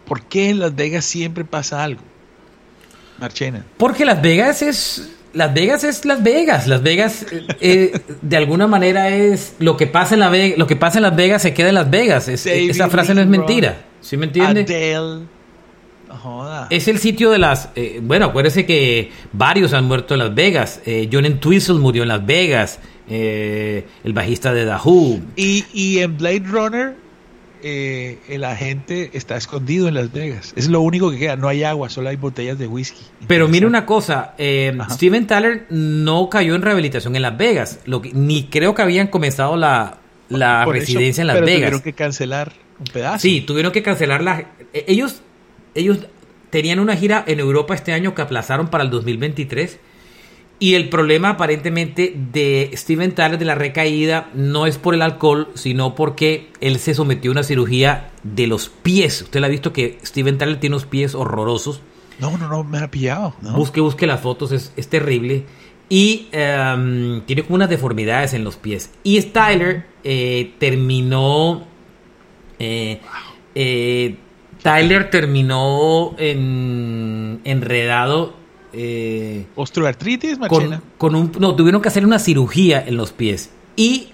¿Por 0.04 0.22
qué 0.22 0.50
en 0.50 0.58
Las 0.58 0.74
Vegas 0.74 1.04
siempre 1.04 1.44
pasa 1.44 1.84
algo? 1.84 2.02
Marchena. 3.18 3.64
Porque 3.76 4.04
Las 4.04 4.22
Vegas 4.22 4.62
es 4.62 5.10
las 5.34 5.52
Vegas 5.52 5.84
es 5.84 6.04
Las 6.04 6.22
Vegas. 6.22 6.66
Las 6.66 6.82
Vegas, 6.82 7.26
eh, 7.60 8.00
de 8.22 8.36
alguna 8.36 8.66
manera, 8.66 9.10
es 9.10 9.54
lo 9.58 9.76
que 9.76 9.86
pasa 9.86 10.14
en 10.14 10.20
la 10.20 10.30
lo 10.56 10.66
que 10.66 10.76
pasa 10.76 10.98
en 10.98 11.02
Las 11.02 11.14
Vegas 11.14 11.42
se 11.42 11.52
queda 11.52 11.68
en 11.68 11.74
Las 11.74 11.90
Vegas. 11.90 12.28
esa 12.28 12.88
frase 12.88 13.14
no 13.14 13.20
es 13.20 13.26
mentira. 13.26 13.84
¿Sí 14.00 14.16
me 14.16 14.26
entiende? 14.26 14.64
Es 16.70 16.88
el 16.88 16.98
sitio 16.98 17.30
de 17.30 17.38
las. 17.38 17.70
Eh, 17.74 18.00
bueno, 18.02 18.26
acuérdese 18.26 18.66
que 18.66 19.10
varios 19.32 19.72
han 19.72 19.84
muerto 19.86 20.14
en 20.14 20.20
Las 20.20 20.34
Vegas. 20.34 20.80
Eh, 20.86 21.08
John 21.12 21.24
Entwistle 21.24 21.78
murió 21.78 22.02
en 22.02 22.08
Las 22.08 22.24
Vegas. 22.24 22.80
el 23.08 24.12
bajista 24.12 24.52
de 24.52 24.64
The 24.64 24.76
Who. 24.84 25.20
Y, 25.36 25.64
y 25.72 25.98
en 25.98 26.16
Blade 26.16 26.42
Runner 26.46 27.08
eh, 27.60 28.18
el 28.28 28.44
agente 28.44 29.10
está 29.14 29.36
escondido 29.36 29.88
en 29.88 29.94
Las 29.94 30.12
Vegas. 30.12 30.52
Es 30.56 30.68
lo 30.68 30.80
único 30.80 31.10
que 31.10 31.18
queda. 31.18 31.36
No 31.36 31.48
hay 31.48 31.64
agua, 31.64 31.88
solo 31.88 32.08
hay 32.08 32.16
botellas 32.16 32.58
de 32.58 32.68
whisky. 32.68 33.02
Pero 33.26 33.48
mire 33.48 33.66
una 33.66 33.84
cosa, 33.84 34.34
eh, 34.38 34.76
Steven 34.90 35.26
Tyler 35.26 35.66
no 35.70 36.30
cayó 36.30 36.54
en 36.54 36.62
rehabilitación 36.62 37.16
en 37.16 37.22
Las 37.22 37.36
Vegas. 37.36 37.80
Lo 37.84 38.00
que, 38.00 38.12
ni 38.12 38.44
creo 38.44 38.74
que 38.74 38.82
habían 38.82 39.08
comenzado 39.08 39.56
la, 39.56 39.98
residencia 40.66 41.22
en 41.22 41.26
Las 41.26 41.36
pero 41.36 41.46
Vegas. 41.46 41.60
Tuvieron 41.60 41.82
que 41.82 41.92
cancelar 41.94 42.52
un 42.78 42.86
pedazo. 42.86 43.18
Sí, 43.18 43.40
tuvieron 43.40 43.72
que 43.72 43.82
cancelar 43.82 44.22
la. 44.22 44.40
Eh, 44.72 44.84
ellos, 44.86 45.22
ellos 45.78 45.98
tenían 46.50 46.80
una 46.80 46.96
gira 46.96 47.24
en 47.26 47.40
Europa 47.40 47.74
este 47.74 47.92
año 47.92 48.14
que 48.14 48.22
aplazaron 48.22 48.68
para 48.68 48.84
el 48.84 48.90
2023 48.90 49.78
y 50.60 50.74
el 50.74 50.88
problema 50.88 51.30
aparentemente 51.30 52.14
de 52.32 52.70
Steven 52.74 53.14
Tyler 53.14 53.38
de 53.38 53.44
la 53.44 53.54
recaída 53.54 54.28
no 54.34 54.66
es 54.66 54.76
por 54.76 54.94
el 54.94 55.02
alcohol, 55.02 55.48
sino 55.54 55.94
porque 55.94 56.48
él 56.60 56.78
se 56.78 56.94
sometió 56.94 57.30
a 57.30 57.32
una 57.32 57.42
cirugía 57.44 58.10
de 58.24 58.48
los 58.48 58.68
pies. 58.68 59.22
Usted 59.22 59.42
ha 59.42 59.48
visto 59.48 59.72
que 59.72 59.98
Steven 60.04 60.36
Tyler 60.36 60.58
tiene 60.58 60.74
unos 60.74 60.86
pies 60.86 61.14
horrorosos. 61.14 61.80
No, 62.18 62.36
no, 62.36 62.48
no, 62.48 62.64
me 62.64 62.78
ha 62.78 62.90
pillado. 62.90 63.34
Busque, 63.40 63.80
busque 63.80 64.08
las 64.08 64.20
fotos, 64.20 64.50
es, 64.50 64.88
terrible. 64.88 65.44
Y 65.88 66.26
em, 66.32 67.22
tiene 67.24 67.44
como 67.44 67.54
unas 67.54 67.70
deformidades 67.70 68.34
en 68.34 68.42
los 68.42 68.56
pies. 68.56 68.90
Y 69.04 69.20
Tyler 69.22 69.86
eh, 70.02 70.54
terminó... 70.58 71.66
Eh, 72.58 73.00
eh, 73.54 74.16
Tyler 74.62 75.10
terminó 75.10 76.14
en, 76.18 77.40
enredado 77.44 78.34
eh, 78.72 79.46
¿Osteoartritis, 79.54 80.38
Con, 80.98 81.14
un, 81.14 81.32
no, 81.38 81.54
tuvieron 81.56 81.80
que 81.80 81.88
hacer 81.88 82.04
una 82.04 82.18
cirugía 82.18 82.84
en 82.86 82.96
los 82.96 83.12
pies. 83.12 83.50
Y 83.76 84.08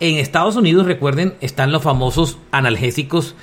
en 0.00 0.16
Estados 0.16 0.56
Unidos, 0.56 0.86
recuerden, 0.86 1.34
están 1.40 1.72
los 1.72 1.82
famosos 1.82 2.38
analgésicos 2.50 3.34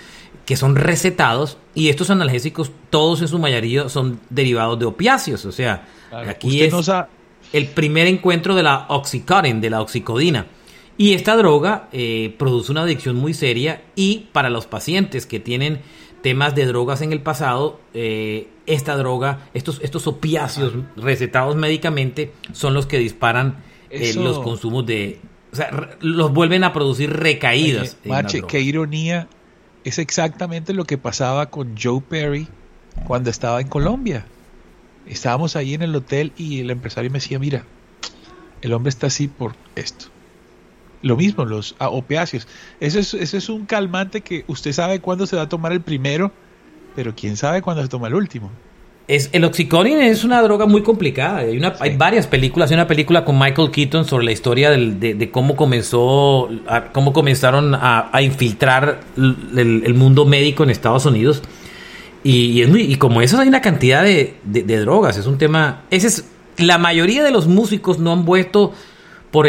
que 0.45 0.55
son 0.57 0.75
recetados 0.75 1.57
y 1.73 1.89
estos 1.89 2.09
analgésicos, 2.09 2.71
todos 2.89 3.21
en 3.21 3.27
su 3.27 3.39
mayoría, 3.39 3.87
son 3.89 4.19
derivados 4.29 4.77
de 4.79 4.85
opiáceos. 4.85 5.45
O 5.45 5.51
sea, 5.51 5.87
aquí 6.11 6.61
es 6.61 6.73
el 7.53 7.67
primer 7.67 8.07
encuentro 8.07 8.55
de 8.55 8.63
la 8.63 8.85
oxycontin, 8.89 9.61
de 9.61 9.69
la 9.69 9.81
oxicodina. 9.81 10.47
Y 10.97 11.13
esta 11.13 11.35
droga 11.35 11.87
eh, 11.91 12.35
produce 12.37 12.71
una 12.71 12.81
adicción 12.83 13.15
muy 13.15 13.33
seria 13.33 13.81
y 13.95 14.27
para 14.31 14.49
los 14.49 14.67
pacientes 14.67 15.25
que 15.25 15.39
tienen 15.39 15.81
temas 16.21 16.55
de 16.55 16.65
drogas 16.65 17.01
en 17.01 17.11
el 17.11 17.21
pasado, 17.21 17.79
eh, 17.93 18.47
esta 18.65 18.95
droga, 18.95 19.47
estos, 19.53 19.79
estos 19.83 20.07
opiáceos 20.07 20.73
recetados 20.95 21.55
médicamente 21.55 22.31
son 22.53 22.73
los 22.73 22.85
que 22.85 22.99
disparan 22.99 23.57
eh, 23.89 24.13
los 24.15 24.39
consumos 24.39 24.85
de... 24.85 25.19
O 25.51 25.55
sea, 25.55 25.97
los 25.99 26.31
vuelven 26.31 26.63
a 26.63 26.71
producir 26.71 27.11
recaídas. 27.11 27.97
mache, 28.05 28.41
qué 28.43 28.61
ironía. 28.61 29.27
Es 29.83 29.99
exactamente 29.99 30.73
lo 30.73 30.85
que 30.85 30.97
pasaba 30.97 31.49
con 31.49 31.75
Joe 31.77 32.01
Perry 32.01 32.47
cuando 33.05 33.29
estaba 33.29 33.59
en 33.59 33.67
Colombia. 33.67 34.25
Estábamos 35.07 35.55
ahí 35.55 35.73
en 35.73 35.81
el 35.81 35.95
hotel 35.95 36.31
y 36.37 36.61
el 36.61 36.69
empresario 36.69 37.09
me 37.09 37.17
decía, 37.17 37.39
mira, 37.39 37.65
el 38.61 38.73
hombre 38.73 38.89
está 38.89 39.07
así 39.07 39.27
por 39.27 39.55
esto. 39.75 40.05
Lo 41.01 41.17
mismo, 41.17 41.45
los 41.45 41.75
opiáceos. 41.79 42.47
Ese 42.79 42.99
es, 42.99 43.13
ese 43.13 43.37
es 43.37 43.49
un 43.49 43.65
calmante 43.65 44.21
que 44.21 44.43
usted 44.47 44.71
sabe 44.71 44.99
cuándo 44.99 45.25
se 45.25 45.35
va 45.35 45.43
a 45.43 45.49
tomar 45.49 45.71
el 45.71 45.81
primero, 45.81 46.31
pero 46.95 47.15
quién 47.15 47.37
sabe 47.37 47.61
cuándo 47.61 47.81
se 47.81 47.89
toma 47.89 48.07
el 48.07 48.15
último. 48.15 48.51
Es, 49.07 49.29
el 49.33 49.43
oxycontin 49.43 49.99
es 49.99 50.23
una 50.23 50.41
droga 50.41 50.67
muy 50.67 50.83
complicada. 50.83 51.39
Hay, 51.39 51.57
una, 51.57 51.73
hay 51.79 51.97
varias 51.97 52.27
películas. 52.27 52.69
Hay 52.69 52.75
una 52.75 52.87
película 52.87 53.25
con 53.25 53.37
Michael 53.37 53.71
Keaton 53.71 54.05
sobre 54.05 54.25
la 54.25 54.31
historia 54.31 54.69
de, 54.69 55.29
cómo 55.31 55.55
comenzó, 55.55 56.49
cómo 56.93 57.11
comenzaron 57.11 57.75
a, 57.75 58.09
infiltrar 58.21 59.01
el, 59.17 59.93
mundo 59.95 60.25
médico 60.25 60.63
en 60.63 60.69
Estados 60.69 61.05
Unidos. 61.05 61.41
Y, 62.23 62.61
es 62.61 62.69
muy, 62.69 62.83
y 62.83 62.95
como 62.95 63.21
eso 63.21 63.39
hay 63.39 63.47
una 63.47 63.61
cantidad 63.61 64.03
de, 64.03 64.35
drogas. 64.45 65.17
Es 65.17 65.25
un 65.25 65.37
tema. 65.37 65.81
Ese 65.89 66.07
es, 66.07 66.25
la 66.57 66.77
mayoría 66.77 67.23
de 67.23 67.31
los 67.31 67.47
músicos 67.47 67.97
no 67.99 68.13
han 68.13 68.23
vuelto 68.23 68.71
por, 69.31 69.47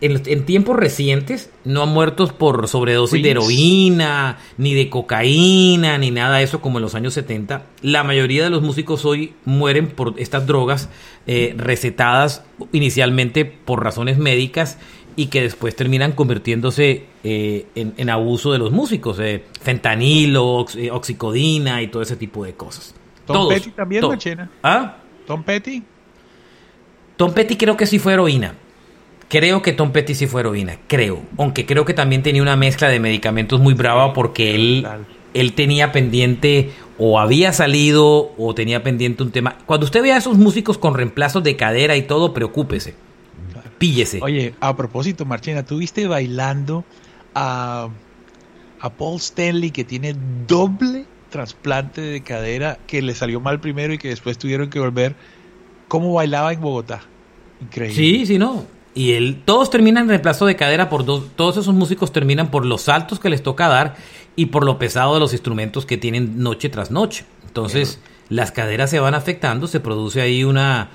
en, 0.00 0.44
tiempos 0.44 0.76
recientes 0.76 1.50
no 1.64 1.82
han 1.82 1.90
muerto 1.90 2.26
por 2.26 2.66
sobredosis 2.68 3.22
de 3.22 3.30
heroína, 3.30 4.38
ni 4.56 4.74
de 4.74 4.88
cocaína, 4.88 5.98
ni 5.98 6.10
nada 6.10 6.38
de 6.38 6.44
eso 6.44 6.60
como 6.60 6.78
en 6.78 6.82
los 6.82 6.94
años 6.94 7.14
70. 7.14 7.64
La 7.82 8.02
mayoría 8.02 8.44
de 8.44 8.50
los 8.50 8.62
músicos 8.62 9.04
hoy 9.04 9.34
mueren 9.44 9.88
por 9.88 10.14
estas 10.18 10.46
drogas 10.46 10.88
eh, 11.26 11.54
recetadas 11.56 12.44
inicialmente 12.72 13.44
por 13.44 13.84
razones 13.84 14.16
médicas 14.18 14.78
y 15.16 15.26
que 15.26 15.42
después 15.42 15.76
terminan 15.76 16.12
convirtiéndose 16.12 17.04
eh, 17.24 17.66
en, 17.74 18.10
abuso 18.10 18.52
de 18.52 18.58
los 18.58 18.72
músicos. 18.72 19.18
Eh, 19.20 19.44
fentanilo, 19.60 20.66
oxicodina 20.92 21.82
y 21.82 21.88
todo 21.88 22.02
ese 22.02 22.16
tipo 22.16 22.44
de 22.44 22.54
cosas. 22.54 22.94
Tom 23.26 23.48
Petty 23.48 23.70
también, 23.70 24.04
¿Ah? 24.62 24.96
Tom 25.26 25.42
Petty. 25.42 25.82
Tom 27.16 27.32
Petty 27.32 27.56
creo 27.56 27.76
que 27.76 27.84
sí 27.86 27.98
fue 27.98 28.14
heroína. 28.14 28.54
Creo 29.30 29.62
que 29.62 29.72
Tom 29.72 29.92
Petty 29.92 30.16
sí 30.16 30.26
fue 30.26 30.40
heroína, 30.40 30.76
creo. 30.88 31.22
Aunque 31.38 31.64
creo 31.64 31.84
que 31.84 31.94
también 31.94 32.24
tenía 32.24 32.42
una 32.42 32.56
mezcla 32.56 32.88
de 32.88 32.98
medicamentos 32.98 33.60
muy 33.60 33.74
brava 33.74 34.12
porque 34.12 34.56
él, 34.56 34.84
él 35.34 35.52
tenía 35.52 35.92
pendiente 35.92 36.72
o 36.98 37.20
había 37.20 37.52
salido 37.52 38.32
o 38.36 38.54
tenía 38.56 38.82
pendiente 38.82 39.22
un 39.22 39.30
tema. 39.30 39.56
Cuando 39.66 39.84
usted 39.84 40.02
vea 40.02 40.16
a 40.16 40.18
esos 40.18 40.36
músicos 40.36 40.78
con 40.78 40.94
reemplazos 40.94 41.44
de 41.44 41.54
cadera 41.54 41.96
y 41.96 42.02
todo, 42.02 42.34
preocúpese. 42.34 42.96
Píllese. 43.78 44.18
Oye, 44.20 44.52
a 44.58 44.76
propósito, 44.76 45.24
Marchena, 45.24 45.64
¿tú 45.64 45.78
viste 45.78 46.08
bailando 46.08 46.84
a, 47.32 47.88
a 48.80 48.90
Paul 48.90 49.18
Stanley 49.18 49.70
que 49.70 49.84
tiene 49.84 50.16
doble 50.48 51.06
trasplante 51.30 52.00
de 52.00 52.20
cadera 52.22 52.78
que 52.88 53.00
le 53.00 53.14
salió 53.14 53.38
mal 53.38 53.60
primero 53.60 53.94
y 53.94 53.98
que 53.98 54.08
después 54.08 54.38
tuvieron 54.38 54.70
que 54.70 54.80
volver? 54.80 55.14
¿Cómo 55.86 56.14
bailaba 56.14 56.52
en 56.52 56.60
Bogotá? 56.60 57.02
Increíble. 57.60 57.94
Sí, 57.94 58.26
sí, 58.26 58.36
no. 58.36 58.79
Y 58.94 59.12
él, 59.12 59.40
todos 59.44 59.70
terminan 59.70 60.04
en 60.04 60.08
reemplazo 60.08 60.46
de 60.46 60.56
cadera 60.56 60.88
por 60.88 61.04
dos, 61.04 61.24
todos 61.36 61.56
esos 61.56 61.74
músicos 61.74 62.12
terminan 62.12 62.50
por 62.50 62.66
los 62.66 62.82
saltos 62.82 63.20
que 63.20 63.30
les 63.30 63.42
toca 63.42 63.68
dar 63.68 63.96
y 64.34 64.46
por 64.46 64.64
lo 64.64 64.78
pesado 64.78 65.14
de 65.14 65.20
los 65.20 65.32
instrumentos 65.32 65.86
que 65.86 65.96
tienen 65.96 66.42
noche 66.42 66.68
tras 66.68 66.90
noche. 66.90 67.24
Entonces, 67.46 68.00
las 68.28 68.50
caderas 68.52 68.90
se 68.90 69.00
van 69.00 69.14
afectando, 69.14 69.66
se 69.66 69.80
produce 69.80 70.20
ahí 70.20 70.44
una, 70.44 70.88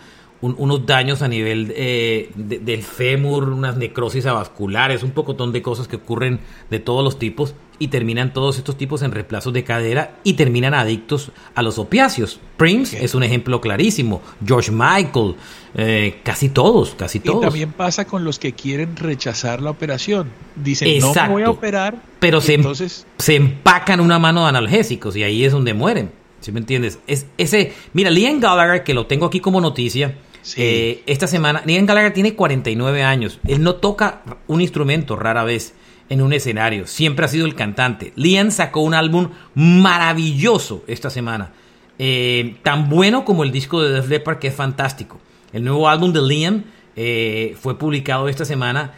unos 0.53 0.85
daños 0.85 1.21
a 1.21 1.27
nivel 1.27 1.73
eh, 1.75 2.29
del 2.35 2.83
fémur, 2.83 3.49
unas 3.49 3.77
necrosis 3.77 4.25
avasculares, 4.25 5.03
un 5.03 5.11
pocotón 5.11 5.51
de 5.51 5.61
cosas 5.61 5.87
que 5.87 5.95
ocurren 5.97 6.39
de 6.69 6.79
todos 6.79 7.03
los 7.03 7.17
tipos 7.19 7.55
y 7.79 7.89
terminan 7.89 8.33
todos 8.33 8.57
estos 8.57 8.77
tipos 8.77 9.01
en 9.01 9.11
reemplazos 9.11 9.53
de 9.53 9.63
cadera 9.63 10.17
y 10.23 10.33
terminan 10.33 10.73
adictos 10.73 11.31
a 11.55 11.61
los 11.61 11.77
opiáceos. 11.77 12.39
Prince 12.57 13.03
es 13.03 13.15
un 13.15 13.23
ejemplo 13.23 13.59
clarísimo, 13.59 14.21
George 14.45 14.71
Michael, 14.71 15.35
eh, 15.75 16.19
casi 16.23 16.49
todos, 16.49 16.95
casi 16.95 17.19
todos. 17.19 17.43
Y 17.43 17.45
también 17.45 17.71
pasa 17.73 18.05
con 18.05 18.23
los 18.23 18.39
que 18.39 18.53
quieren 18.53 18.95
rechazar 18.95 19.61
la 19.61 19.71
operación. 19.71 20.29
Dicen, 20.55 20.99
no 20.99 21.13
voy 21.29 21.43
a 21.43 21.49
operar, 21.49 22.01
pero 22.19 22.39
se, 22.39 22.53
em- 22.53 22.61
entonces... 22.61 23.05
se 23.17 23.35
empacan 23.35 23.99
una 23.99 24.19
mano 24.19 24.43
de 24.43 24.49
analgésicos 24.49 25.15
y 25.15 25.23
ahí 25.23 25.43
es 25.43 25.51
donde 25.51 25.73
mueren. 25.73 26.11
¿Sí 26.39 26.51
me 26.51 26.59
entiendes? 26.59 26.99
Es, 27.07 27.25
ese, 27.39 27.73
mira, 27.93 28.11
Liam 28.11 28.39
Gallagher, 28.39 28.83
que 28.83 28.93
lo 28.93 29.07
tengo 29.07 29.25
aquí 29.25 29.39
como 29.39 29.61
noticia, 29.61 30.15
eh, 30.57 31.03
esta 31.05 31.27
semana, 31.27 31.63
Liam 31.65 31.85
Gallagher 31.85 32.13
tiene 32.13 32.35
49 32.35 33.03
años. 33.03 33.39
Él 33.47 33.63
no 33.63 33.75
toca 33.75 34.21
un 34.47 34.61
instrumento 34.61 35.15
rara 35.15 35.43
vez 35.43 35.73
en 36.09 36.21
un 36.21 36.33
escenario. 36.33 36.87
Siempre 36.87 37.25
ha 37.25 37.29
sido 37.29 37.45
el 37.45 37.55
cantante. 37.55 38.13
Liam 38.15 38.51
sacó 38.51 38.81
un 38.81 38.93
álbum 38.93 39.29
maravilloso 39.55 40.83
esta 40.87 41.09
semana. 41.09 41.51
Eh, 41.97 42.55
tan 42.63 42.89
bueno 42.89 43.25
como 43.25 43.43
el 43.43 43.51
disco 43.51 43.81
de 43.81 43.91
Def 43.91 44.09
Leppard, 44.09 44.39
que 44.39 44.49
es 44.49 44.55
fantástico. 44.55 45.19
El 45.53 45.63
nuevo 45.63 45.89
álbum 45.89 46.13
de 46.13 46.21
Liam 46.21 46.63
eh, 46.95 47.55
fue 47.59 47.77
publicado 47.77 48.27
esta 48.27 48.45
semana. 48.45 48.93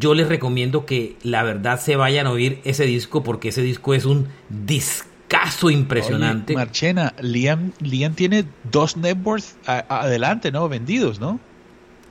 yo 0.00 0.14
les 0.14 0.28
recomiendo 0.28 0.86
que 0.86 1.16
la 1.22 1.42
verdad 1.42 1.80
se 1.80 1.96
vayan 1.96 2.26
a 2.26 2.32
oír 2.32 2.60
ese 2.64 2.84
disco 2.84 3.22
porque 3.22 3.50
ese 3.50 3.62
disco 3.62 3.94
es 3.94 4.06
un 4.06 4.28
disco 4.48 5.07
discazo 5.28 5.70
impresionante. 5.70 6.54
Marchena, 6.54 7.14
Liam, 7.20 7.72
Liam 7.80 8.14
tiene 8.14 8.44
dos 8.70 8.96
networks 8.96 9.56
adelante, 9.66 10.50
¿no? 10.50 10.68
Vendidos, 10.68 11.20
¿no? 11.20 11.38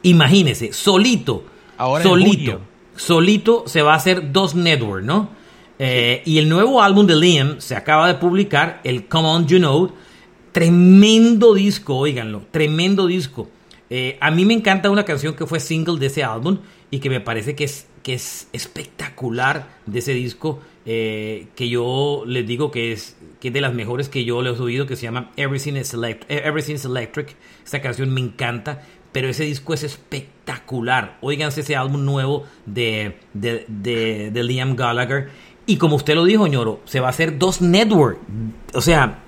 Imagínese, 0.03 0.71
solito, 0.73 1.43
Ahora 1.77 2.03
solito, 2.03 2.61
solito 2.95 3.63
se 3.65 3.81
va 3.81 3.93
a 3.93 3.97
hacer 3.97 4.31
dos 4.31 4.55
networks, 4.55 5.05
¿no? 5.05 5.29
Eh, 5.79 6.21
y 6.25 6.37
el 6.37 6.49
nuevo 6.49 6.81
álbum 6.81 7.05
de 7.05 7.15
Liam 7.15 7.59
se 7.59 7.75
acaba 7.75 8.07
de 8.07 8.15
publicar, 8.15 8.81
el 8.83 9.07
Come 9.07 9.27
On 9.27 9.47
You 9.47 9.57
Know, 9.57 9.91
tremendo 10.51 11.53
disco, 11.53 11.97
oíganlo, 11.97 12.43
tremendo 12.51 13.07
disco. 13.07 13.49
Eh, 13.89 14.17
a 14.21 14.31
mí 14.31 14.45
me 14.45 14.53
encanta 14.53 14.89
una 14.89 15.05
canción 15.05 15.35
que 15.35 15.45
fue 15.45 15.59
single 15.59 15.99
de 15.99 16.07
ese 16.07 16.23
álbum 16.23 16.59
y 16.91 16.99
que 16.99 17.09
me 17.09 17.21
parece 17.21 17.55
que 17.55 17.63
es, 17.63 17.87
que 18.03 18.13
es 18.13 18.47
espectacular 18.53 19.67
de 19.85 19.99
ese 19.99 20.13
disco, 20.13 20.61
eh, 20.87 21.47
que 21.55 21.69
yo 21.69 22.23
les 22.25 22.47
digo 22.47 22.71
que 22.71 22.91
es, 22.91 23.15
que 23.39 23.51
de 23.51 23.61
las 23.61 23.75
mejores 23.75 24.09
que 24.09 24.25
yo 24.25 24.41
le 24.41 24.49
he 24.49 24.53
oído, 24.53 24.87
que 24.87 24.95
se 24.95 25.03
llama 25.03 25.31
Everything 25.37 25.73
is, 25.73 25.93
Everything 26.27 26.73
is 26.73 26.85
Electric. 26.85 27.35
Esta 27.63 27.81
canción 27.81 28.11
me 28.11 28.21
encanta, 28.21 28.81
pero 29.11 29.29
ese 29.29 29.43
disco 29.43 29.75
es 29.75 29.83
espectacular. 29.83 31.17
Óiganse 31.21 31.61
ese 31.61 31.75
álbum 31.75 32.03
nuevo 32.03 32.45
de, 32.65 33.17
de, 33.33 34.31
de 34.31 34.43
Liam 34.43 34.75
Gallagher 34.75 35.29
y 35.69 35.75
como 35.75 35.97
usted 35.97 36.15
lo 36.15 36.23
dijo, 36.23 36.47
ñoro, 36.47 36.79
se 36.85 37.01
va 37.01 37.07
a 37.07 37.09
hacer 37.09 37.37
dos 37.37 37.61
network. 37.61 38.17
O 38.73 38.79
sea, 38.79 39.19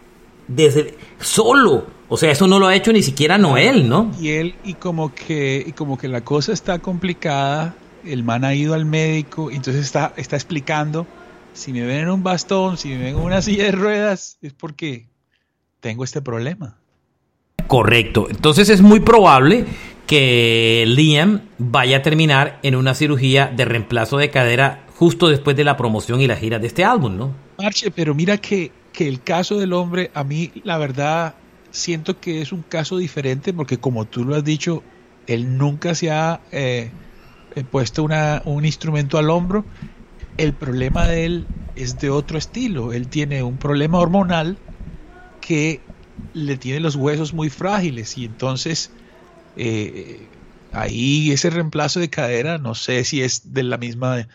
desde 0.48 0.98
solo. 1.20 1.86
O 2.08 2.16
sea, 2.18 2.32
eso 2.32 2.48
no 2.48 2.60
lo 2.60 2.68
ha 2.68 2.76
hecho 2.76 2.94
ni 2.94 3.04
siquiera 3.04 3.38
Noel, 3.38 3.88
¿no? 3.88 4.12
Y 4.20 4.30
él, 4.30 4.56
y 4.64 4.76
como 4.76 5.14
que, 5.14 5.64
y 5.68 5.74
como 5.74 5.98
que 5.98 6.08
la 6.08 6.22
cosa 6.22 6.54
está 6.54 6.80
complicada, 6.80 7.76
el 8.06 8.24
man 8.24 8.46
ha 8.46 8.56
ido 8.56 8.74
al 8.74 8.86
médico, 8.86 9.52
entonces 9.52 9.86
está, 9.86 10.14
está 10.16 10.38
explicando, 10.38 11.06
si 11.60 11.74
me 11.74 11.86
ven 11.86 12.00
en 12.00 12.10
un 12.10 12.24
bastón, 12.24 12.78
si 12.78 12.90
me 12.90 12.98
ven 12.98 13.08
en 13.08 13.16
una 13.18 13.42
silla 13.44 13.66
de 13.66 13.72
ruedas, 13.72 14.38
es 14.42 14.54
porque 14.54 15.08
tengo 15.80 16.04
este 16.04 16.22
problema. 16.22 16.78
Correcto. 17.68 18.28
Entonces 18.30 18.70
es 18.70 18.82
muy 18.82 19.00
probable 19.00 19.66
que 20.08 20.86
Liam 20.88 21.42
vaya 21.60 21.98
a 21.98 22.02
terminar 22.02 22.60
en 22.64 22.76
una 22.76 22.96
cirugía 22.96 23.52
de 23.56 23.66
reemplazo 23.66 24.18
de 24.18 24.32
cadera 24.32 24.86
justo 24.96 25.28
después 25.28 25.56
de 25.56 25.64
la 25.64 25.78
promoción 25.78 26.20
y 26.20 26.28
la 26.28 26.36
gira 26.36 26.58
de 26.58 26.66
este 26.66 26.84
álbum, 26.84 27.16
¿no? 27.16 27.36
Marche, 27.60 27.92
pero 27.92 28.16
mira 28.16 28.38
que, 28.38 28.72
que 28.92 29.08
el 29.08 29.22
caso 29.22 29.60
del 29.60 29.74
hombre, 29.74 30.10
a 30.16 30.24
mí 30.24 30.52
la 30.64 30.78
verdad 30.80 31.36
siento 31.70 32.20
que 32.20 32.42
es 32.42 32.52
un 32.52 32.64
caso 32.64 32.98
diferente 32.98 33.54
porque 33.54 33.78
como 33.78 34.06
tú 34.06 34.26
lo 34.26 34.36
has 34.36 34.44
dicho, 34.44 34.82
él 35.28 35.58
nunca 35.58 35.94
se 35.94 36.10
ha 36.10 36.42
eh, 36.52 36.90
eh, 37.56 37.64
puesto 37.70 38.04
una, 38.04 38.42
un 38.46 38.66
instrumento 38.66 39.18
al 39.18 39.30
hombro. 39.30 39.64
El 40.38 40.54
problema 40.54 41.08
de 41.08 41.26
él 41.26 41.48
es 41.76 41.98
de 41.98 42.10
otro 42.10 42.38
estilo. 42.38 42.94
Él 42.94 43.08
tiene 43.10 43.44
un 43.44 43.58
problema 43.58 44.00
hormonal 44.00 44.58
que 45.42 45.82
le 46.34 46.58
tiene 46.58 46.80
los 46.80 46.96
huesos 46.96 47.34
muy 47.34 47.50
frágiles 47.50 48.18
y 48.18 48.26
entonces 48.26 48.92
eh, 49.56 50.28
ahí 50.72 51.32
ese 51.32 51.50
reemplazo 51.50 52.00
de 52.00 52.10
cadera, 52.10 52.58
no 52.58 52.76
sé 52.76 53.04
si 53.04 53.22
es 53.22 53.54
de 53.54 53.64
la 53.64 53.78
misma 53.78 54.28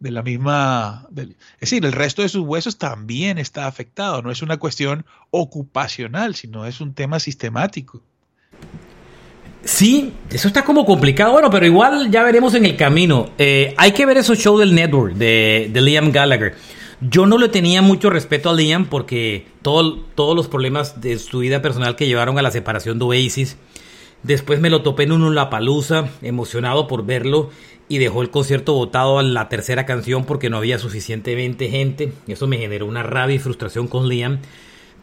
de 0.00 0.10
la 0.10 0.22
misma... 0.22 1.06
es 1.14 1.60
decir, 1.60 1.84
el 1.84 1.92
resto 1.92 2.22
de 2.22 2.28
sus 2.30 2.44
huesos 2.44 2.78
también 2.78 3.38
está 3.38 3.66
afectado, 3.66 4.22
no 4.22 4.30
es 4.30 4.42
una 4.42 4.56
cuestión 4.56 5.04
ocupacional, 5.30 6.34
sino 6.34 6.64
es 6.64 6.80
un 6.80 6.94
tema 6.94 7.20
sistemático. 7.20 8.02
Sí, 9.64 10.14
eso 10.30 10.48
está 10.48 10.64
como 10.64 10.86
complicado, 10.86 11.32
bueno, 11.32 11.50
pero 11.50 11.66
igual 11.66 12.10
ya 12.10 12.22
veremos 12.22 12.54
en 12.54 12.64
el 12.64 12.76
camino. 12.76 13.30
Eh, 13.36 13.74
hay 13.76 13.92
que 13.92 14.06
ver 14.06 14.16
esos 14.16 14.38
shows 14.38 14.60
del 14.60 14.74
network 14.74 15.14
de, 15.14 15.70
Liam 15.74 16.12
Gallagher. 16.12 16.54
Yo 17.02 17.26
no 17.26 17.38
le 17.38 17.48
tenía 17.48 17.82
mucho 17.82 18.10
respeto 18.10 18.50
a 18.50 18.54
Liam 18.54 18.86
porque 18.86 19.46
todos 19.62 20.36
los 20.36 20.48
problemas 20.48 21.00
de 21.00 21.18
su 21.18 21.40
vida 21.40 21.62
personal 21.62 21.96
que 21.96 22.06
llevaron 22.06 22.38
a 22.38 22.42
la 22.42 22.50
separación 22.50 22.98
de 22.98 23.04
Oasis. 23.04 23.56
Después 24.22 24.60
me 24.60 24.70
lo 24.70 24.82
topé 24.82 25.04
en 25.04 25.12
un 25.12 25.34
La 25.34 25.48
Palusa, 25.48 26.08
emocionado 26.20 26.86
por 26.86 27.06
verlo 27.06 27.50
y 27.88 27.98
dejó 27.98 28.22
el 28.22 28.30
concierto 28.30 28.74
votado 28.74 29.18
a 29.18 29.22
la 29.22 29.48
tercera 29.48 29.86
canción 29.86 30.24
porque 30.24 30.50
no 30.50 30.58
había 30.58 30.78
suficientemente 30.78 31.68
gente. 31.68 32.12
Eso 32.28 32.46
me 32.46 32.58
generó 32.58 32.86
una 32.86 33.02
rabia 33.02 33.36
y 33.36 33.38
frustración 33.38 33.88
con 33.88 34.08
Liam. 34.08 34.40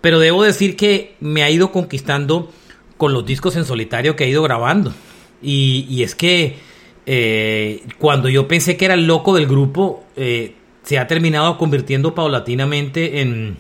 Pero 0.02 0.20
debo 0.20 0.44
decir 0.44 0.76
que 0.76 1.16
me 1.20 1.44
ha 1.44 1.50
ido 1.50 1.72
conquistando 1.72 2.50
con 2.98 3.14
los 3.14 3.26
discos 3.26 3.56
en 3.56 3.66
solitario 3.66 4.16
que 4.16 4.26
ha 4.26 4.28
ido 4.28 4.44
grabando. 4.44 4.94
Y, 5.42 6.02
es 6.02 6.16
que 6.16 6.58
eh, 7.06 7.84
cuando 8.00 8.28
yo 8.28 8.48
pensé 8.48 8.76
que 8.76 8.86
era 8.86 8.96
el 8.96 9.06
loco 9.06 9.36
del 9.36 9.48
grupo, 9.48 10.04
eh, 10.16 10.56
se 10.84 10.98
ha 10.98 11.08
terminado 11.08 11.58
convirtiendo 11.58 12.16
paulatinamente 12.16 13.22
en, 13.22 13.58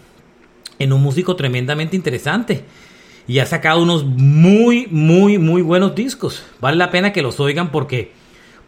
en 0.80 0.93
un 0.93 1.02
músico 1.02 1.36
tremendamente 1.36 1.95
interesante. 1.95 2.65
Y 3.28 3.39
ha 3.39 3.45
sacado 3.45 3.82
unos 3.82 4.06
muy, 4.06 4.88
muy, 4.89 5.38
muy 5.38 5.62
buenos 5.62 5.93
discos. 5.93 6.43
Vale 6.62 6.78
la 6.78 6.89
pena 6.89 7.12
que 7.13 7.21
los 7.21 7.39
oigan 7.39 7.71
porque 7.71 8.12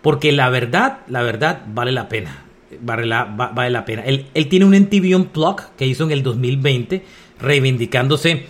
porque 0.01 0.31
la 0.31 0.49
verdad, 0.49 0.99
la 1.07 1.23
verdad 1.23 1.63
vale 1.67 1.91
la 1.91 2.09
pena. 2.09 2.45
Vale 2.81 3.05
la, 3.05 3.23
vale 3.25 3.69
la 3.69 3.83
pena. 3.83 4.03
Él, 4.03 4.27
él, 4.33 4.47
tiene 4.47 4.65
un 4.65 4.73
MTV 4.73 5.15
Unplugged 5.15 5.65
que 5.77 5.87
hizo 5.87 6.03
en 6.03 6.11
el 6.11 6.23
2020, 6.23 7.03
reivindicándose 7.39 8.45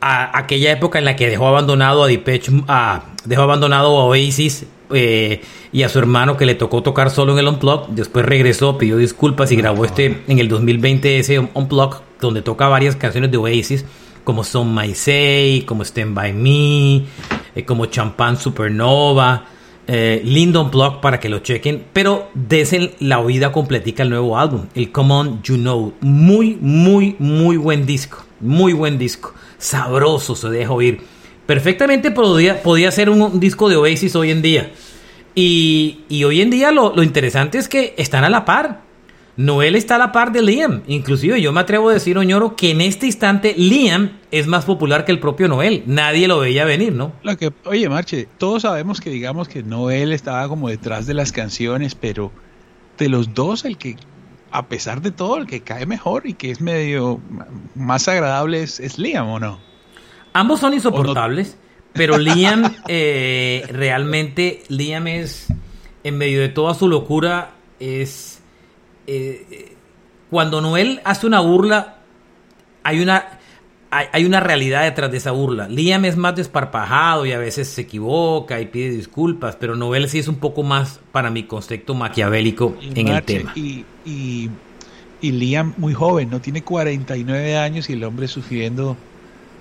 a 0.00 0.38
aquella 0.38 0.72
época 0.72 0.98
en 0.98 1.04
la 1.04 1.16
que 1.16 1.28
dejó 1.28 1.48
abandonado 1.48 2.04
a 2.04 2.08
Depeche, 2.08 2.52
a, 2.68 3.04
dejó 3.24 3.42
abandonado 3.42 3.98
a 3.98 4.04
Oasis 4.04 4.66
eh, 4.90 5.42
y 5.72 5.82
a 5.82 5.88
su 5.88 5.98
hermano 5.98 6.36
que 6.36 6.46
le 6.46 6.54
tocó 6.54 6.82
tocar 6.82 7.10
solo 7.10 7.32
en 7.32 7.40
el 7.40 7.48
Unplugged. 7.48 7.88
Después 7.90 8.24
regresó, 8.24 8.78
pidió 8.78 8.96
disculpas 8.96 9.50
y 9.52 9.56
grabó 9.56 9.84
este 9.84 10.22
en 10.26 10.38
el 10.38 10.48
2020 10.48 11.18
ese 11.18 11.38
Unplugged 11.38 11.98
donde 12.20 12.42
toca 12.42 12.68
varias 12.68 12.96
canciones 12.96 13.30
de 13.30 13.36
Oasis 13.38 13.84
como 14.24 14.44
Son 14.44 14.74
My 14.74 14.94
Say, 14.94 15.62
como 15.62 15.82
Stand 15.84 16.14
By 16.14 16.34
Me, 16.34 16.96
eh, 17.54 17.64
como 17.64 17.86
Champagne 17.86 18.36
Supernova. 18.36 19.46
Eh, 19.90 20.20
Lindon 20.22 20.70
Block 20.70 21.00
para 21.00 21.18
que 21.18 21.30
lo 21.30 21.38
chequen, 21.38 21.82
pero 21.94 22.28
desen 22.34 22.90
la 23.00 23.20
oída 23.20 23.52
completica 23.52 24.02
al 24.02 24.10
nuevo 24.10 24.36
álbum, 24.36 24.66
el 24.74 24.92
Come 24.92 25.14
On 25.14 25.42
You 25.42 25.56
Know. 25.56 25.94
Muy, 26.02 26.58
muy, 26.60 27.16
muy 27.18 27.56
buen 27.56 27.86
disco, 27.86 28.22
muy 28.38 28.74
buen 28.74 28.98
disco. 28.98 29.32
Sabroso 29.58 30.34
se 30.34 30.48
deja 30.48 30.72
oír. 30.72 31.02
Perfectamente 31.46 32.10
podía, 32.10 32.90
ser 32.90 33.10
un, 33.10 33.40
disco 33.40 33.68
de 33.68 33.76
Oasis 33.76 34.14
hoy 34.16 34.30
en 34.30 34.42
día. 34.42 34.72
Y, 35.34 36.04
hoy 36.24 36.40
en 36.40 36.50
día 36.50 36.70
lo, 36.72 36.94
lo 36.94 37.02
interesante 37.02 37.58
es 37.58 37.68
que 37.68 37.94
están 37.96 38.24
a 38.24 38.30
la 38.30 38.44
par. 38.44 38.88
Noel 39.38 39.76
está 39.76 39.94
a 39.94 39.98
la 39.98 40.10
par 40.10 40.32
de 40.32 40.42
Liam. 40.42 40.82
Inclusive 40.88 41.40
yo 41.40 41.52
me 41.52 41.60
atrevo 41.60 41.90
a 41.90 41.94
decir, 41.94 42.18
Oñoro, 42.18 42.56
que 42.56 42.72
en 42.72 42.80
este 42.80 43.06
instante 43.06 43.54
Liam 43.56 44.18
es 44.32 44.48
más 44.48 44.64
popular 44.64 45.04
que 45.04 45.12
el 45.12 45.20
propio 45.20 45.46
Noel. 45.46 45.84
Nadie 45.86 46.26
lo 46.26 46.40
veía 46.40 46.64
venir, 46.64 46.92
¿no? 46.92 47.12
Lo 47.22 47.36
que, 47.36 47.52
oye, 47.64 47.88
Marche, 47.88 48.26
todos 48.36 48.62
sabemos 48.62 49.00
que 49.00 49.10
digamos 49.10 49.46
que 49.46 49.62
Noel 49.62 50.12
estaba 50.12 50.48
como 50.48 50.68
detrás 50.68 51.06
de 51.06 51.14
las 51.14 51.30
canciones, 51.30 51.94
pero 51.94 52.32
de 52.98 53.08
los 53.08 53.32
dos, 53.32 53.64
el 53.64 53.78
que, 53.78 53.94
a 54.50 54.66
pesar 54.66 55.02
de 55.02 55.10
todo, 55.10 55.36
el 55.36 55.46
que 55.46 55.62
cae 55.62 55.86
mejor 55.86 56.26
y 56.26 56.34
que 56.34 56.50
es 56.50 56.60
medio 56.60 57.20
más 57.74 58.08
agradable 58.08 58.62
es, 58.62 58.98
Liam, 58.98 59.28
¿o 59.28 59.40
no? 59.40 59.60
Ambos 60.32 60.60
son 60.60 60.74
insoportables, 60.74 61.56
pero 61.92 62.18
Liam, 62.18 62.76
eh, 62.88 63.64
realmente, 63.70 64.62
Liam 64.68 65.06
es, 65.06 65.48
en 66.04 66.18
medio 66.18 66.40
de 66.40 66.48
toda 66.48 66.74
su 66.74 66.88
locura, 66.88 67.52
es 67.80 68.40
eh, 69.06 69.76
cuando 70.30 70.60
Noel 70.60 71.00
hace 71.04 71.26
una 71.26 71.40
burla, 71.40 71.96
hay 72.82 73.00
una, 73.00 73.37
hay, 73.90 74.24
una 74.24 74.40
realidad 74.40 74.82
detrás 74.82 75.10
de 75.10 75.16
esa 75.16 75.30
burla. 75.30 75.68
Liam 75.68 76.04
es 76.04 76.16
más 76.16 76.36
desparpajado 76.36 77.24
y 77.26 77.32
a 77.32 77.38
veces 77.38 77.68
se 77.68 77.82
equivoca 77.82 78.60
y 78.60 78.66
pide 78.66 78.90
disculpas, 78.90 79.56
pero 79.56 79.76
Noel 79.76 80.08
sí 80.08 80.18
es 80.18 80.28
un 80.28 80.36
poco 80.36 80.62
más, 80.62 81.00
para 81.12 81.30
mi 81.30 81.44
concepto, 81.44 81.94
maquiavélico 81.94 82.76
en 82.82 83.08
el 83.08 83.22
tema. 83.22 83.52
Y, 83.54 83.84
y, 84.04 84.50
Liam 85.20 85.74
muy 85.78 85.94
joven, 85.94 86.30
no 86.30 86.40
tiene 86.40 86.62
49 86.62 87.56
años 87.56 87.90
y 87.90 87.94
el 87.94 88.04
hombre 88.04 88.28
sufriendo 88.28 88.96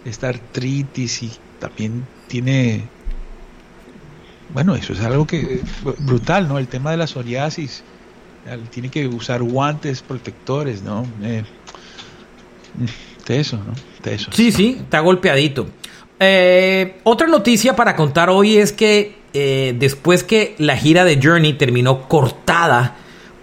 esta 0.05 0.29
artritis 0.29 1.23
y 1.23 1.31
también 1.59 2.05
tiene 2.27 2.83
bueno, 4.53 4.75
eso 4.75 4.93
es 4.93 5.01
algo 5.01 5.27
que 5.27 5.61
brutal, 5.99 6.47
¿no? 6.47 6.57
El 6.57 6.67
tema 6.67 6.91
de 6.91 6.97
la 6.97 7.07
psoriasis 7.07 7.83
tiene 8.71 8.89
que 8.89 9.07
usar 9.07 9.43
guantes 9.43 10.01
protectores, 10.01 10.83
¿no? 10.83 11.05
Eh, 11.21 11.43
de 13.27 13.39
eso, 13.39 13.57
¿no? 13.57 13.73
Eso. 14.07 14.31
Sí, 14.33 14.51
sí, 14.51 14.77
está 14.79 14.99
golpeadito. 14.99 15.67
Eh, 16.19 16.95
otra 17.03 17.27
noticia 17.27 17.75
para 17.75 17.95
contar 17.95 18.29
hoy 18.29 18.57
es 18.57 18.71
que 18.71 19.15
eh, 19.33 19.75
después 19.77 20.23
que 20.23 20.55
la 20.57 20.77
gira 20.77 21.05
de 21.05 21.19
Journey 21.21 21.53
terminó 21.53 22.07
cortada 22.07 22.95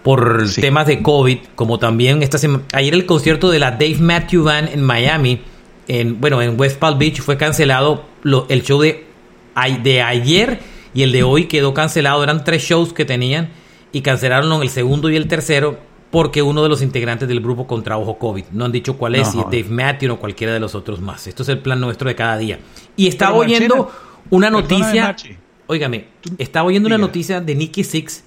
por 0.03 0.43
temas 0.53 0.85
de 0.85 1.01
COVID, 1.01 1.39
como 1.55 1.79
también 1.79 2.21
esta 2.21 2.37
ayer 2.73 2.93
el 2.93 3.05
concierto 3.05 3.49
de 3.49 3.59
la 3.59 3.71
Dave 3.71 3.97
Matthew 3.99 4.43
Band 4.43 4.69
en 4.73 4.83
Miami, 4.83 5.41
en, 5.87 6.19
bueno, 6.19 6.41
en 6.41 6.59
West 6.59 6.77
Palm 6.77 6.99
Beach 6.99 7.21
fue 7.21 7.37
cancelado, 7.37 8.05
el 8.49 8.61
show 8.61 8.81
de, 8.81 9.05
de 9.81 10.01
ayer 10.01 10.59
y 10.93 11.03
el 11.03 11.11
de 11.11 11.23
hoy 11.23 11.45
quedó 11.45 11.73
cancelado, 11.73 12.23
eran 12.23 12.43
tres 12.43 12.61
shows 12.63 12.93
que 12.93 13.05
tenían 13.05 13.49
y 13.91 14.01
cancelaron 14.01 14.61
el 14.61 14.69
segundo 14.69 15.09
y 15.09 15.15
el 15.15 15.27
tercero 15.27 15.79
porque 16.15 16.41
uno 16.41 16.63
de 16.63 16.69
los 16.69 16.81
integrantes 16.81 17.27
del 17.27 17.41
grupo 17.41 17.67
contrajo 17.67 18.17
COVID. 18.17 18.45
No 18.53 18.63
han 18.63 18.71
dicho 18.71 18.97
cuál 18.97 19.15
es, 19.15 19.27
si 19.27 19.37
es 19.37 19.43
Dave 19.43 19.65
Matthews 19.65 20.13
o 20.13 20.17
cualquiera 20.17 20.53
de 20.53 20.61
los 20.61 20.73
otros 20.73 21.01
más. 21.01 21.27
Esto 21.27 21.43
es 21.43 21.49
el 21.49 21.59
plan 21.59 21.81
nuestro 21.81 22.07
de 22.07 22.15
cada 22.15 22.37
día. 22.37 22.57
Y 22.95 23.07
estaba 23.07 23.35
oyendo 23.35 23.91
una 24.29 24.49
noticia, 24.49 25.13
óigame, 25.67 26.07
estaba 26.37 26.67
oyendo 26.67 26.87
una 26.87 26.97
noticia 26.97 27.41
de 27.41 27.53
Nicky 27.55 27.83
Six 27.83 28.23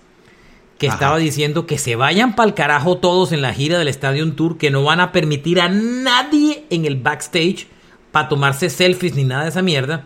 que 0.76 0.86
estaba 0.86 1.16
diciendo 1.16 1.64
que 1.64 1.78
se 1.78 1.96
vayan 1.96 2.36
para 2.36 2.48
el 2.48 2.54
carajo 2.54 2.98
todos 2.98 3.32
en 3.32 3.40
la 3.40 3.54
gira 3.54 3.78
del 3.78 3.88
Stadium 3.88 4.32
Tour, 4.32 4.58
que 4.58 4.70
no 4.70 4.84
van 4.84 5.00
a 5.00 5.10
permitir 5.10 5.58
a 5.58 5.70
nadie 5.70 6.66
en 6.68 6.84
el 6.84 6.96
backstage 6.96 7.68
para 8.12 8.28
tomarse 8.28 8.68
selfies 8.68 9.14
ni 9.14 9.24
nada 9.24 9.44
de 9.44 9.48
esa 9.48 9.62
mierda, 9.62 10.04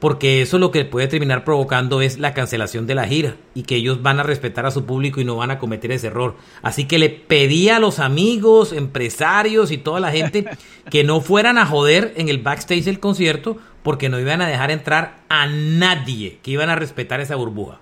porque 0.00 0.40
eso 0.40 0.58
lo 0.58 0.70
que 0.70 0.86
puede 0.86 1.08
terminar 1.08 1.44
provocando 1.44 2.00
es 2.00 2.18
la 2.18 2.32
cancelación 2.32 2.86
de 2.86 2.94
la 2.94 3.06
gira 3.06 3.36
y 3.54 3.64
que 3.64 3.76
ellos 3.76 4.02
van 4.02 4.18
a 4.18 4.22
respetar 4.22 4.64
a 4.64 4.70
su 4.70 4.86
público 4.86 5.20
y 5.20 5.24
no 5.24 5.36
van 5.36 5.50
a 5.50 5.58
cometer 5.58 5.92
ese 5.92 6.06
error. 6.06 6.36
Así 6.62 6.86
que 6.86 6.98
le 6.98 7.10
pedí 7.10 7.68
a 7.68 7.78
los 7.78 7.98
amigos, 7.98 8.72
empresarios 8.72 9.70
y 9.70 9.78
toda 9.78 10.00
la 10.00 10.10
gente 10.10 10.46
que 10.90 11.04
no 11.04 11.20
fueran 11.20 11.58
a 11.58 11.66
joder 11.66 12.14
en 12.16 12.30
el 12.30 12.38
backstage 12.38 12.84
del 12.84 12.98
concierto 12.98 13.58
porque 13.82 14.08
no 14.08 14.18
iban 14.18 14.40
a 14.40 14.48
dejar 14.48 14.70
entrar 14.70 15.20
a 15.28 15.46
nadie, 15.46 16.38
que 16.42 16.50
iban 16.50 16.70
a 16.70 16.76
respetar 16.76 17.20
esa 17.20 17.36
burbuja. 17.36 17.78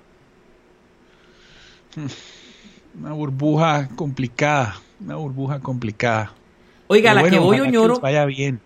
Una 2.99 3.13
burbuja 3.13 3.89
complicada, 3.95 4.81
una 5.01 5.15
burbuja 5.15 5.61
complicada. 5.61 6.33
Oiga, 6.89 7.15
la 7.15 7.31
que 7.31 7.39
voy, 7.39 7.61
Oñoro, 7.61 8.01
vaya 8.01 8.25
bien. 8.25 8.61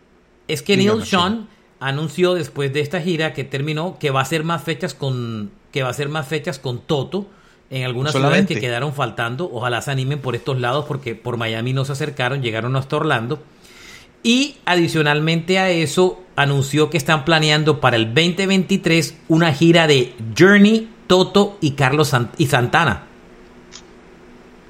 es 0.49 0.62
que 0.62 0.75
Neil 0.75 1.05
Sean 1.05 1.49
anunció 1.83 2.35
después 2.35 2.73
de 2.73 2.81
esta 2.81 3.01
gira 3.01 3.33
que 3.33 3.45
terminó 3.45 3.99
que 3.99 4.11
va 4.11 4.21
a 4.21 4.23
hacer 4.23 4.45
más 4.45 4.62
fechas 4.62 4.95
con 4.95 5.51
que 5.73 5.83
va 5.83 5.88
a 5.88 5.90
hacer 5.90 6.09
más 6.09 6.29
fechas 6.29 6.59
con 6.59 6.81
Toto 6.81 7.27
en 7.71 7.85
algunas 7.85 8.12
ciudades 8.12 8.47
que 8.47 8.61
quedaron 8.61 8.92
faltando. 8.92 9.51
Ojalá 9.53 9.81
se 9.83 9.90
animen 9.90 10.21
por 10.21 10.37
estos 10.37 10.61
lados 10.61 10.85
porque 10.87 11.14
por 11.14 11.38
Miami 11.38 11.73
no 11.73 11.85
se 11.85 11.92
acercaron, 11.92 12.42
llegaron 12.42 12.77
hasta 12.77 12.97
Orlando. 12.97 13.42
Y 14.23 14.57
adicionalmente 14.66 15.59
a 15.59 15.71
eso 15.71 16.23
anunció 16.37 16.90
que 16.90 16.99
están 16.99 17.25
planeando 17.25 17.81
para 17.81 17.97
el 17.97 18.14
2023 18.14 19.16
una 19.29 19.53
gira 19.53 19.87
de 19.87 20.14
Journey, 20.38 20.88
Toto 21.07 21.57
y 21.61 21.73
Carlos 21.73 22.14
y 22.38 22.47
Santana. 22.47 23.07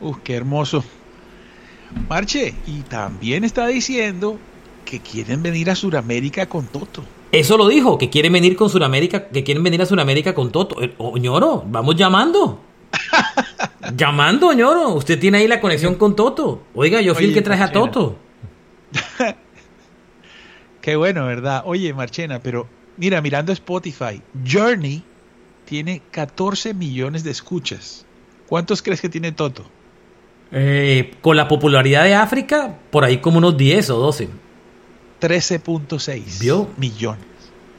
Uf, 0.00 0.18
qué 0.24 0.34
hermoso. 0.34 0.84
Marche, 2.08 2.54
y 2.66 2.80
también 2.82 3.44
está 3.44 3.66
diciendo 3.66 4.38
que 4.84 5.00
quieren 5.00 5.42
venir 5.42 5.70
a 5.70 5.74
Sudamérica 5.74 6.46
con 6.46 6.66
Toto. 6.66 7.04
Eso 7.30 7.56
lo 7.56 7.68
dijo, 7.68 7.96
que 7.96 8.10
quieren 8.10 8.32
venir 8.32 8.56
con 8.56 8.68
Sudamérica, 8.68 9.28
que 9.28 9.42
quieren 9.42 9.62
venir 9.62 9.80
a 9.80 9.86
Sudamérica 9.86 10.34
con 10.34 10.52
Toto. 10.52 10.82
Eh, 10.82 10.94
Oñoro, 10.98 11.64
vamos 11.66 11.96
llamando. 11.96 12.60
llamando, 13.96 14.48
Oñoro. 14.48 14.90
Usted 14.90 15.18
tiene 15.18 15.38
ahí 15.38 15.48
la 15.48 15.60
conexión 15.60 15.94
con 15.94 16.14
Toto. 16.14 16.64
Oiga, 16.74 17.00
yo 17.00 17.14
fui 17.14 17.24
el 17.24 17.34
que 17.34 17.42
traje 17.42 17.62
a 17.62 17.72
Toto. 17.72 18.16
Qué 20.82 20.96
bueno, 20.96 21.24
¿verdad? 21.26 21.62
Oye, 21.64 21.94
Marchena, 21.94 22.40
pero 22.40 22.66
mira, 22.96 23.22
mirando 23.22 23.52
Spotify, 23.52 24.20
Journey 24.46 25.02
tiene 25.64 26.02
14 26.10 26.74
millones 26.74 27.24
de 27.24 27.30
escuchas. 27.30 28.04
¿Cuántos 28.46 28.82
crees 28.82 29.00
que 29.00 29.08
tiene 29.08 29.32
Toto? 29.32 29.64
Eh, 30.50 31.14
con 31.22 31.36
la 31.36 31.48
popularidad 31.48 32.04
de 32.04 32.14
África, 32.14 32.76
por 32.90 33.04
ahí 33.04 33.18
como 33.18 33.38
unos 33.38 33.56
10 33.56 33.88
o 33.90 33.96
12. 33.96 34.28
13.6 35.22 36.66
millones. 36.76 37.24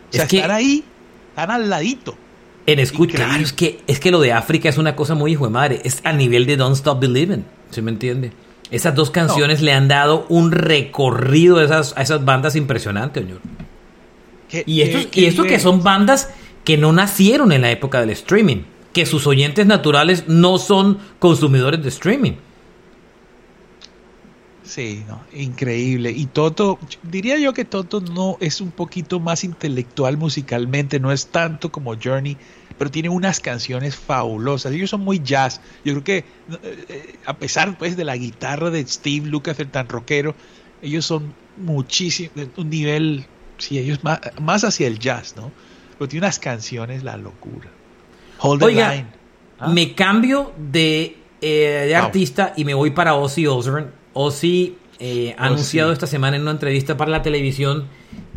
O 0.10 0.16
sea, 0.16 0.24
están 0.24 0.52
ahí, 0.52 0.84
están 1.30 1.52
al 1.52 1.70
ladito. 1.70 2.16
En 2.66 2.80
escucha, 2.80 3.38
es 3.40 3.52
que, 3.52 3.82
es 3.88 4.00
que 4.00 4.10
lo 4.10 4.22
de 4.22 4.32
África 4.32 4.70
es 4.70 4.78
una 4.78 4.96
cosa 4.96 5.16
muy 5.16 5.34
hijo 5.34 5.44
de 5.46 5.52
madre. 5.52 5.82
Es 5.84 6.00
a 6.06 6.14
nivel 6.14 6.46
de 6.46 6.56
Don't 6.56 6.78
Stop 6.78 7.02
Believing, 7.02 7.44
¿se 7.72 7.82
me 7.82 7.92
entiende? 7.92 8.32
Esas 8.72 8.96
dos 8.96 9.12
canciones 9.12 9.62
le 9.62 9.74
han 9.74 9.90
dado 9.90 10.26
un 10.30 10.52
recorrido 10.52 11.58
a 11.58 11.64
esas, 11.66 11.94
a 11.98 12.02
esas 12.02 12.24
bandas 12.24 12.56
impresionante, 12.56 13.20
señor. 13.20 13.42
Y, 14.66 14.82
estos, 14.82 15.08
y 15.12 15.26
esto 15.26 15.44
que 15.44 15.60
son 15.60 15.84
bandas 15.84 16.30
que 16.64 16.78
no 16.78 16.94
nacieron 16.94 17.52
en 17.52 17.62
la 17.62 17.72
época 17.72 18.00
del 18.00 18.12
streaming, 18.12 18.64
que 18.94 19.06
sus 19.06 19.28
oyentes 19.28 19.66
naturales 19.66 20.26
no 20.28 20.58
son 20.58 21.00
consumidores 21.20 21.84
de 21.84 21.90
streaming. 21.90 22.34
Sí, 24.64 25.04
no, 25.08 25.22
increíble. 25.34 26.12
Y 26.12 26.26
Toto, 26.26 26.80
diría 27.04 27.38
yo 27.38 27.54
que 27.54 27.66
Toto 27.66 28.00
no 28.00 28.38
es 28.40 28.62
un 28.62 28.72
poquito 28.72 29.20
más 29.20 29.44
intelectual 29.44 30.18
musicalmente, 30.18 31.00
no 31.00 31.12
es 31.12 31.28
tanto 31.28 31.70
como 31.70 31.96
Journey, 32.02 32.38
pero 32.78 32.90
tiene 32.90 33.10
unas 33.10 33.42
canciones 33.42 33.96
fabulosas. 33.98 34.72
Ellos 34.72 34.90
son 34.90 35.02
muy 35.02 35.20
jazz. 35.20 35.60
Yo 35.84 35.94
creo 35.94 36.04
que 36.04 36.18
eh, 36.18 36.26
eh, 36.90 37.16
a 37.26 37.38
pesar 37.38 37.78
pues 37.78 37.98
de 37.98 38.06
la 38.06 38.16
guitarra 38.16 38.70
de 38.70 38.88
Steve 38.88 39.28
Lucas, 39.28 39.60
el 39.60 39.70
tan 39.70 39.90
rockero, 39.90 40.34
ellos 40.82 41.06
son 41.06 41.34
muchísimo, 41.58 42.32
un 42.56 42.70
nivel, 42.70 43.26
sí, 43.58 43.78
ellos 43.78 44.02
más, 44.04 44.22
más 44.42 44.64
hacia 44.64 44.88
el 44.88 44.98
jazz, 44.98 45.36
¿no? 45.36 45.52
Pero 45.98 46.08
tiene 46.08 46.26
unas 46.26 46.40
canciones, 46.40 47.04
la 47.04 47.18
locura. 47.18 47.70
Hold 48.40 48.62
the 48.64 48.72
line. 48.72 49.08
¿Ah? 49.60 49.68
Me 49.68 49.94
cambio 49.94 50.54
de, 50.58 51.18
eh, 51.42 51.84
de 51.88 51.96
artista 51.96 52.54
y 52.56 52.64
me 52.64 52.74
voy 52.74 52.92
para 52.92 53.16
Ozzy 53.16 53.46
Osbourne 53.46 54.03
Ozzy 54.14 54.78
eh, 55.00 55.36
ha 55.38 55.48
anunciado 55.48 55.92
esta 55.92 56.08
semana 56.08 56.38
en 56.38 56.44
una 56.44 56.52
entrevista 56.52 56.98
para 56.98 57.12
la 57.12 57.22
televisión 57.22 57.88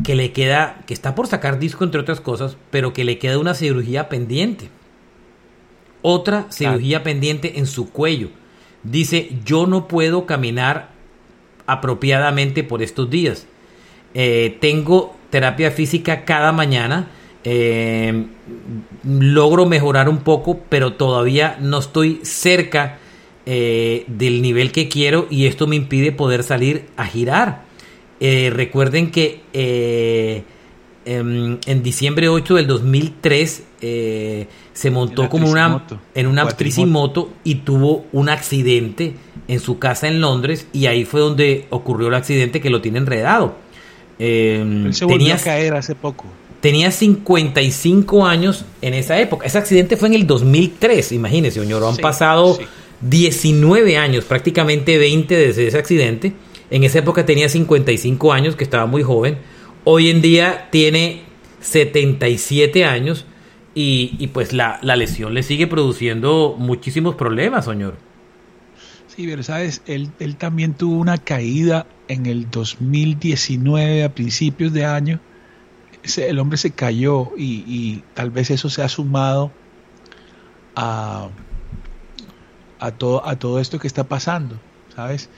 que 0.03 0.15
le 0.15 0.31
queda, 0.31 0.81
que 0.85 0.93
está 0.93 1.15
por 1.15 1.27
sacar 1.27 1.59
disco 1.59 1.83
entre 1.83 2.01
otras 2.01 2.19
cosas, 2.19 2.57
pero 2.71 2.93
que 2.93 3.03
le 3.03 3.19
queda 3.19 3.37
una 3.37 3.53
cirugía 3.53 4.09
pendiente. 4.09 4.69
Otra 6.01 6.47
cirugía 6.51 7.03
pendiente 7.03 7.59
en 7.59 7.67
su 7.67 7.91
cuello. 7.91 8.29
Dice, 8.83 9.29
yo 9.45 9.67
no 9.67 9.87
puedo 9.87 10.25
caminar 10.25 10.89
apropiadamente 11.65 12.63
por 12.63 12.81
estos 12.81 13.09
días. 13.09 13.47
Eh, 14.13 14.57
tengo 14.61 15.15
terapia 15.29 15.71
física 15.71 16.25
cada 16.25 16.51
mañana. 16.51 17.07
Eh, 17.43 18.25
logro 19.03 19.65
mejorar 19.65 20.09
un 20.09 20.19
poco, 20.19 20.59
pero 20.69 20.93
todavía 20.93 21.57
no 21.59 21.79
estoy 21.79 22.19
cerca 22.23 22.99
eh, 23.49 24.03
del 24.07 24.41
nivel 24.41 24.73
que 24.73 24.89
quiero 24.89 25.25
y 25.29 25.45
esto 25.45 25.67
me 25.67 25.77
impide 25.77 26.11
poder 26.11 26.43
salir 26.43 26.87
a 26.97 27.05
girar. 27.05 27.63
Eh, 28.19 28.51
recuerden 28.53 29.09
que 29.09 29.39
eh, 29.53 30.43
em, 31.05 31.57
en, 31.65 31.81
diciembre 31.81 32.27
8 32.27 32.55
del 32.55 32.67
2003 32.67 33.63
se 33.79 34.91
montó 34.91 35.29
como 35.29 35.49
una 35.49 35.81
en 36.13 36.27
una 36.27 36.45
moto 36.87 37.31
y 37.45 37.55
tuvo 37.55 38.05
un 38.11 38.27
accidente 38.27 39.15
en 39.47 39.61
su 39.61 39.79
casa 39.79 40.09
en 40.09 40.19
Londres 40.19 40.67
y 40.73 40.87
ahí 40.87 41.05
fue 41.05 41.21
donde 41.21 41.67
ocurrió 41.69 42.09
el 42.09 42.15
accidente 42.15 42.59
que 42.59 42.69
lo 42.69 42.81
tiene 42.81 42.97
enredado. 42.97 43.55
Em, 44.19 44.91
se 44.91 45.05
volvió 45.05 45.33
a 45.33 45.37
caer 45.37 45.73
hace 45.73 45.95
poco. 45.95 46.25
Tenía 46.59 46.91
55 46.91 48.25
años 48.25 48.65
en 48.81 48.93
esa 48.93 49.17
época. 49.21 49.47
Ese 49.47 49.57
accidente 49.57 49.95
fue 49.95 50.09
en 50.09 50.15
el 50.15 50.27
2003, 50.27 51.13
imagínense, 51.13 51.61
señor. 51.61 51.81
Han 51.85 51.95
pasado 51.95 52.57
19 53.01 53.97
años, 53.97 54.25
prácticamente 54.25 54.97
20 54.97 55.35
desde 55.35 55.67
ese 55.67 55.77
accidente. 55.77 56.33
En 56.69 56.83
esa 56.83 56.99
época 56.99 57.25
tenía 57.25 57.49
55 57.49 58.33
años, 58.33 58.55
que 58.55 58.63
estaba 58.63 58.85
muy 58.85 59.03
joven. 59.03 59.37
Hoy 59.83 60.09
en 60.09 60.21
día 60.21 60.69
tiene 60.71 61.23
77 61.61 62.85
años 62.85 63.25
y, 63.73 64.27
pues 64.33 64.53
la, 64.53 64.79
lesión 64.81 65.33
le 65.33 65.43
sigue 65.43 65.67
produciendo 65.67 66.55
muchísimos 66.57 67.15
problemas, 67.15 67.65
señor. 67.65 67.95
Sí, 69.07 69.25
pero 69.27 69.43
sabes, 69.43 69.81
él, 69.85 70.11
también 70.37 70.73
tuvo 70.73 70.97
una 70.97 71.17
caída 71.17 71.87
en 72.07 72.25
el 72.25 72.49
2019, 72.49 74.03
a 74.03 74.13
principios 74.13 74.73
de 74.73 74.85
año. 74.85 75.19
el 76.17 76.39
hombre 76.39 76.57
se 76.57 76.71
cayó 76.71 77.31
y 77.37 78.03
tal 78.13 78.31
vez 78.31 78.49
eso 78.49 78.69
se 78.69 78.81
ha 78.81 78.89
sumado 78.89 79.51
a 80.75 81.29
a 82.79 82.91
todo, 82.91 83.25
a 83.25 83.37
todo 83.37 83.59
esto 83.59 83.79
que 83.79 83.87
está 83.87 84.03
pasando, 84.03 84.59
¿sabes? 84.95 85.29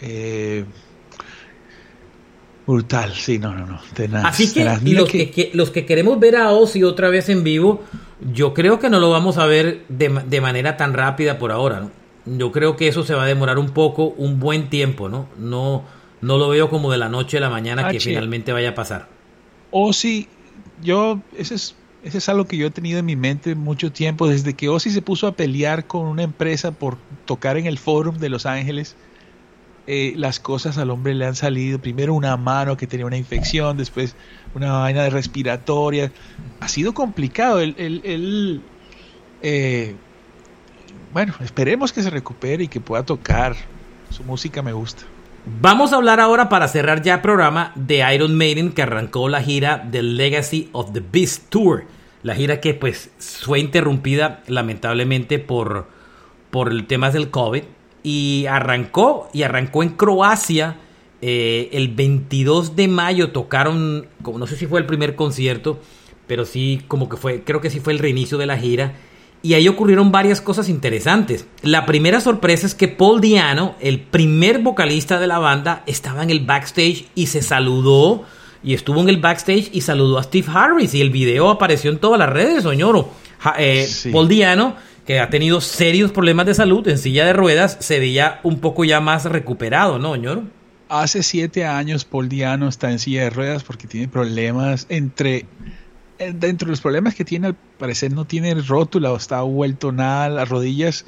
Eh, 0.00 0.64
brutal, 2.66 3.12
sí, 3.14 3.38
no, 3.38 3.54
no, 3.54 3.66
no. 3.66 3.80
Así 4.24 4.52
que 4.52 4.64
los 4.64 5.08
que... 5.08 5.50
los 5.54 5.70
que 5.70 5.86
queremos 5.86 6.18
ver 6.18 6.36
a 6.36 6.50
Ozzy 6.50 6.82
otra 6.82 7.08
vez 7.08 7.28
en 7.28 7.44
vivo, 7.44 7.82
yo 8.32 8.54
creo 8.54 8.78
que 8.78 8.90
no 8.90 9.00
lo 9.00 9.10
vamos 9.10 9.38
a 9.38 9.46
ver 9.46 9.84
de, 9.88 10.40
manera 10.40 10.76
tan 10.76 10.94
rápida 10.94 11.38
por 11.38 11.52
ahora, 11.52 11.80
¿no? 11.80 11.90
Yo 12.24 12.52
creo 12.52 12.76
que 12.76 12.86
eso 12.86 13.02
se 13.02 13.14
va 13.14 13.24
a 13.24 13.26
demorar 13.26 13.58
un 13.58 13.70
poco, 13.70 14.14
un 14.16 14.38
buen 14.38 14.70
tiempo, 14.70 15.08
¿no? 15.08 15.28
No, 15.38 15.82
no 16.20 16.38
lo 16.38 16.48
veo 16.48 16.70
como 16.70 16.92
de 16.92 16.98
la 16.98 17.08
noche 17.08 17.38
a 17.38 17.40
la 17.40 17.50
mañana 17.50 17.88
que 17.90 17.98
finalmente 17.98 18.52
vaya 18.52 18.70
a 18.70 18.74
pasar. 18.76 19.08
Ozzy, 19.72 20.28
yo, 20.82 21.20
ese 21.36 21.56
es 21.56 21.74
ese 22.02 22.18
es 22.18 22.28
algo 22.28 22.46
que 22.46 22.56
yo 22.56 22.66
he 22.66 22.70
tenido 22.70 22.98
en 22.98 23.06
mi 23.06 23.16
mente 23.16 23.54
mucho 23.54 23.92
tiempo, 23.92 24.26
desde 24.26 24.54
que 24.54 24.68
Ozzy 24.68 24.90
se 24.90 25.02
puso 25.02 25.26
a 25.26 25.32
pelear 25.32 25.86
con 25.86 26.06
una 26.06 26.22
empresa 26.22 26.72
por 26.72 26.98
tocar 27.26 27.56
en 27.56 27.66
el 27.66 27.78
Forum 27.78 28.18
de 28.18 28.28
Los 28.28 28.44
Ángeles. 28.44 28.96
Eh, 29.86 30.14
las 30.16 30.38
cosas 30.38 30.78
al 30.78 30.90
hombre 30.90 31.14
le 31.14 31.26
han 31.26 31.36
salido. 31.36 31.78
Primero 31.78 32.14
una 32.14 32.36
mano 32.36 32.76
que 32.76 32.86
tenía 32.86 33.06
una 33.06 33.16
infección, 33.16 33.76
después 33.76 34.16
una 34.54 34.72
vaina 34.72 35.02
de 35.02 35.10
respiratoria. 35.10 36.12
Ha 36.60 36.68
sido 36.68 36.92
complicado. 36.92 37.60
El, 37.60 38.62
eh, 39.42 39.94
bueno, 41.12 41.34
esperemos 41.40 41.92
que 41.92 42.02
se 42.02 42.10
recupere 42.10 42.64
y 42.64 42.68
que 42.68 42.80
pueda 42.80 43.04
tocar 43.04 43.54
su 44.10 44.24
música 44.24 44.62
me 44.62 44.72
gusta. 44.72 45.04
Vamos 45.44 45.92
a 45.92 45.96
hablar 45.96 46.20
ahora 46.20 46.48
para 46.48 46.68
cerrar 46.68 47.02
ya 47.02 47.14
el 47.14 47.20
programa 47.20 47.72
de 47.74 48.04
Iron 48.14 48.36
Maiden 48.36 48.70
que 48.70 48.82
arrancó 48.82 49.28
la 49.28 49.42
gira 49.42 49.88
The 49.90 50.00
Legacy 50.00 50.68
of 50.70 50.92
the 50.92 51.00
Beast 51.00 51.48
Tour. 51.48 51.84
La 52.22 52.36
gira 52.36 52.60
que 52.60 52.74
pues 52.74 53.10
fue 53.18 53.58
interrumpida 53.58 54.44
lamentablemente 54.46 55.40
por, 55.40 55.88
por 56.50 56.70
el 56.70 56.86
tema 56.86 57.10
del 57.10 57.30
COVID. 57.30 57.64
Y 58.04 58.46
arrancó, 58.48 59.30
y 59.32 59.42
arrancó 59.42 59.82
en 59.82 59.90
Croacia 59.90 60.76
eh, 61.20 61.70
el 61.72 61.88
22 61.88 62.76
de 62.76 62.86
mayo. 62.86 63.32
Tocaron, 63.32 64.06
no 64.24 64.46
sé 64.46 64.54
si 64.54 64.66
fue 64.66 64.78
el 64.78 64.86
primer 64.86 65.16
concierto, 65.16 65.80
pero 66.28 66.44
sí 66.44 66.84
como 66.86 67.08
que 67.08 67.16
fue, 67.16 67.42
creo 67.42 67.60
que 67.60 67.70
sí 67.70 67.80
fue 67.80 67.92
el 67.92 67.98
reinicio 67.98 68.38
de 68.38 68.46
la 68.46 68.58
gira. 68.58 68.94
Y 69.42 69.54
ahí 69.54 69.66
ocurrieron 69.66 70.12
varias 70.12 70.40
cosas 70.40 70.68
interesantes. 70.68 71.46
La 71.62 71.84
primera 71.84 72.20
sorpresa 72.20 72.66
es 72.66 72.76
que 72.76 72.86
Paul 72.86 73.20
Diano, 73.20 73.74
el 73.80 74.00
primer 74.00 74.60
vocalista 74.60 75.18
de 75.18 75.26
la 75.26 75.38
banda, 75.38 75.82
estaba 75.86 76.22
en 76.22 76.30
el 76.30 76.40
backstage 76.40 77.06
y 77.16 77.26
se 77.26 77.42
saludó. 77.42 78.24
Y 78.62 78.74
estuvo 78.74 79.00
en 79.00 79.08
el 79.08 79.16
backstage 79.16 79.70
y 79.72 79.80
saludó 79.80 80.18
a 80.18 80.22
Steve 80.22 80.46
Harris. 80.54 80.94
Y 80.94 81.00
el 81.00 81.10
video 81.10 81.50
apareció 81.50 81.90
en 81.90 81.98
todas 81.98 82.20
las 82.20 82.30
redes, 82.30 82.62
soñoro. 82.62 83.10
Eh, 83.58 83.88
Paul 84.12 84.28
Diano, 84.28 84.76
que 85.04 85.18
ha 85.18 85.28
tenido 85.28 85.60
serios 85.60 86.12
problemas 86.12 86.46
de 86.46 86.54
salud 86.54 86.86
en 86.86 86.98
silla 86.98 87.26
de 87.26 87.32
ruedas, 87.32 87.76
se 87.80 87.98
veía 87.98 88.38
un 88.44 88.60
poco 88.60 88.84
ya 88.84 89.00
más 89.00 89.24
recuperado, 89.24 89.98
¿no, 89.98 90.14
señor? 90.14 90.44
Hace 90.88 91.22
siete 91.22 91.64
años 91.64 92.04
Paul 92.04 92.28
Diano 92.28 92.68
está 92.68 92.90
en 92.90 92.98
silla 92.98 93.22
de 93.22 93.30
ruedas 93.30 93.64
porque 93.64 93.86
tiene 93.86 94.08
problemas 94.08 94.86
entre 94.90 95.46
dentro 96.32 96.66
de 96.66 96.70
los 96.72 96.80
problemas 96.80 97.14
que 97.14 97.24
tiene, 97.24 97.48
al 97.48 97.54
parecer 97.54 98.12
no 98.12 98.24
tiene 98.24 98.54
rótula 98.54 99.12
o 99.12 99.16
está 99.16 99.42
vuelto 99.42 99.92
nada, 99.92 100.28
las 100.28 100.48
rodillas 100.48 101.04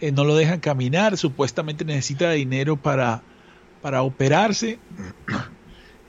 eh, 0.00 0.12
no 0.12 0.24
lo 0.24 0.34
dejan 0.34 0.60
caminar, 0.60 1.16
supuestamente 1.16 1.84
necesita 1.84 2.30
dinero 2.32 2.76
para, 2.76 3.22
para 3.82 4.02
operarse. 4.02 4.78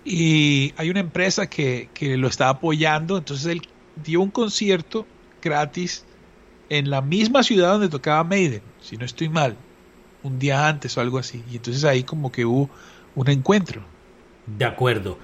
Y 0.03 0.73
hay 0.77 0.89
una 0.89 1.01
empresa 1.01 1.47
que, 1.47 1.89
que 1.93 2.17
lo 2.17 2.27
está 2.27 2.49
apoyando, 2.49 3.17
entonces 3.17 3.45
él 3.45 3.61
dio 4.03 4.21
un 4.21 4.31
concierto 4.31 5.05
gratis 5.41 6.05
en 6.69 6.89
la 6.89 7.01
misma 7.01 7.43
ciudad 7.43 7.73
donde 7.73 7.89
tocaba 7.89 8.23
Maiden, 8.23 8.61
si 8.81 8.97
no 8.97 9.05
estoy 9.05 9.29
mal, 9.29 9.57
un 10.23 10.39
día 10.39 10.67
antes 10.67 10.97
o 10.97 11.01
algo 11.01 11.17
así. 11.17 11.43
Y 11.51 11.57
entonces 11.57 11.83
ahí 11.83 12.03
como 12.03 12.31
que 12.31 12.45
hubo 12.45 12.69
un 13.13 13.29
encuentro. 13.29 13.83
De 14.45 14.65
acuerdo. 14.65 15.17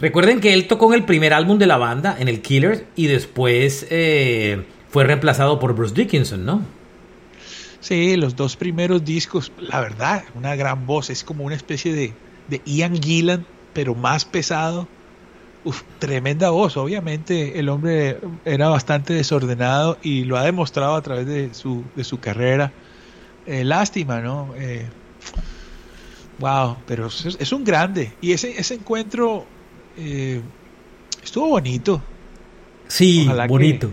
Recuerden 0.00 0.40
que 0.40 0.54
él 0.54 0.66
tocó 0.66 0.92
en 0.92 1.00
el 1.00 1.04
primer 1.04 1.32
álbum 1.32 1.58
de 1.58 1.66
la 1.66 1.76
banda, 1.76 2.16
en 2.18 2.28
el 2.28 2.42
Killers, 2.42 2.82
y 2.96 3.06
después 3.06 3.86
eh, 3.90 4.64
fue 4.88 5.04
reemplazado 5.04 5.58
por 5.58 5.74
Bruce 5.74 5.94
Dickinson, 5.94 6.44
¿no? 6.44 6.62
Sí, 7.80 8.16
los 8.16 8.36
dos 8.36 8.56
primeros 8.56 9.04
discos, 9.04 9.50
la 9.58 9.80
verdad, 9.80 10.22
una 10.34 10.54
gran 10.54 10.86
voz, 10.86 11.10
es 11.10 11.24
como 11.24 11.44
una 11.44 11.56
especie 11.56 11.92
de, 11.92 12.12
de 12.48 12.62
Ian 12.64 13.00
Gillan, 13.02 13.44
pero 13.72 13.94
más 13.94 14.24
pesado. 14.24 14.86
Uf, 15.64 15.82
tremenda 15.98 16.50
voz, 16.50 16.76
obviamente 16.76 17.58
el 17.58 17.68
hombre 17.68 18.18
era 18.44 18.68
bastante 18.68 19.14
desordenado 19.14 19.98
y 20.02 20.24
lo 20.24 20.36
ha 20.36 20.44
demostrado 20.44 20.94
a 20.94 21.02
través 21.02 21.26
de 21.26 21.54
su, 21.54 21.84
de 21.94 22.04
su 22.04 22.18
carrera. 22.20 22.72
Eh, 23.46 23.64
lástima, 23.64 24.20
¿no? 24.20 24.54
Eh, 24.56 24.86
wow, 26.38 26.76
pero 26.86 27.06
es, 27.06 27.36
es, 27.38 27.52
un 27.52 27.64
grande. 27.64 28.12
Y 28.20 28.32
ese, 28.32 28.58
ese 28.60 28.74
encuentro 28.74 29.46
eh, 29.96 30.40
estuvo 31.22 31.48
bonito. 31.48 32.02
Sí, 32.88 33.28
bonito. 33.48 33.92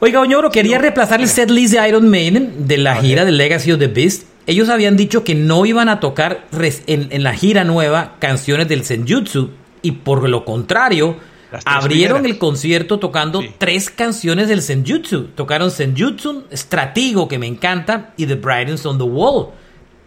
Oiga, 0.00 0.20
Oñoro, 0.20 0.50
quería 0.50 0.78
reemplazar 0.78 1.20
el 1.20 1.28
set 1.28 1.50
list 1.50 1.74
de 1.74 1.88
Iron 1.88 2.08
Maiden 2.08 2.66
de 2.66 2.76
la 2.76 2.96
gira 2.96 3.24
de 3.24 3.30
Legacy 3.30 3.72
of 3.72 3.78
the 3.78 3.86
Beast. 3.86 4.24
Ellos 4.46 4.68
habían 4.68 4.96
dicho 4.96 5.22
que 5.22 5.34
no 5.36 5.64
iban 5.64 5.88
a 5.88 6.00
tocar 6.00 6.48
en, 6.86 7.22
la 7.22 7.34
gira 7.34 7.62
nueva 7.62 8.16
canciones 8.18 8.68
del 8.68 8.84
Senjutsu 8.84 9.50
y 9.80 9.92
por 9.92 10.28
lo 10.28 10.44
contrario, 10.44 11.16
abrieron 11.64 12.26
el 12.26 12.38
concierto 12.38 12.98
tocando 12.98 13.42
tres 13.58 13.90
canciones 13.90 14.48
del 14.48 14.62
Senjutsu. 14.62 15.28
Tocaron 15.36 15.70
Senjutsu, 15.70 16.44
Stratigo, 16.52 17.28
que 17.28 17.38
me 17.38 17.46
encanta, 17.46 18.12
y 18.16 18.26
The 18.26 18.34
Brightness 18.34 18.84
on 18.86 18.98
the 18.98 19.04
Wall. 19.04 19.50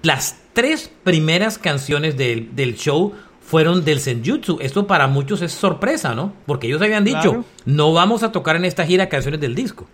Las 0.01 0.37
tres 0.53 0.91
primeras 1.03 1.57
canciones 1.57 2.17
del, 2.17 2.55
del 2.55 2.75
show 2.75 3.13
fueron 3.45 3.85
del 3.85 3.99
Senjutsu. 3.99 4.57
Esto 4.59 4.87
para 4.87 5.07
muchos 5.07 5.41
es 5.41 5.51
sorpresa, 5.51 6.15
¿no? 6.15 6.33
Porque 6.45 6.67
ellos 6.67 6.81
habían 6.81 7.03
dicho, 7.03 7.45
no 7.65 7.93
vamos 7.93 8.23
a 8.23 8.31
tocar 8.31 8.55
en 8.55 8.65
esta 8.65 8.85
gira 8.85 9.07
canciones 9.07 9.39
del 9.39 9.53
disco. 9.55 9.87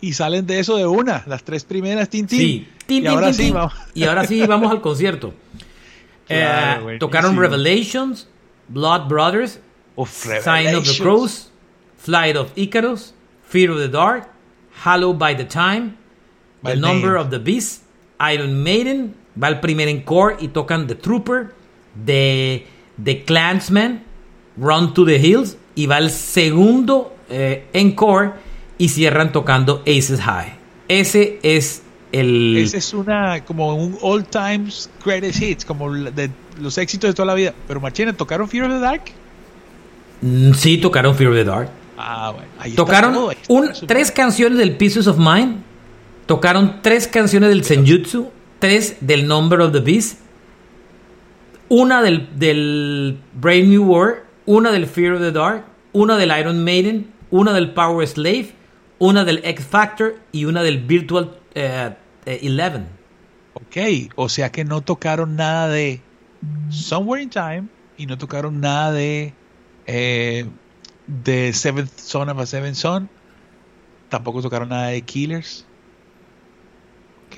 Y 0.00 0.12
salen 0.12 0.46
de 0.46 0.60
eso 0.60 0.76
de 0.76 0.86
una, 0.86 1.24
las 1.26 1.44
tres 1.44 1.64
primeras, 1.64 2.08
tin, 2.10 2.28
Sí, 2.28 2.68
y, 2.88 3.06
ahora 3.06 3.32
sí, 3.32 3.50
vamos. 3.50 3.72
y 3.94 4.04
ahora 4.04 4.26
sí 4.26 4.46
vamos 4.46 4.70
al 4.70 4.80
concierto. 4.80 5.34
Eh, 6.28 6.96
tocaron 7.00 7.36
Revelations, 7.36 8.28
Blood 8.68 9.08
Brothers, 9.08 9.60
Sign 10.06 10.74
of 10.74 10.86
the 10.86 11.02
Crows, 11.02 11.50
Flight 11.98 12.36
of 12.36 12.52
Icarus, 12.54 13.14
Fear 13.48 13.70
of 13.70 13.78
the 13.78 13.88
Dark, 13.88 14.28
Hallowed 14.84 15.18
by 15.18 15.34
the 15.34 15.44
Time, 15.44 15.96
The 16.62 16.76
Number 16.76 17.16
of 17.16 17.30
the 17.30 17.38
Beast, 17.38 17.82
Iron 18.20 18.62
Maiden, 18.62 19.14
va 19.40 19.48
el 19.48 19.60
primer 19.60 19.88
encore 19.88 20.36
y 20.40 20.48
tocan 20.48 20.86
The 20.86 20.94
Trooper, 20.94 21.54
de 21.94 22.66
The 23.02 23.24
Clansman, 23.24 24.02
Run 24.56 24.94
to 24.94 25.04
the 25.04 25.16
Hills, 25.16 25.56
y 25.74 25.86
va 25.86 25.98
el 25.98 26.10
segundo 26.10 27.16
eh, 27.28 27.66
encore 27.72 28.32
y 28.78 28.88
cierran 28.88 29.32
tocando 29.32 29.82
Aces 29.86 30.20
High. 30.20 30.54
Ese 30.88 31.38
es 31.42 31.82
el... 32.12 32.56
Ese 32.56 32.78
es 32.78 32.94
una, 32.94 33.44
como 33.44 33.74
un 33.74 33.96
all 34.02 34.24
times 34.24 34.90
greatest 35.04 35.42
hits, 35.42 35.64
como 35.64 35.92
de 35.92 36.30
los 36.60 36.78
éxitos 36.78 37.10
de 37.10 37.14
toda 37.14 37.26
la 37.26 37.34
vida. 37.34 37.54
Pero 37.66 37.80
Marchena, 37.80 38.12
¿tocaron 38.12 38.48
Fear 38.48 38.66
of 38.66 38.72
the 38.72 38.80
Dark? 38.80 39.02
Mm, 40.20 40.52
sí, 40.52 40.78
tocaron 40.78 41.14
Fear 41.14 41.30
of 41.30 41.36
the 41.36 41.44
Dark. 41.44 41.70
Ah, 41.96 42.32
bueno. 42.32 42.48
Ahí 42.58 42.72
tocaron 42.72 43.16
un, 43.48 43.70
tres 43.86 44.10
canciones 44.10 44.58
del 44.58 44.76
Pieces 44.76 45.06
of 45.06 45.18
Mind. 45.18 45.62
Tocaron 46.26 46.80
tres 46.82 47.06
canciones 47.08 47.50
del 47.50 47.64
Senjutsu. 47.64 48.30
Tres 48.58 48.96
del 49.00 49.26
Number 49.26 49.60
of 49.60 49.72
the 49.72 49.80
Beast 49.80 50.23
una 51.74 52.02
del, 52.02 52.28
del 52.38 53.18
Brave 53.34 53.64
New 53.64 53.84
World, 53.84 54.18
una 54.46 54.70
del 54.70 54.86
Fear 54.86 55.14
of 55.14 55.20
the 55.20 55.32
Dark, 55.32 55.64
una 55.92 56.16
del 56.16 56.32
Iron 56.38 56.62
Maiden, 56.62 57.12
una 57.32 57.52
del 57.52 57.72
Power 57.72 58.06
Slave, 58.06 58.54
una 59.00 59.24
del 59.24 59.40
X 59.44 59.66
Factor 59.66 60.14
y 60.30 60.44
una 60.44 60.62
del 60.62 60.78
Virtual 60.78 61.36
eh, 61.54 61.92
eh, 62.26 62.38
Eleven. 62.42 62.86
Ok, 63.54 64.12
o 64.14 64.28
sea 64.28 64.52
que 64.52 64.64
no 64.64 64.82
tocaron 64.82 65.34
nada 65.34 65.66
de 65.66 66.00
Somewhere 66.68 67.24
in 67.24 67.30
Time 67.30 67.64
y 67.96 68.06
no 68.06 68.18
tocaron 68.18 68.60
nada 68.60 68.92
de 68.92 69.34
eh, 69.86 70.46
The 71.24 71.52
Seventh 71.52 71.98
Son 71.98 72.28
of 72.28 72.38
a 72.38 72.46
Seventh 72.46 72.76
Son. 72.76 73.08
Tampoco 74.10 74.42
tocaron 74.42 74.68
nada 74.68 74.88
de 74.88 75.02
Killers. 75.02 75.66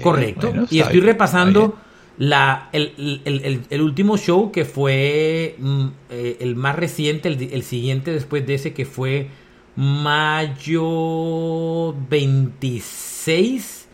Correcto. 0.02 0.52
y 0.68 0.80
estoy 0.80 1.00
repasando 1.00 1.78
la, 2.18 2.70
el, 2.72 3.80
último 3.80 4.16
show 4.16 4.50
que 4.50 4.64
fue 4.64 5.56
mm, 5.58 5.86
eh, 6.10 6.38
el 6.40 6.56
más 6.56 6.74
reciente, 6.76 7.28
el, 7.28 7.62
siguiente 7.62 8.10
después 8.12 8.46
de 8.46 8.54
ese 8.54 8.72
que 8.72 8.86
fue 8.86 9.28
mayo 9.76 10.84
26, 12.08 13.88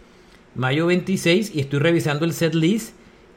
mayo 0.55 0.87
26 0.87 1.53
y 1.55 1.61
estoy 1.61 1.81
revisando 1.81 2.25
el 2.25 2.33
set 2.33 2.55
list 2.55 2.95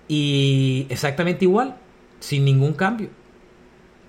y 0.08 0.86
exactamente 0.90 1.46
igual, 1.46 1.78
sin 2.20 2.46
ningún 2.46 2.74
cambio. 2.74 3.10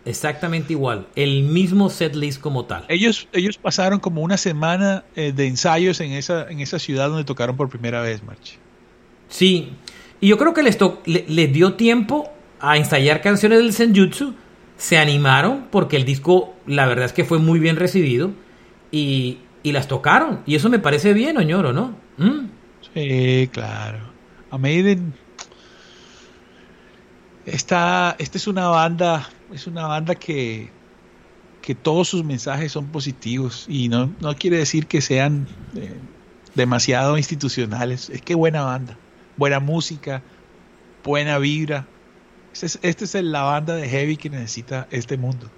Exactamente 0.04 0.74
igual, 0.74 1.08
el 1.16 1.42
mismo 1.44 1.88
set 1.90 2.14
list 2.14 2.40
como 2.40 2.66
tal. 2.66 2.84
Ellos, 2.88 3.26
ellos 3.32 3.58
pasaron 3.58 3.98
como 3.98 4.20
una 4.20 4.36
semana 4.36 5.04
eh, 5.16 5.32
de 5.32 5.46
ensayos 5.46 6.00
en 6.00 6.12
esa, 6.12 6.48
en 6.48 6.60
esa 6.60 6.78
ciudad 6.78 7.08
donde 7.08 7.24
tocaron 7.24 7.56
por 7.56 7.70
primera 7.70 8.02
vez, 8.02 8.22
March. 8.22 8.58
Sí, 9.28 9.72
y 10.20 10.28
yo 10.28 10.38
creo 10.38 10.54
que 10.54 10.62
les, 10.62 10.78
les 11.06 11.52
dio 11.52 11.74
tiempo 11.74 12.30
a 12.60 12.76
ensayar 12.76 13.20
canciones 13.20 13.58
del 13.58 13.72
Senjutsu. 13.72 14.34
Se 14.76 14.98
animaron 14.98 15.68
porque 15.70 15.96
el 15.96 16.04
disco, 16.04 16.54
la 16.66 16.86
verdad 16.86 17.06
es 17.06 17.12
que 17.12 17.24
fue 17.24 17.38
muy 17.38 17.58
bien 17.58 17.76
recibido. 17.76 18.32
Y, 18.90 19.38
las 19.64 19.88
tocaron. 19.88 20.42
Y 20.46 20.54
eso 20.54 20.68
me 20.68 20.78
parece 20.78 21.12
bien, 21.12 21.36
Oñoro, 21.36 21.72
¿no? 21.72 21.96
¿Mm? 22.18 22.46
Sí, 22.94 23.50
claro. 23.52 23.98
A 24.52 24.58
Maiden. 24.58 25.12
Esta, 27.44 28.14
esta 28.20 28.38
es 28.38 28.46
una 28.46 28.68
banda. 28.68 29.28
Es 29.52 29.66
una 29.66 29.88
banda 29.88 30.14
que, 30.14 30.70
que 31.62 31.74
todos 31.74 32.08
sus 32.08 32.22
mensajes 32.22 32.70
son 32.70 32.86
positivos. 32.86 33.66
Y 33.68 33.88
no, 33.88 34.14
no 34.20 34.36
quiere 34.36 34.58
decir 34.58 34.86
que 34.86 35.00
sean 35.00 35.48
eh, 35.74 35.96
demasiado 36.54 37.18
institucionales. 37.18 38.08
Es 38.08 38.22
que 38.22 38.36
buena 38.36 38.62
banda 38.62 38.96
buena 39.36 39.60
música, 39.60 40.22
buena 41.04 41.38
vibra. 41.38 41.86
Esta 42.52 43.04
es, 43.04 43.14
la 43.14 43.42
banda 43.42 43.74
de 43.76 43.88
heavy 43.88 44.16
que 44.16 44.30
necesita 44.30 44.88
este 44.90 45.16
mundo. 45.16 45.50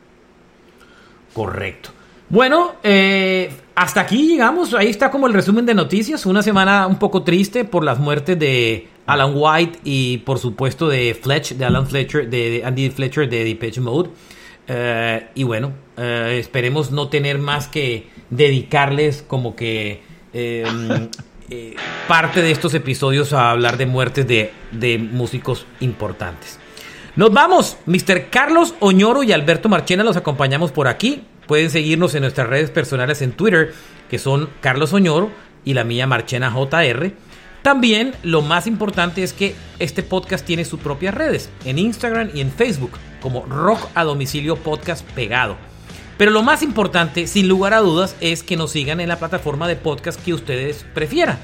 Correcto. 1.32 1.90
Bueno, 2.28 2.74
eh, 2.82 3.50
hasta 3.74 4.00
aquí 4.00 4.26
llegamos. 4.26 4.74
Ahí 4.74 4.88
está 4.88 5.10
como 5.10 5.26
el 5.28 5.32
resumen 5.32 5.64
de 5.64 5.74
noticias. 5.74 6.26
Una 6.26 6.42
semana 6.42 6.86
un 6.86 6.98
poco 6.98 7.22
triste 7.22 7.64
por 7.64 7.84
las 7.84 7.98
muertes 7.98 8.38
de 8.38 8.88
Alan 9.06 9.32
White 9.34 9.78
y 9.84 10.18
por 10.18 10.38
supuesto 10.38 10.88
de 10.88 11.14
Fletch, 11.14 11.54
de 11.54 11.64
Alan 11.64 11.86
Fletcher, 11.86 12.28
de, 12.28 12.62
Andy 12.64 12.90
Fletcher 12.90 13.28
de 13.28 13.44
Depeche 13.44 13.80
Mode. 13.80 14.10
Eh, 14.66 15.28
y 15.36 15.44
bueno, 15.44 15.72
eh, 15.96 16.36
esperemos 16.40 16.90
no 16.90 17.08
tener 17.08 17.38
más 17.38 17.68
que 17.68 18.08
dedicarles 18.28 19.22
como 19.22 19.56
que 19.56 20.02
eh, 21.50 21.76
parte 22.06 22.42
de 22.42 22.50
estos 22.50 22.74
episodios 22.74 23.32
a 23.32 23.50
hablar 23.50 23.76
de 23.76 23.86
muertes 23.86 24.26
de, 24.26 24.52
de 24.72 24.98
músicos 24.98 25.66
importantes. 25.80 26.58
Nos 27.16 27.32
vamos, 27.32 27.76
Mr. 27.86 28.28
Carlos 28.30 28.74
Oñoro 28.80 29.22
y 29.22 29.32
Alberto 29.32 29.68
Marchena 29.68 30.04
los 30.04 30.16
acompañamos 30.16 30.70
por 30.70 30.88
aquí. 30.88 31.24
Pueden 31.46 31.70
seguirnos 31.70 32.14
en 32.14 32.22
nuestras 32.22 32.48
redes 32.48 32.70
personales 32.70 33.22
en 33.22 33.32
Twitter, 33.32 33.74
que 34.08 34.18
son 34.18 34.50
Carlos 34.60 34.92
Oñoro 34.92 35.30
y 35.64 35.74
la 35.74 35.84
mía 35.84 36.06
Marchena 36.06 36.50
JR. 36.50 37.12
También 37.62 38.14
lo 38.22 38.42
más 38.42 38.66
importante 38.66 39.22
es 39.22 39.32
que 39.32 39.54
este 39.78 40.02
podcast 40.02 40.46
tiene 40.46 40.64
sus 40.64 40.80
propias 40.80 41.14
redes, 41.14 41.50
en 41.64 41.78
Instagram 41.78 42.30
y 42.34 42.40
en 42.40 42.52
Facebook, 42.52 42.92
como 43.20 43.44
Rock 43.46 43.88
a 43.94 44.04
Domicilio 44.04 44.56
Podcast 44.56 45.04
Pegado. 45.10 45.56
Pero 46.18 46.32
lo 46.32 46.42
más 46.42 46.64
importante, 46.64 47.28
sin 47.28 47.46
lugar 47.46 47.72
a 47.72 47.78
dudas, 47.78 48.16
es 48.20 48.42
que 48.42 48.56
nos 48.56 48.72
sigan 48.72 49.00
en 49.00 49.08
la 49.08 49.20
plataforma 49.20 49.68
de 49.68 49.76
podcast 49.76 50.20
que 50.22 50.34
ustedes 50.34 50.84
prefieran. 50.92 51.38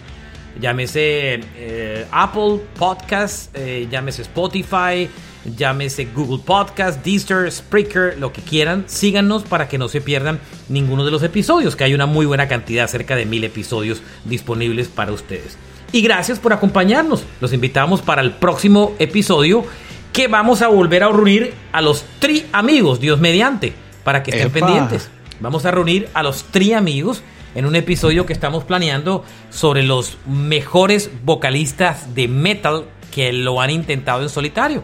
Llámese 0.61 1.41
eh, 1.57 2.07
Apple 2.11 2.61
Podcast, 2.77 3.57
eh, 3.57 3.87
llámese 3.89 4.23
Spotify, 4.23 5.09
llámese 5.57 6.07
Google 6.07 6.43
Podcast, 6.45 7.05
Deezer, 7.05 7.51
Spreaker, 7.51 8.19
lo 8.19 8.33
que 8.33 8.43
quieran. 8.43 8.85
Síganos 8.87 9.45
para 9.45 9.69
que 9.69 9.79
no 9.79 9.89
se 9.89 10.01
pierdan 10.01 10.41
ninguno 10.69 11.05
de 11.05 11.13
los 11.13 11.23
episodios, 11.23 11.77
que 11.77 11.85
hay 11.85 11.95
una 11.95 12.07
muy 12.07 12.27
buena 12.27 12.49
cantidad, 12.49 12.89
cerca 12.89 13.15
de 13.15 13.27
mil 13.27 13.45
episodios 13.45 14.03
disponibles 14.25 14.89
para 14.89 15.13
ustedes. 15.13 15.57
Y 15.93 16.03
gracias 16.03 16.41
por 16.41 16.53
acompañarnos. 16.53 17.25
Los 17.41 17.53
invitamos 17.53 18.03
para 18.03 18.23
el 18.23 18.33
próximo 18.33 18.95
episodio 18.99 19.65
que 20.13 20.27
vamos 20.27 20.63
a 20.63 20.69
volver 20.69 21.05
a 21.05 21.09
reunir 21.09 21.55
a 21.73 21.81
los 21.81 22.05
tri 22.19 22.47
amigos, 22.53 23.01
Dios 23.01 23.21
mediante, 23.21 23.75
para 24.05 24.23
que 24.23 24.31
estén 24.31 24.51
pendientes. 24.51 25.11
Vamos 25.41 25.65
a 25.67 25.71
reunir 25.71 26.09
a 26.15 26.23
los 26.23 26.45
tri 26.45 26.73
amigos 26.73 27.23
en 27.55 27.67
un 27.67 27.77
episodio 27.77 28.27
que 28.27 28.33
estamos 28.33 28.65
planeando 28.65 29.25
sobre 29.51 29.83
los 29.83 30.19
mejores 30.27 31.11
vocalistas 31.25 32.15
de 32.15 32.29
metal 32.29 32.87
que 33.13 33.33
lo 33.33 33.61
han 33.61 33.71
intentado 33.71 34.23
en 34.23 34.29
solitario. 34.29 34.83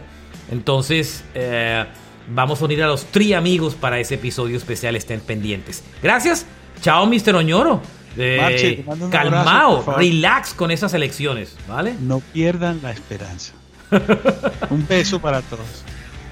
Entonces, 0.49 1.23
eh, 1.33 1.85
vamos 2.29 2.61
a 2.61 2.65
unir 2.65 2.83
a 2.83 2.87
los 2.87 3.05
tri 3.05 3.33
amigos 3.33 3.75
para 3.75 3.99
ese 3.99 4.15
episodio 4.15 4.57
especial. 4.57 4.95
Estén 4.95 5.21
pendientes. 5.21 5.83
Gracias. 6.01 6.45
Chao, 6.81 7.05
Mr. 7.05 7.35
Oñoro. 7.35 7.81
Eh, 8.17 8.83
calmao, 9.09 9.95
relax 9.95 10.53
con 10.53 10.69
esas 10.69 10.93
elecciones, 10.93 11.55
¿vale? 11.67 11.95
No 12.01 12.19
pierdan 12.19 12.81
la 12.83 12.91
esperanza. 12.91 13.53
Un 14.69 14.85
beso 14.85 15.19
para 15.21 15.41
todos. 15.41 15.83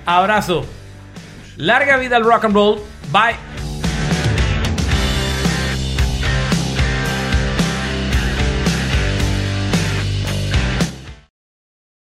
Abrazo. 0.06 0.66
Larga 1.60 1.98
vida 1.98 2.16
al 2.16 2.24
rock 2.24 2.46
and 2.46 2.56
roll. 2.56 2.80
Bye. 3.12 3.59